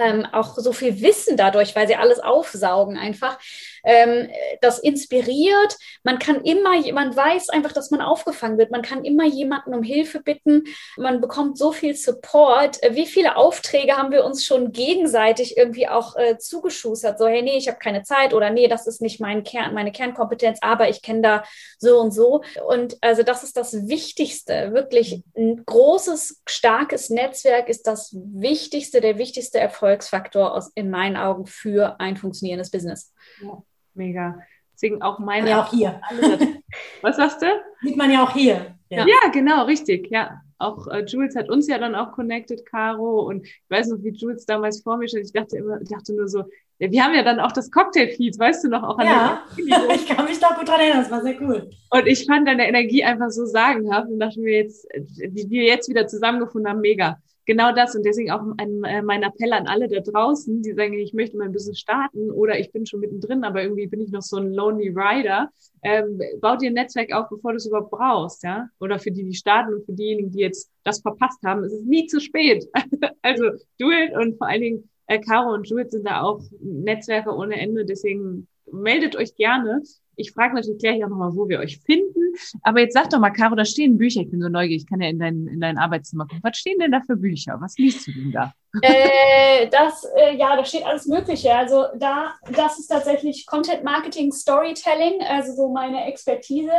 ähm, 0.00 0.26
auch 0.32 0.56
so 0.56 0.72
viel 0.72 1.00
Wissen 1.00 1.36
dadurch, 1.36 1.74
weil 1.76 1.86
sie 1.86 1.96
alles 1.96 2.20
aufsaugen 2.20 2.96
einfach, 2.96 3.38
ähm, 3.84 4.28
das 4.60 4.78
inspiriert. 4.78 5.76
Man 6.02 6.18
kann 6.18 6.42
immer, 6.42 6.80
man 6.92 7.14
weiß 7.14 7.50
einfach, 7.50 7.72
dass 7.72 7.90
man 7.90 8.00
aufgefangen 8.00 8.58
wird. 8.58 8.70
Man 8.70 8.82
kann 8.82 9.04
immer 9.04 9.24
jemanden 9.26 9.74
um 9.74 9.82
Hilfe 9.82 10.20
bitten. 10.20 10.64
Man 10.96 11.20
bekommt 11.20 11.58
so 11.58 11.72
viel 11.72 11.94
Support. 11.94 12.78
Wie 12.90 13.06
viele 13.06 13.36
Aufträge 13.36 13.96
haben 13.96 14.12
wir 14.12 14.24
uns 14.24 14.44
schon 14.44 14.72
gegenseitig 14.72 15.56
irgendwie 15.56 15.88
auch 15.88 16.16
äh, 16.16 16.38
zugeschustert? 16.38 17.18
So, 17.18 17.26
hey, 17.26 17.42
nee, 17.42 17.56
ich 17.56 17.68
habe 17.68 17.78
keine 17.78 18.02
Zeit 18.02 18.34
oder 18.34 18.50
nee, 18.50 18.68
das 18.68 18.86
ist 18.86 19.00
nicht 19.00 19.20
mein 19.20 19.44
Kern, 19.44 19.74
meine 19.74 19.92
Kernkompetenz, 19.92 20.58
aber 20.60 20.88
ich 20.88 21.02
kenne 21.02 21.22
da 21.22 21.44
so 21.78 21.98
und 21.98 22.12
so. 22.12 22.42
Und 22.66 22.96
also 23.00 23.22
das 23.22 23.42
ist 23.42 23.56
das 23.56 23.88
Wichtigste. 23.88 24.72
Wirklich 24.72 25.22
ein 25.36 25.62
großes, 25.64 26.42
starkes 26.46 27.10
Netzwerk 27.10 27.68
ist 27.68 27.86
das 27.86 28.14
Wichtigste, 28.14 29.00
der 29.00 29.18
wichtigste 29.18 29.58
Erfolgsfaktor 29.58 30.54
aus, 30.54 30.70
in 30.74 30.90
meinen 30.90 31.16
Augen 31.16 31.46
für 31.46 31.98
ein 32.00 32.16
funktionierendes 32.16 32.70
Business. 32.70 33.12
Ja, 33.40 33.62
mega. 33.94 34.38
Deswegen 34.72 35.02
auch 35.02 35.18
meine. 35.18 35.50
Ja, 35.50 35.62
auch 35.62 35.70
hier. 35.70 36.00
Was 37.02 37.16
sagst 37.16 37.42
du? 37.42 37.46
Sieht 37.82 37.96
man 37.96 38.10
ja 38.10 38.22
auch 38.22 38.32
hier. 38.32 38.74
Ja, 38.90 39.06
ja 39.06 39.30
genau, 39.32 39.64
richtig. 39.64 40.08
Ja, 40.10 40.40
auch 40.58 40.86
äh, 40.88 41.04
Jules 41.04 41.36
hat 41.36 41.48
uns 41.48 41.68
ja 41.68 41.78
dann 41.78 41.94
auch 41.94 42.12
connected, 42.12 42.64
Caro. 42.66 43.22
Und 43.22 43.46
ich 43.46 43.62
weiß 43.68 43.88
noch, 43.88 43.98
wie 44.02 44.10
Jules 44.10 44.46
damals 44.46 44.82
vor 44.82 44.96
mir 44.96 45.08
stand. 45.08 45.26
Ich 45.26 45.32
dachte 45.32 45.56
immer, 45.56 45.80
ich 45.80 45.88
dachte 45.88 46.14
nur 46.14 46.28
so, 46.28 46.44
ja, 46.80 46.90
wir 46.90 47.04
haben 47.04 47.14
ja 47.14 47.24
dann 47.24 47.40
auch 47.40 47.50
das 47.50 47.70
Cocktail-Feed, 47.70 48.38
weißt 48.38 48.64
du 48.64 48.68
noch, 48.68 48.84
auch 48.84 48.98
an 48.98 49.06
Ja, 49.06 49.44
ich 49.94 50.06
kann 50.06 50.26
mich 50.26 50.38
da 50.38 50.54
gut 50.56 50.68
dran 50.68 50.80
erinnern, 50.80 51.02
das 51.02 51.10
war 51.10 51.22
sehr 51.22 51.40
cool. 51.42 51.70
Und 51.90 52.06
ich 52.06 52.24
fand 52.24 52.46
deine 52.46 52.68
Energie 52.68 53.02
einfach 53.02 53.30
so 53.30 53.46
sagenhaft 53.46 54.08
und 54.08 54.20
dachte 54.20 54.40
mir 54.40 54.62
jetzt, 54.62 54.86
wie 54.94 55.50
wir 55.50 55.64
jetzt 55.64 55.88
wieder 55.88 56.06
zusammengefunden 56.06 56.70
haben, 56.70 56.80
mega 56.80 57.18
genau 57.48 57.72
das 57.72 57.96
und 57.96 58.04
deswegen 58.04 58.30
auch 58.30 58.42
ein, 58.58 58.84
äh, 58.84 59.00
mein 59.00 59.22
Appell 59.22 59.54
an 59.54 59.66
alle 59.66 59.88
da 59.88 60.00
draußen, 60.00 60.62
die 60.62 60.74
sagen, 60.74 60.92
ich 60.92 61.14
möchte 61.14 61.38
mein 61.38 61.50
Business 61.50 61.78
starten 61.78 62.30
oder 62.30 62.60
ich 62.60 62.70
bin 62.72 62.84
schon 62.84 63.00
mittendrin, 63.00 63.42
aber 63.42 63.62
irgendwie 63.62 63.86
bin 63.86 64.02
ich 64.02 64.10
noch 64.10 64.20
so 64.20 64.36
ein 64.36 64.52
Lonely 64.52 64.90
Rider. 64.90 65.48
Ähm, 65.82 66.20
baut 66.40 66.60
dir 66.60 66.68
ein 66.68 66.74
Netzwerk 66.74 67.10
auf, 67.12 67.30
bevor 67.30 67.52
du 67.52 67.56
es 67.56 67.66
überhaupt 67.66 67.90
brauchst, 67.90 68.44
ja? 68.44 68.68
Oder 68.80 68.98
für 68.98 69.10
die, 69.10 69.24
die 69.24 69.34
starten 69.34 69.72
und 69.72 69.86
für 69.86 69.94
diejenigen, 69.94 70.30
die 70.30 70.40
jetzt 70.40 70.70
das 70.84 71.00
verpasst 71.00 71.42
haben, 71.42 71.64
es 71.64 71.72
ist 71.72 71.86
nie 71.86 72.06
zu 72.06 72.20
spät. 72.20 72.66
also 73.22 73.44
do 73.78 73.86
und 74.20 74.36
vor 74.36 74.46
allen 74.46 74.60
Dingen 74.60 74.90
äh, 75.06 75.18
Caro 75.18 75.54
und 75.54 75.66
Jules 75.66 75.90
sind 75.90 76.06
da 76.06 76.20
auch 76.20 76.42
Netzwerke 76.60 77.34
ohne 77.34 77.58
Ende, 77.58 77.86
deswegen 77.86 78.46
meldet 78.70 79.16
euch 79.16 79.34
gerne. 79.36 79.82
Ich 80.16 80.32
frage 80.32 80.54
natürlich 80.54 80.80
gleich 80.80 81.02
auch 81.02 81.08
nochmal, 81.08 81.34
wo 81.34 81.48
wir 81.48 81.60
euch 81.60 81.78
finden. 81.78 82.17
Aber 82.62 82.80
jetzt 82.80 82.94
sag 82.94 83.10
doch 83.10 83.18
mal, 83.18 83.30
Caro, 83.30 83.54
da 83.54 83.64
stehen 83.64 83.98
Bücher. 83.98 84.22
Ich 84.22 84.30
bin 84.30 84.40
so 84.40 84.48
neugierig. 84.48 84.82
Ich 84.82 84.88
kann 84.88 85.00
ja 85.00 85.08
in 85.08 85.18
dein, 85.18 85.46
in 85.46 85.60
dein 85.60 85.78
Arbeitszimmer 85.78 86.24
gucken. 86.24 86.40
Was 86.42 86.56
stehen 86.58 86.78
denn 86.78 86.92
da 86.92 87.00
für 87.00 87.16
Bücher? 87.16 87.56
Was 87.60 87.76
liest 87.78 88.06
du 88.06 88.12
denn 88.12 88.32
da? 88.32 88.52
Äh, 88.82 89.68
das, 89.68 90.04
äh, 90.16 90.36
ja, 90.36 90.56
da 90.56 90.64
steht 90.64 90.84
alles 90.84 91.06
Mögliche. 91.06 91.54
Also 91.54 91.86
da, 91.98 92.34
das 92.54 92.78
ist 92.78 92.88
tatsächlich 92.88 93.46
Content 93.46 93.82
Marketing 93.82 94.32
Storytelling, 94.32 95.22
also 95.22 95.54
so 95.54 95.68
meine 95.72 96.04
Expertise. 96.04 96.72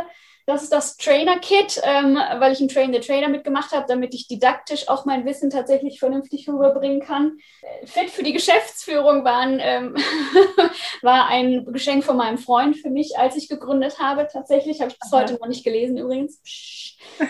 Das 0.46 0.62
ist 0.62 0.72
das 0.72 0.96
Trainer-Kit, 0.96 1.80
ähm, 1.84 2.16
weil 2.38 2.52
ich 2.52 2.60
ein 2.60 2.68
Train 2.68 2.92
the 2.92 3.00
Trainer 3.00 3.28
mitgemacht 3.28 3.72
habe, 3.72 3.86
damit 3.88 4.14
ich 4.14 4.28
didaktisch 4.28 4.88
auch 4.88 5.04
mein 5.04 5.24
Wissen 5.24 5.50
tatsächlich 5.50 5.98
vernünftig 5.98 6.48
rüberbringen 6.48 7.00
kann. 7.00 7.38
Fit 7.84 8.10
für 8.10 8.22
die 8.22 8.32
Geschäftsführung 8.40 9.24
waren, 9.24 9.58
ähm, 9.60 9.96
war 11.02 11.28
ein 11.28 11.66
Geschenk 11.72 12.04
von 12.04 12.16
meinem 12.16 12.38
Freund 12.38 12.76
für 12.76 12.90
mich, 12.90 13.18
als 13.18 13.36
ich 13.36 13.48
gegründet 13.48 13.98
habe. 13.98 14.28
Tatsächlich 14.30 14.80
habe 14.80 14.90
ich 14.90 14.98
bis 14.98 15.12
heute 15.12 15.34
noch 15.34 15.48
nicht 15.48 15.64
gelesen 15.64 15.98
übrigens. 15.98 16.40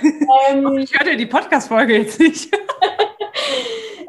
ähm, 0.48 0.78
ich 0.78 0.92
hörte 0.92 1.16
die 1.16 1.26
Podcast-Folge 1.26 1.98
jetzt 1.98 2.18
nicht. 2.20 2.50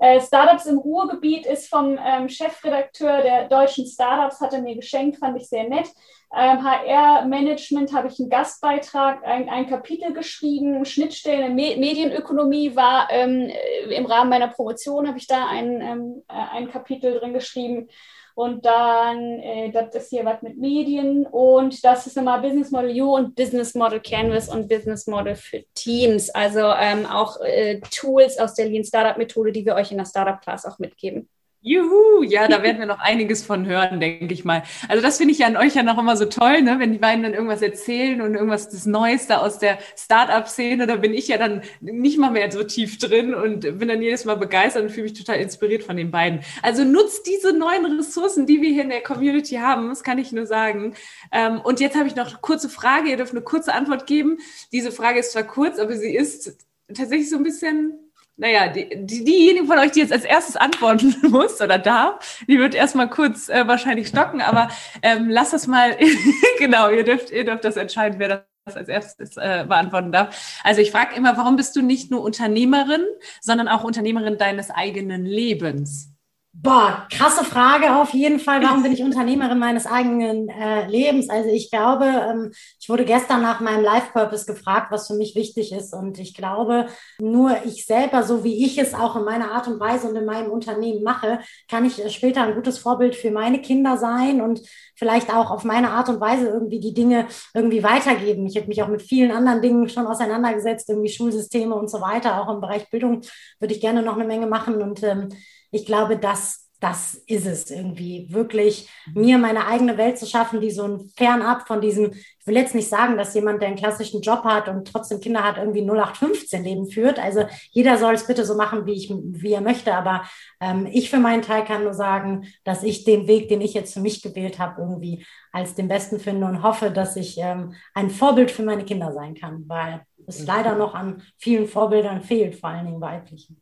Äh, 0.02 0.20
Startups 0.20 0.66
im 0.66 0.80
Ruhrgebiet 0.80 1.46
ist 1.46 1.70
vom 1.70 1.96
ähm, 2.04 2.28
Chefredakteur 2.28 3.22
der 3.22 3.48
deutschen 3.48 3.86
Startups, 3.86 4.42
hat 4.42 4.52
er 4.52 4.64
mir 4.64 4.76
geschenkt, 4.76 5.20
fand 5.20 5.40
ich 5.40 5.48
sehr 5.48 5.70
nett. 5.70 5.90
Ähm, 6.36 6.64
HR-Management 6.64 7.94
habe 7.94 8.08
ich 8.08 8.20
einen 8.20 8.32
Gastbeitrag, 8.32 9.24
ein, 9.24 9.48
ein 9.48 9.68
Kapitel 9.68 10.12
geschrieben. 10.14 10.84
Schnittstellen, 10.86 11.54
Me 11.54 11.76
Medienökonomie 11.78 12.76
war 12.76 13.10
ähm, 13.12 13.52
im 13.92 14.08
Rahmen 14.08 14.32
meiner 14.32 14.48
Promotion, 14.48 15.08
habe 15.08 15.20
ich 15.20 15.28
da 15.28 15.48
ein, 15.48 15.82
ähm, 15.82 16.24
äh, 16.28 16.58
ein 16.58 16.72
Kapitel 16.72 17.20
drin 17.20 17.34
geschrieben. 17.34 17.88
Und 18.36 18.66
dann, 18.66 19.40
äh, 19.40 19.72
das 19.72 19.96
ist 19.96 20.10
hier 20.10 20.26
was 20.26 20.42
mit 20.42 20.58
Medien 20.58 21.26
und 21.26 21.84
das 21.84 22.08
ist 22.08 22.16
nochmal 22.16 22.42
Business 22.42 22.72
Model 22.72 23.02
U 23.02 23.16
und 23.16 23.36
Business 23.36 23.76
Model 23.76 24.00
Canvas 24.00 24.50
und 24.50 24.68
Business 24.68 25.08
Model 25.08 25.36
für 25.36 25.64
Teams. 25.74 26.30
Also 26.30 26.60
ähm, 26.60 27.06
auch 27.06 27.40
äh, 27.42 27.82
Tools 27.92 28.38
aus 28.40 28.54
der 28.54 28.68
Lean 28.68 28.84
Startup 28.84 29.18
Methode, 29.18 29.52
die 29.52 29.66
wir 29.66 29.76
euch 29.76 29.92
in 29.92 29.98
der 29.98 30.06
Startup 30.06 30.40
Class 30.42 30.66
auch 30.66 30.80
mitgeben. 30.80 31.30
Juhu, 31.64 32.24
ja, 32.24 32.48
da 32.48 32.64
werden 32.64 32.80
wir 32.80 32.88
noch 32.88 33.00
einiges 33.00 33.44
von 33.44 33.68
hören, 33.68 34.00
denke 34.00 34.34
ich 34.34 34.44
mal. 34.44 34.64
Also 34.88 35.04
das 35.04 35.18
finde 35.18 35.34
ich 35.34 35.40
ja 35.40 35.46
an 35.46 35.58
euch 35.58 35.76
ja 35.76 35.84
noch 35.84 36.00
immer 36.00 36.18
so 36.18 36.26
toll, 36.26 36.64
ne? 36.64 36.80
wenn 36.80 36.92
die 36.92 36.98
beiden 36.98 37.22
dann 37.22 37.36
irgendwas 37.36 37.62
erzählen 37.62 38.20
und 38.22 38.34
irgendwas 38.34 38.70
das 38.70 38.88
Neueste 38.88 39.40
aus 39.40 39.60
der 39.60 39.78
Start-up-Szene, 39.96 40.88
da 40.88 40.96
bin 40.96 41.14
ich 41.14 41.28
ja 41.28 41.38
dann 41.38 41.62
nicht 41.80 42.18
mal 42.18 42.32
mehr 42.32 42.52
so 42.52 42.64
tief 42.64 42.98
drin 42.98 43.36
und 43.36 43.78
bin 43.78 43.88
dann 43.88 44.02
jedes 44.02 44.26
Mal 44.26 44.38
begeistert 44.38 44.82
und 44.82 44.90
fühle 44.90 45.04
mich 45.04 45.14
total 45.14 45.38
inspiriert 45.40 45.84
von 45.84 45.98
den 45.98 46.10
beiden. 46.10 46.40
Also 46.64 46.84
nutzt 46.84 47.28
diese 47.28 47.54
neuen 47.54 47.86
Ressourcen, 47.86 48.48
die 48.48 48.60
wir 48.64 48.72
hier 48.72 48.84
in 48.84 48.90
der 48.90 49.04
Community 49.04 49.58
haben, 49.58 49.88
das 49.90 50.02
kann 50.02 50.18
ich 50.18 50.32
nur 50.32 50.48
sagen. 50.48 50.96
Ähm, 51.32 51.62
und 51.62 51.80
jetzt 51.80 51.96
habe 51.96 52.08
ich 52.08 52.16
noch 52.16 52.30
eine 52.30 52.40
kurze 52.42 52.70
Frage, 52.70 53.12
ihr 53.12 53.18
dürft 53.18 53.34
eine 53.34 53.42
kurze 53.42 53.76
Antwort 53.76 54.08
geben. 54.08 54.40
Diese 54.72 54.92
Frage 54.92 55.20
ist 55.20 55.34
zwar 55.34 55.44
kurz, 55.44 55.78
aber 55.78 55.96
sie 55.96 56.16
ist 56.16 56.58
tatsächlich 56.88 57.30
so 57.30 57.38
ein 57.38 57.44
bisschen 57.44 58.11
naja, 58.38 58.70
die, 58.70 58.90
die, 59.06 59.24
diejenige 59.24 59.68
von 59.68 59.78
euch, 59.78 59.92
die 59.92 60.00
jetzt 60.00 60.14
als 60.14 60.24
erstes 60.24 60.56
antworten 60.56 61.16
muss 61.30 61.62
oder 61.62 61.78
darf, 61.78 62.44
die 62.48 62.58
wird 62.58 62.76
erstmal 62.76 63.10
kurz 63.10 63.50
äh, 63.50 63.68
wahrscheinlich 63.68 64.08
stocken, 64.08 64.42
aber 64.42 64.70
ähm, 65.02 65.30
lasst 65.30 65.54
das 65.54 65.68
mal, 65.68 65.98
genau, 66.60 66.90
ihr 66.90 67.04
dürft, 67.04 67.32
ihr 67.32 67.46
dürft 67.46 67.66
das 67.66 67.78
entscheiden, 67.78 68.20
wer 68.20 68.46
das 68.66 68.78
als 68.78 68.90
erstes 68.90 69.38
äh, 69.38 69.66
beantworten 69.68 70.12
darf. 70.12 70.60
Also 70.64 70.82
ich 70.82 70.92
frage 70.92 71.16
immer, 71.16 71.38
warum 71.38 71.56
bist 71.56 71.76
du 71.76 71.82
nicht 71.82 72.12
nur 72.12 72.22
Unternehmerin, 72.22 73.04
sondern 73.42 73.68
auch 73.68 73.84
Unternehmerin 73.84 74.38
deines 74.38 74.70
eigenen 74.70 75.26
Lebens? 75.26 76.11
Boah, 76.54 77.08
krasse 77.10 77.46
Frage 77.46 77.96
auf 77.96 78.14
jeden 78.14 78.38
Fall. 78.38 78.62
Warum 78.62 78.84
bin 78.84 78.92
ich 78.92 79.02
Unternehmerin 79.02 79.58
meines 79.58 79.86
eigenen 79.86 80.50
äh, 80.50 80.86
Lebens? 80.86 81.30
Also 81.30 81.50
ich 81.50 81.72
glaube, 81.72 82.04
ähm, 82.04 82.52
ich 82.78 82.90
wurde 82.90 83.06
gestern 83.06 83.42
nach 83.42 83.62
meinem 83.62 83.86
Life 83.86 84.12
Purpose 84.12 84.46
gefragt, 84.46 84.92
was 84.92 85.08
für 85.08 85.14
mich 85.14 85.34
wichtig 85.34 85.72
ist. 85.72 85.94
Und 85.94 86.20
ich 86.20 86.36
glaube, 86.36 86.88
nur 87.20 87.56
ich 87.64 87.86
selber, 87.86 88.24
so 88.24 88.44
wie 88.44 88.66
ich 88.66 88.78
es 88.78 88.94
auch 88.94 89.16
in 89.16 89.24
meiner 89.24 89.52
Art 89.52 89.70
und 89.70 89.80
Weise 89.80 90.10
und 90.10 90.16
in 90.18 90.26
meinem 90.26 90.52
Unternehmen 90.52 91.04
mache, 91.04 91.40
kann 91.70 91.86
ich 91.86 92.04
später 92.14 92.44
ein 92.44 92.56
gutes 92.56 92.80
Vorbild 92.80 93.16
für 93.16 93.32
meine 93.32 93.62
Kinder 93.62 93.96
sein 93.96 94.42
und 94.42 94.62
vielleicht 94.96 95.34
auch 95.34 95.52
auf 95.52 95.64
meine 95.64 95.92
Art 95.92 96.10
und 96.10 96.20
Weise 96.20 96.50
irgendwie 96.50 96.82
die 96.82 96.94
Dinge 96.94 97.28
irgendwie 97.54 97.82
weitergeben. 97.82 98.46
Ich 98.46 98.56
hätte 98.56 98.68
mich 98.68 98.84
auch 98.84 98.90
mit 98.90 99.02
vielen 99.02 99.32
anderen 99.32 99.62
Dingen 99.62 99.88
schon 99.88 100.06
auseinandergesetzt, 100.06 100.90
irgendwie 100.90 101.10
Schulsysteme 101.10 101.74
und 101.76 101.90
so 101.90 102.02
weiter. 102.02 102.42
Auch 102.42 102.54
im 102.54 102.60
Bereich 102.60 102.90
Bildung 102.90 103.22
würde 103.60 103.74
ich 103.74 103.80
gerne 103.80 104.04
noch 104.04 104.16
eine 104.16 104.26
Menge 104.26 104.48
machen 104.48 104.82
und 104.82 105.02
ähm, 105.02 105.30
ich 105.72 105.86
glaube, 105.86 106.18
das, 106.18 106.70
das 106.82 107.14
ist 107.28 107.46
es 107.46 107.70
irgendwie, 107.70 108.28
wirklich 108.32 108.90
mir 109.14 109.38
meine 109.38 109.68
eigene 109.68 109.98
Welt 109.98 110.18
zu 110.18 110.26
schaffen, 110.26 110.60
die 110.62 110.72
so 110.72 110.84
ein 110.84 111.12
fernab 111.16 111.68
von 111.68 111.80
diesem, 111.80 112.12
ich 112.12 112.48
will 112.48 112.56
jetzt 112.58 112.74
nicht 112.74 112.90
sagen, 112.90 113.18
dass 113.18 113.36
jemand, 113.36 113.62
der 113.62 113.68
einen 113.68 113.78
klassischen 113.78 114.22
Job 114.22 114.44
hat 114.44 114.68
und 114.68 114.88
trotzdem 114.88 115.20
Kinder 115.20 115.44
hat, 115.44 115.58
irgendwie 115.58 115.82
0815 115.82 116.64
Leben 116.64 116.90
führt. 116.90 117.20
Also 117.20 117.46
jeder 117.70 118.00
soll 118.00 118.16
es 118.16 118.26
bitte 118.26 118.46
so 118.46 118.56
machen, 118.56 118.88
wie, 118.88 118.94
ich, 118.94 119.14
wie 119.14 119.54
er 119.54 119.62
möchte. 119.62 119.94
Aber 119.94 120.24
ähm, 120.60 120.88
ich 120.92 121.12
für 121.12 121.20
meinen 121.20 121.44
Teil 121.44 121.64
kann 121.64 121.84
nur 121.84 121.94
sagen, 121.94 122.48
dass 122.64 122.82
ich 122.82 123.04
den 123.04 123.28
Weg, 123.28 123.48
den 123.48 123.62
ich 123.62 123.76
jetzt 123.76 123.94
für 123.94 124.02
mich 124.02 124.24
gewählt 124.24 124.58
habe, 124.58 124.82
irgendwie 124.82 125.24
als 125.52 125.76
den 125.76 125.88
besten 125.88 126.20
finde 126.20 126.48
und 126.48 126.64
hoffe, 126.64 126.90
dass 126.90 127.16
ich 127.16 127.38
ähm, 127.38 127.76
ein 127.94 128.10
Vorbild 128.10 128.50
für 128.50 128.64
meine 128.64 128.86
Kinder 128.86 129.14
sein 129.14 129.36
kann, 129.36 129.66
weil 129.68 130.02
es 130.26 130.46
leider 130.48 130.76
noch 130.76 130.96
an 130.96 131.22
vielen 131.38 131.68
Vorbildern 131.68 132.22
fehlt, 132.24 132.56
vor 132.56 132.70
allen 132.70 132.88
Dingen 132.88 133.02
weiblichen. 133.02 133.62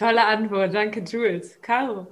Tolle 0.00 0.24
Antwort, 0.24 0.72
danke 0.72 1.00
Jules. 1.00 1.60
Caro. 1.60 2.06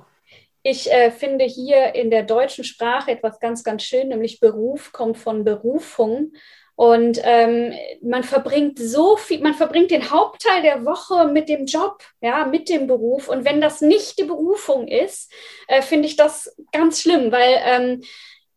Ich 0.63 0.93
äh, 0.93 1.11
finde 1.11 1.47
hier 1.47 1.95
in 1.95 2.11
der 2.11 2.23
deutschen 2.23 2.63
Sprache 2.63 3.13
etwas 3.13 3.41
ganz, 3.41 3.65
ganz 3.65 3.83
schön, 3.83 4.09
nämlich 4.09 4.41
Beruf 4.41 4.93
kommt 4.93 5.17
von 5.17 5.43
Berufung. 5.43 6.33
Und 6.75 7.19
ähm, 7.25 7.73
man 8.03 8.25
verbringt 8.25 8.79
so 8.79 9.17
viel, 9.17 9.41
man 9.41 9.55
verbringt 9.55 9.91
den 9.91 10.11
Hauptteil 10.11 10.61
der 10.61 10.85
Woche 10.85 11.29
mit 11.29 11.49
dem 11.49 11.65
Job, 11.65 12.05
ja, 12.21 12.45
mit 12.45 12.69
dem 12.69 12.89
Beruf. 12.89 13.27
Und 13.27 13.47
wenn 13.47 13.63
das 13.63 13.81
nicht 13.81 14.19
die 14.19 14.25
Berufung 14.25 14.87
ist, 14.87 15.33
äh, 15.67 15.81
finde 15.81 16.09
ich 16.09 16.17
das 16.17 16.55
ganz 16.73 17.01
schlimm, 17.01 17.33
weil 17.33 17.59
ähm, 17.65 18.03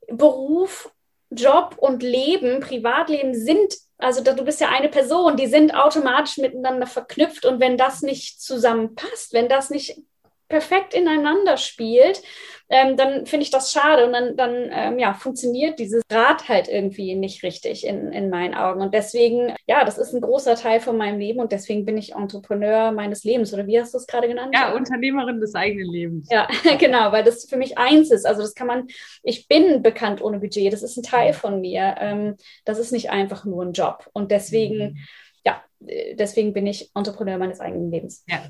Beruf, 0.10 0.92
Job 1.32 1.76
und 1.78 2.04
Leben, 2.04 2.60
Privatleben 2.60 3.34
sind 3.34 3.76
also 4.02 4.24
du 4.24 4.44
bist 4.44 4.60
ja 4.60 4.70
eine 4.70 4.90
Person, 4.90 5.38
die 5.38 5.46
sind 5.46 5.76
automatisch 5.76 6.38
miteinander 6.38 6.88
verknüpft. 6.88 7.46
Und 7.46 7.60
wenn 7.60 7.78
das 7.78 8.02
nicht 8.02 8.42
zusammenpasst, 8.42 9.32
wenn 9.32 9.48
das 9.48 9.70
nicht 9.70 9.96
perfekt 10.52 10.94
ineinander 10.94 11.56
spielt, 11.56 12.22
ähm, 12.70 12.96
dann 12.96 13.26
finde 13.26 13.44
ich 13.44 13.52
das 13.52 13.72
schade 13.72 14.06
und 14.06 14.14
dann, 14.14 14.38
dann 14.38 14.70
ähm, 14.72 15.00
ja, 15.00 15.14
funktioniert 15.14 15.78
dieses 15.78 16.04
Rad 16.10 16.48
halt 16.48 16.70
irgendwie 16.70 17.16
nicht 17.16 17.44
richtig 17.44 17.86
in, 17.86 18.14
in 18.14 18.30
meinen 18.30 18.54
Augen. 18.54 18.82
Und 18.82 18.94
deswegen, 18.94 19.54
ja, 19.68 19.84
das 19.84 19.98
ist 19.98 20.14
ein 20.14 20.22
großer 20.22 20.56
Teil 20.56 20.80
von 20.80 20.96
meinem 20.96 21.20
Leben 21.20 21.40
und 21.40 21.52
deswegen 21.52 21.86
bin 21.86 21.98
ich 21.98 22.14
Entrepreneur 22.14 22.94
meines 22.94 23.26
Lebens. 23.26 23.54
Oder 23.54 23.68
wie 23.68 23.80
hast 23.80 23.94
du 23.94 23.98
es 23.98 24.08
gerade 24.08 24.30
genannt? 24.30 24.54
Ja, 24.54 24.74
Unternehmerin 24.74 25.42
des 25.42 25.54
eigenen 25.54 25.92
Lebens. 25.92 26.30
Ja, 26.32 26.48
genau, 26.80 27.12
weil 27.12 27.26
das 27.26 27.46
für 27.46 27.58
mich 27.58 27.78
eins 27.78 28.10
ist. 28.10 28.26
Also 28.26 28.42
das 28.42 28.56
kann 28.56 28.68
man, 28.68 28.88
ich 29.24 29.50
bin 29.50 29.82
bekannt 29.82 30.22
ohne 30.22 30.40
Budget, 30.40 30.72
das 30.72 30.84
ist 30.84 30.98
ein 30.98 31.04
Teil 31.04 31.34
von 31.34 31.60
mir. 31.60 31.96
Ähm, 32.00 32.36
das 32.64 32.80
ist 32.80 32.94
nicht 32.94 33.10
einfach 33.10 33.44
nur 33.44 33.66
ein 33.66 33.74
Job. 33.74 34.10
Und 34.14 34.32
deswegen, 34.32 34.92
mhm. 34.92 34.98
ja, 35.46 35.62
äh, 35.86 36.16
deswegen 36.16 36.54
bin 36.54 36.68
ich 36.68 36.90
Entrepreneur 36.96 37.38
meines 37.38 37.60
eigenen 37.60 37.92
Lebens. 37.92 38.24
Ja, 38.30 38.44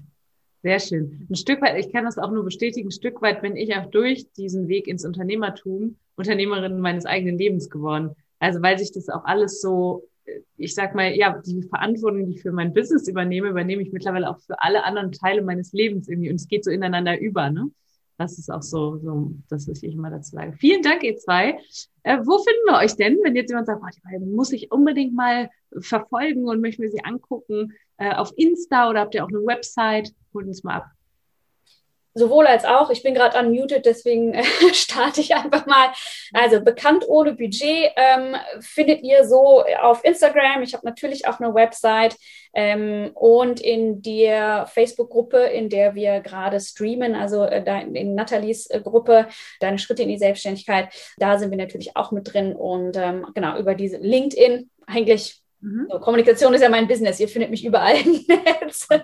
sehr 0.62 0.80
schön. 0.80 1.28
Ein 1.30 1.36
Stück 1.36 1.62
weit, 1.62 1.78
ich 1.78 1.91
kann 1.91 2.06
das 2.06 2.17
auch 2.17 2.32
nur 2.32 2.43
bestätigen, 2.43 2.88
ein 2.89 2.91
Stück 2.91 3.21
weit 3.21 3.41
bin 3.41 3.56
ich 3.56 3.76
auch 3.76 3.88
durch 3.88 4.32
diesen 4.34 4.67
Weg 4.67 4.88
ins 4.88 5.06
Unternehmertum 5.06 5.97
Unternehmerin 6.15 6.80
meines 6.80 7.05
eigenen 7.05 7.38
Lebens 7.38 7.70
geworden. 7.70 8.12
Also 8.39 8.62
weil 8.62 8.78
sich 8.78 8.91
das 8.91 9.09
auch 9.09 9.26
alles 9.26 9.62
so, 9.62 10.07
ich 10.57 10.76
sag 10.76 10.95
mal, 10.95 11.14
ja, 11.16 11.41
die 11.45 11.64
Verantwortung, 11.64 12.26
die 12.26 12.36
ich 12.36 12.41
für 12.41 12.51
mein 12.51 12.74
Business 12.74 13.07
übernehme, 13.07 13.49
übernehme 13.49 13.82
ich 13.82 13.91
mittlerweile 13.91 14.30
auch 14.30 14.39
für 14.39 14.62
alle 14.62 14.84
anderen 14.84 15.12
Teile 15.12 15.41
meines 15.41 15.74
Lebens 15.74 16.07
irgendwie. 16.07 16.30
Und 16.30 16.36
es 16.36 16.47
geht 16.47 16.64
so 16.64 16.72
ineinander 16.72 17.20
über, 17.20 17.49
ne? 17.49 17.70
Das 18.18 18.38
ist 18.38 18.51
auch 18.51 18.62
so, 18.62 18.97
so 18.97 19.34
das, 19.49 19.68
was 19.68 19.82
ich 19.82 19.95
immer 19.95 20.12
dazu 20.12 20.36
sage. 20.36 20.53
Vielen 20.53 20.84
Dank, 20.84 21.01
ihr 21.03 21.18
zwei. 21.18 21.57
Äh, 22.03 22.20
wo 22.24 22.38
finden 22.38 22.66
wir 22.68 22.78
euch 22.78 22.95
denn, 22.95 23.18
wenn 23.24 23.36
jetzt 23.36 23.49
jemand 23.49 23.66
sagt, 23.66 23.82
oh, 23.84 24.18
die 24.20 24.26
muss 24.26 24.51
ich 24.51 24.72
unbedingt 24.72 25.16
mal 25.16 25.49
verfolgen 25.80 26.47
und 26.47 26.62
möchte 26.62 26.84
mir 26.84 26.91
sie 26.91 27.03
angucken? 27.03 27.74
Äh, 28.02 28.16
auf 28.16 28.32
Insta 28.36 28.89
oder 28.89 29.02
habt 29.02 29.14
ihr 29.14 29.24
auch 29.24 29.30
eine 29.30 29.45
Website? 29.45 30.12
Holt 30.34 30.47
uns 30.47 30.64
mal 30.64 30.78
ab. 30.78 30.86
Sowohl 32.16 32.47
als 32.47 32.66
auch. 32.66 32.89
Ich 32.89 33.04
bin 33.04 33.14
gerade 33.14 33.39
unmuted, 33.39 33.86
deswegen 33.86 34.34
äh, 34.34 34.43
starte 34.74 35.22
ich 35.22 35.36
einfach 35.36 35.68
mal. 35.68 35.91
Also 36.34 36.62
bekannt 36.62 37.06
ohne 37.08 37.34
Budget 37.34 37.91
ähm, 37.95 38.36
findet 38.60 39.04
ihr 39.04 39.26
so 39.26 39.64
auf 39.82 40.04
Instagram. 40.04 40.64
Ich 40.64 40.74
habe 40.74 40.86
natürlich 40.86 41.28
auch 41.28 41.39
eine 41.39 41.54
Website 41.54 42.18
ähm, 42.56 43.12
und 43.14 43.62
in 43.62 44.02
der 44.02 44.66
Facebook-Gruppe, 44.66 45.38
in 45.38 45.70
der 45.70 45.93
wir 45.93 46.22
gerade 46.22 46.60
streamen, 46.60 47.14
also 47.14 47.43
äh, 47.43 47.64
in 47.93 48.16
Nathalies 48.16 48.66
äh, 48.72 48.82
Gruppe, 48.82 49.28
Deine 49.60 49.78
Schritte 49.78 50.02
in 50.02 50.10
die 50.10 50.18
Selbstständigkeit, 50.18 50.89
da 51.18 51.38
sind 51.38 51.52
wir 51.52 51.58
natürlich 51.58 51.95
auch 51.95 52.12
mit 52.12 52.34
drin 52.34 52.56
und 52.56 52.97
ähm, 52.97 53.28
genau 53.36 53.58
über 53.58 53.76
diese 53.76 53.97
LinkedIn 53.97 54.72
eigentlich 54.88 55.40
Mhm. 55.62 55.88
So, 55.89 55.99
Kommunikation 55.99 56.53
ist 56.53 56.62
ja 56.62 56.70
mein 56.70 56.88
Business. 56.88 57.20
Ihr 57.20 57.28
findet 57.28 57.51
mich 57.51 57.64
überall 57.66 57.95
im 57.95 58.26
Netz. 58.28 58.88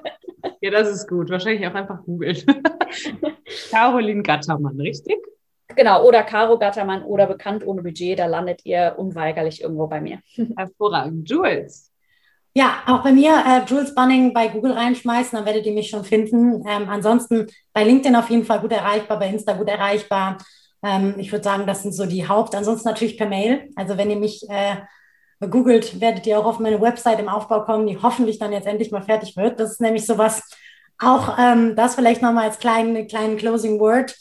Ja, 0.61 0.71
das 0.71 0.89
ist 0.89 1.07
gut. 1.07 1.29
Wahrscheinlich 1.29 1.67
auch 1.67 1.73
einfach 1.73 2.03
googeln. 2.03 2.37
Caroline 3.69 4.23
Gattermann, 4.23 4.79
richtig? 4.79 5.17
Genau, 5.75 6.03
oder 6.03 6.23
Caro 6.23 6.57
Gattermann 6.57 7.03
oder 7.03 7.27
bekannt 7.27 7.65
ohne 7.65 7.83
Budget. 7.83 8.17
Da 8.17 8.25
landet 8.25 8.61
ihr 8.63 8.95
unweigerlich 8.97 9.61
irgendwo 9.61 9.87
bei 9.87 10.01
mir. 10.01 10.19
Hervorragend. 10.57 11.29
Jules. 11.29 11.91
Ja, 12.55 12.81
auch 12.87 13.03
bei 13.03 13.11
mir 13.11 13.33
äh, 13.45 13.69
Jules 13.69 13.93
Bunning 13.93 14.33
bei 14.33 14.47
Google 14.47 14.71
reinschmeißen, 14.71 15.37
dann 15.37 15.45
werdet 15.45 15.65
ihr 15.67 15.73
mich 15.73 15.89
schon 15.89 16.03
finden. 16.03 16.63
Ähm, 16.67 16.89
ansonsten 16.89 17.47
bei 17.73 17.83
LinkedIn 17.83 18.15
auf 18.15 18.29
jeden 18.31 18.45
Fall 18.45 18.61
gut 18.61 18.71
erreichbar, 18.71 19.19
bei 19.19 19.29
Insta 19.29 19.53
gut 19.53 19.67
erreichbar. 19.67 20.39
Ähm, 20.81 21.15
ich 21.17 21.31
würde 21.31 21.43
sagen, 21.43 21.67
das 21.67 21.83
sind 21.83 21.91
so 21.93 22.07
die 22.07 22.27
Haupt. 22.27 22.55
Ansonsten 22.55 22.87
natürlich 22.87 23.17
per 23.17 23.27
Mail. 23.27 23.69
Also 23.75 23.97
wenn 23.97 24.09
ihr 24.09 24.17
mich 24.17 24.43
äh, 24.49 24.77
googelt, 25.39 26.01
werdet 26.01 26.25
ihr 26.25 26.39
auch 26.39 26.45
auf 26.45 26.59
meine 26.59 26.81
Website 26.81 27.19
im 27.19 27.29
Aufbau 27.29 27.63
kommen, 27.63 27.87
die 27.87 28.01
hoffentlich 28.01 28.39
dann 28.39 28.51
jetzt 28.51 28.67
endlich 28.67 28.91
mal 28.91 29.03
fertig 29.03 29.37
wird. 29.37 29.59
Das 29.59 29.71
ist 29.71 29.81
nämlich 29.81 30.05
sowas, 30.05 30.41
auch 30.97 31.37
ähm, 31.37 31.75
das 31.75 31.95
vielleicht 31.95 32.21
nochmal 32.21 32.45
als 32.45 32.59
kleinen, 32.59 33.07
kleinen 33.07 33.37
Closing 33.37 33.79
Word. 33.79 34.15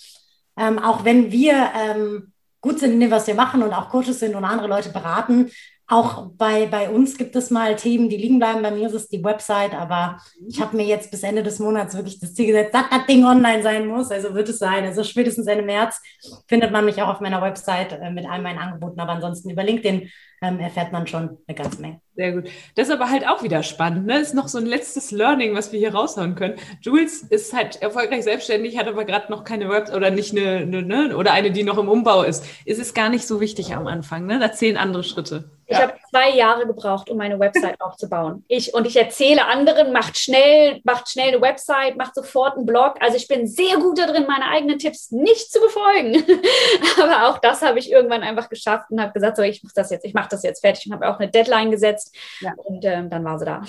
Ähm, 0.58 0.78
auch 0.78 1.04
wenn 1.04 1.32
wir 1.32 1.70
ähm, 1.74 2.32
gut 2.60 2.80
sind 2.80 2.92
in 2.92 3.00
dem, 3.00 3.10
was 3.10 3.26
wir 3.26 3.34
machen 3.34 3.62
und 3.62 3.72
auch 3.72 3.88
Coaches 3.88 4.20
sind 4.20 4.34
und 4.34 4.44
andere 4.44 4.68
Leute 4.68 4.90
beraten, 4.90 5.50
auch 5.88 6.30
bei, 6.36 6.66
bei 6.66 6.90
uns 6.90 7.16
gibt 7.16 7.36
es 7.36 7.50
mal 7.50 7.76
Themen, 7.76 8.08
die 8.08 8.16
liegen 8.16 8.38
bleiben. 8.40 8.62
Bei 8.62 8.72
mir 8.72 8.88
ist 8.88 8.94
es 8.94 9.08
die 9.08 9.22
Website, 9.22 9.72
aber 9.72 10.20
ich 10.48 10.60
habe 10.60 10.76
mir 10.76 10.84
jetzt 10.84 11.12
bis 11.12 11.22
Ende 11.22 11.44
des 11.44 11.60
Monats 11.60 11.94
wirklich 11.94 12.18
das 12.18 12.34
Ziel 12.34 12.46
gesetzt, 12.46 12.74
dass 12.74 12.90
das 12.90 13.06
Ding 13.06 13.24
online 13.24 13.62
sein 13.62 13.86
muss. 13.86 14.10
Also 14.10 14.34
wird 14.34 14.48
es 14.48 14.58
sein. 14.58 14.84
Also 14.84 15.04
spätestens 15.04 15.46
Ende 15.46 15.64
März 15.64 16.02
findet 16.48 16.72
man 16.72 16.84
mich 16.84 17.00
auch 17.02 17.08
auf 17.08 17.20
meiner 17.20 17.40
Website 17.40 17.92
äh, 17.92 18.10
mit 18.10 18.28
all 18.28 18.42
meinen 18.42 18.58
Angeboten. 18.58 18.98
Aber 18.98 19.12
ansonsten 19.12 19.48
über 19.48 19.62
LinkedIn 19.62 20.10
ähm, 20.42 20.58
erfährt 20.58 20.90
man 20.90 21.06
schon 21.06 21.38
eine 21.46 21.54
ganze 21.56 21.80
Menge. 21.80 22.00
Sehr 22.16 22.32
gut. 22.32 22.50
Das 22.74 22.88
ist 22.88 22.94
aber 22.94 23.08
halt 23.08 23.28
auch 23.28 23.44
wieder 23.44 23.62
spannend. 23.62 24.06
Ne? 24.06 24.14
Das 24.14 24.28
ist 24.28 24.34
noch 24.34 24.48
so 24.48 24.58
ein 24.58 24.66
letztes 24.66 25.12
Learning, 25.12 25.54
was 25.54 25.70
wir 25.70 25.78
hier 25.78 25.94
raushauen 25.94 26.34
können. 26.34 26.56
Jules 26.80 27.22
ist 27.22 27.52
halt 27.52 27.80
erfolgreich 27.80 28.24
selbstständig, 28.24 28.76
hat 28.76 28.88
aber 28.88 29.04
gerade 29.04 29.30
noch 29.30 29.44
keine 29.44 29.68
Website 29.68 29.96
oder 29.96 30.10
nicht 30.10 30.32
eine, 30.32 30.56
eine, 30.58 30.82
ne? 30.82 31.16
oder 31.16 31.32
eine, 31.32 31.52
die 31.52 31.62
noch 31.62 31.78
im 31.78 31.88
Umbau 31.88 32.24
ist. 32.24 32.44
Es 32.64 32.78
ist 32.78 32.94
gar 32.94 33.08
nicht 33.08 33.26
so 33.26 33.40
wichtig 33.40 33.72
am 33.74 33.86
Anfang. 33.86 34.26
Ne? 34.26 34.40
Da 34.40 34.50
zählen 34.50 34.76
andere 34.76 35.04
Schritte. 35.04 35.44
Ich 35.68 35.76
ja. 35.76 35.82
habe 35.82 35.94
zwei 36.10 36.30
Jahre 36.30 36.66
gebraucht, 36.66 37.10
um 37.10 37.16
meine 37.16 37.38
Website 37.40 37.80
aufzubauen. 37.80 38.44
Ich 38.46 38.72
und 38.72 38.86
ich 38.86 38.96
erzähle 38.96 39.46
anderen, 39.46 39.92
macht 39.92 40.16
schnell, 40.16 40.80
macht 40.84 41.08
schnell 41.08 41.28
eine 41.28 41.40
Website, 41.40 41.96
macht 41.96 42.14
sofort 42.14 42.56
einen 42.56 42.66
Blog. 42.66 42.94
Also 43.00 43.16
ich 43.16 43.26
bin 43.26 43.46
sehr 43.46 43.76
gut 43.76 43.98
darin, 43.98 44.26
meine 44.26 44.46
eigenen 44.46 44.78
Tipps 44.78 45.10
nicht 45.10 45.50
zu 45.50 45.60
befolgen. 45.60 46.24
aber 47.02 47.28
auch 47.28 47.38
das 47.38 47.62
habe 47.62 47.78
ich 47.78 47.90
irgendwann 47.90 48.22
einfach 48.22 48.48
geschafft 48.48 48.90
und 48.90 49.00
habe 49.00 49.12
gesagt, 49.12 49.36
so 49.36 49.42
ich 49.42 49.62
muss 49.62 49.72
das 49.72 49.90
jetzt, 49.90 50.04
ich 50.04 50.14
mache 50.14 50.28
das 50.30 50.42
jetzt 50.44 50.60
fertig 50.60 50.86
und 50.86 50.92
habe 50.92 51.08
auch 51.08 51.18
eine 51.18 51.30
Deadline 51.30 51.70
gesetzt. 51.70 52.14
Ja. 52.40 52.52
Und 52.56 52.84
ähm, 52.84 53.10
dann 53.10 53.24
war 53.24 53.38
sie 53.38 53.44
da. 53.44 53.62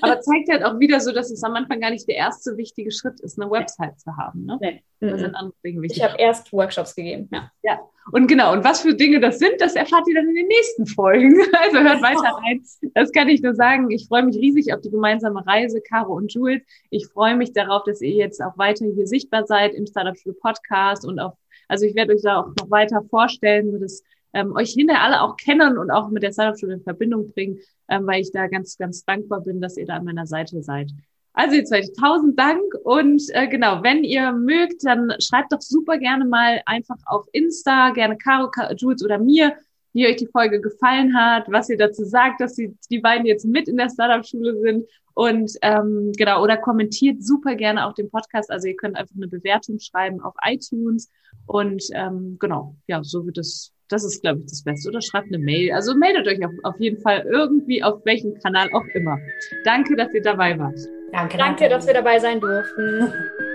aber 0.00 0.20
zeigt 0.22 0.50
halt 0.50 0.64
auch 0.64 0.78
wieder 0.78 1.00
so, 1.00 1.12
dass 1.12 1.30
es 1.30 1.42
am 1.42 1.54
Anfang 1.54 1.80
gar 1.80 1.90
nicht 1.90 2.08
der 2.08 2.16
erste 2.16 2.56
wichtige 2.56 2.90
Schritt 2.90 3.20
ist, 3.20 3.40
eine 3.40 3.50
Website 3.50 4.00
zu 4.00 4.16
haben. 4.16 4.46
Ne? 4.46 4.58
Nee. 4.60 4.82
Da 5.10 5.18
sind 5.18 5.34
andere 5.34 5.54
Dinge 5.64 5.82
wichtig. 5.82 5.98
Ich 5.98 6.04
habe 6.04 6.16
erst 6.18 6.52
Workshops 6.52 6.94
gegeben, 6.94 7.28
ja. 7.32 7.50
Ja, 7.62 7.80
und 8.10 8.26
genau, 8.26 8.52
und 8.52 8.64
was 8.64 8.80
für 8.80 8.94
Dinge 8.94 9.20
das 9.20 9.38
sind, 9.38 9.60
das 9.60 9.76
erfahrt 9.76 10.08
ihr 10.08 10.16
dann 10.16 10.28
in 10.28 10.34
den 10.34 10.48
nächsten 10.48 10.86
Folgen. 10.86 11.40
Also 11.62 11.78
hört 11.78 12.02
weiter 12.02 12.36
rein. 12.44 12.62
Das 12.94 13.12
kann 13.12 13.28
ich 13.28 13.40
nur 13.42 13.54
sagen. 13.54 13.90
Ich 13.90 14.08
freue 14.08 14.24
mich 14.24 14.36
riesig 14.36 14.74
auf 14.74 14.80
die 14.80 14.90
gemeinsame 14.90 15.46
Reise, 15.46 15.80
Caro 15.80 16.14
und 16.14 16.32
Jules. 16.32 16.62
Ich 16.90 17.06
freue 17.06 17.36
mich 17.36 17.52
darauf, 17.52 17.84
dass 17.84 18.00
ihr 18.00 18.10
jetzt 18.10 18.42
auch 18.42 18.58
weiter 18.58 18.84
hier 18.86 19.06
sichtbar 19.06 19.46
seid 19.46 19.74
im 19.74 19.86
Startup 19.86 20.16
Schule 20.16 20.34
Podcast 20.34 21.06
und 21.06 21.20
auch, 21.20 21.36
also 21.68 21.86
ich 21.86 21.94
werde 21.94 22.14
euch 22.14 22.22
da 22.22 22.40
auch 22.40 22.48
noch 22.58 22.70
weiter 22.70 23.02
vorstellen, 23.08 23.80
dass 23.80 24.02
ähm, 24.34 24.56
euch 24.56 24.72
hinterher 24.72 25.02
alle 25.02 25.22
auch 25.22 25.36
kennen 25.36 25.78
und 25.78 25.90
auch 25.90 26.10
mit 26.10 26.22
der 26.22 26.32
Startup 26.32 26.58
Schule 26.58 26.74
in 26.74 26.82
Verbindung 26.82 27.30
bringen, 27.32 27.60
ähm, 27.88 28.06
weil 28.06 28.20
ich 28.20 28.32
da 28.32 28.48
ganz, 28.48 28.76
ganz 28.76 29.04
dankbar 29.04 29.42
bin, 29.42 29.60
dass 29.60 29.76
ihr 29.76 29.86
da 29.86 29.96
an 29.96 30.04
meiner 30.04 30.26
Seite 30.26 30.62
seid. 30.62 30.90
Also 31.34 31.56
ihr 31.56 31.64
zwei, 31.64 31.82
tausend 31.98 32.38
Dank 32.38 32.60
und 32.84 33.22
äh, 33.30 33.48
genau, 33.48 33.82
wenn 33.82 34.04
ihr 34.04 34.32
mögt, 34.32 34.84
dann 34.84 35.12
schreibt 35.18 35.52
doch 35.52 35.62
super 35.62 35.96
gerne 35.96 36.26
mal 36.26 36.60
einfach 36.66 36.98
auf 37.06 37.26
Insta, 37.32 37.90
gerne 37.90 38.18
Caro, 38.18 38.50
Jules 38.76 39.02
oder 39.02 39.18
mir, 39.18 39.54
wie 39.94 40.06
euch 40.06 40.16
die 40.16 40.26
Folge 40.26 40.60
gefallen 40.60 41.16
hat, 41.16 41.50
was 41.50 41.70
ihr 41.70 41.78
dazu 41.78 42.04
sagt, 42.04 42.40
dass 42.40 42.54
die, 42.54 42.76
die 42.90 42.98
beiden 42.98 43.24
jetzt 43.24 43.46
mit 43.46 43.66
in 43.66 43.78
der 43.78 43.88
Startup-Schule 43.88 44.58
sind 44.60 44.86
und 45.14 45.52
ähm, 45.62 46.12
genau, 46.16 46.42
oder 46.42 46.58
kommentiert 46.58 47.22
super 47.22 47.54
gerne 47.54 47.86
auch 47.86 47.94
den 47.94 48.10
Podcast. 48.10 48.50
Also 48.50 48.68
ihr 48.68 48.76
könnt 48.76 48.96
einfach 48.96 49.16
eine 49.16 49.28
Bewertung 49.28 49.78
schreiben 49.78 50.20
auf 50.20 50.34
iTunes 50.44 51.10
und 51.46 51.82
ähm, 51.94 52.36
genau, 52.40 52.76
ja, 52.86 53.02
so 53.02 53.24
wird 53.24 53.38
es 53.38 53.72
das 53.88 54.04
ist, 54.04 54.22
glaube 54.22 54.40
ich, 54.40 54.46
das 54.46 54.62
Beste. 54.62 54.88
Oder 54.88 55.02
schreibt 55.02 55.28
eine 55.28 55.38
Mail. 55.38 55.70
Also 55.72 55.94
meldet 55.94 56.26
euch 56.26 56.42
auf, 56.42 56.52
auf 56.62 56.80
jeden 56.80 57.00
Fall 57.02 57.26
irgendwie 57.30 57.82
auf 57.82 58.02
welchem 58.06 58.34
Kanal 58.40 58.70
auch 58.72 58.86
immer. 58.94 59.18
Danke, 59.64 59.96
dass 59.96 60.12
ihr 60.14 60.22
dabei 60.22 60.58
wart. 60.58 60.78
Danke, 61.12 61.36
danke, 61.36 61.60
danke 61.60 61.68
dass 61.68 61.86
wir 61.86 61.94
dabei 61.94 62.18
sein 62.18 62.40
durften. 62.40 63.12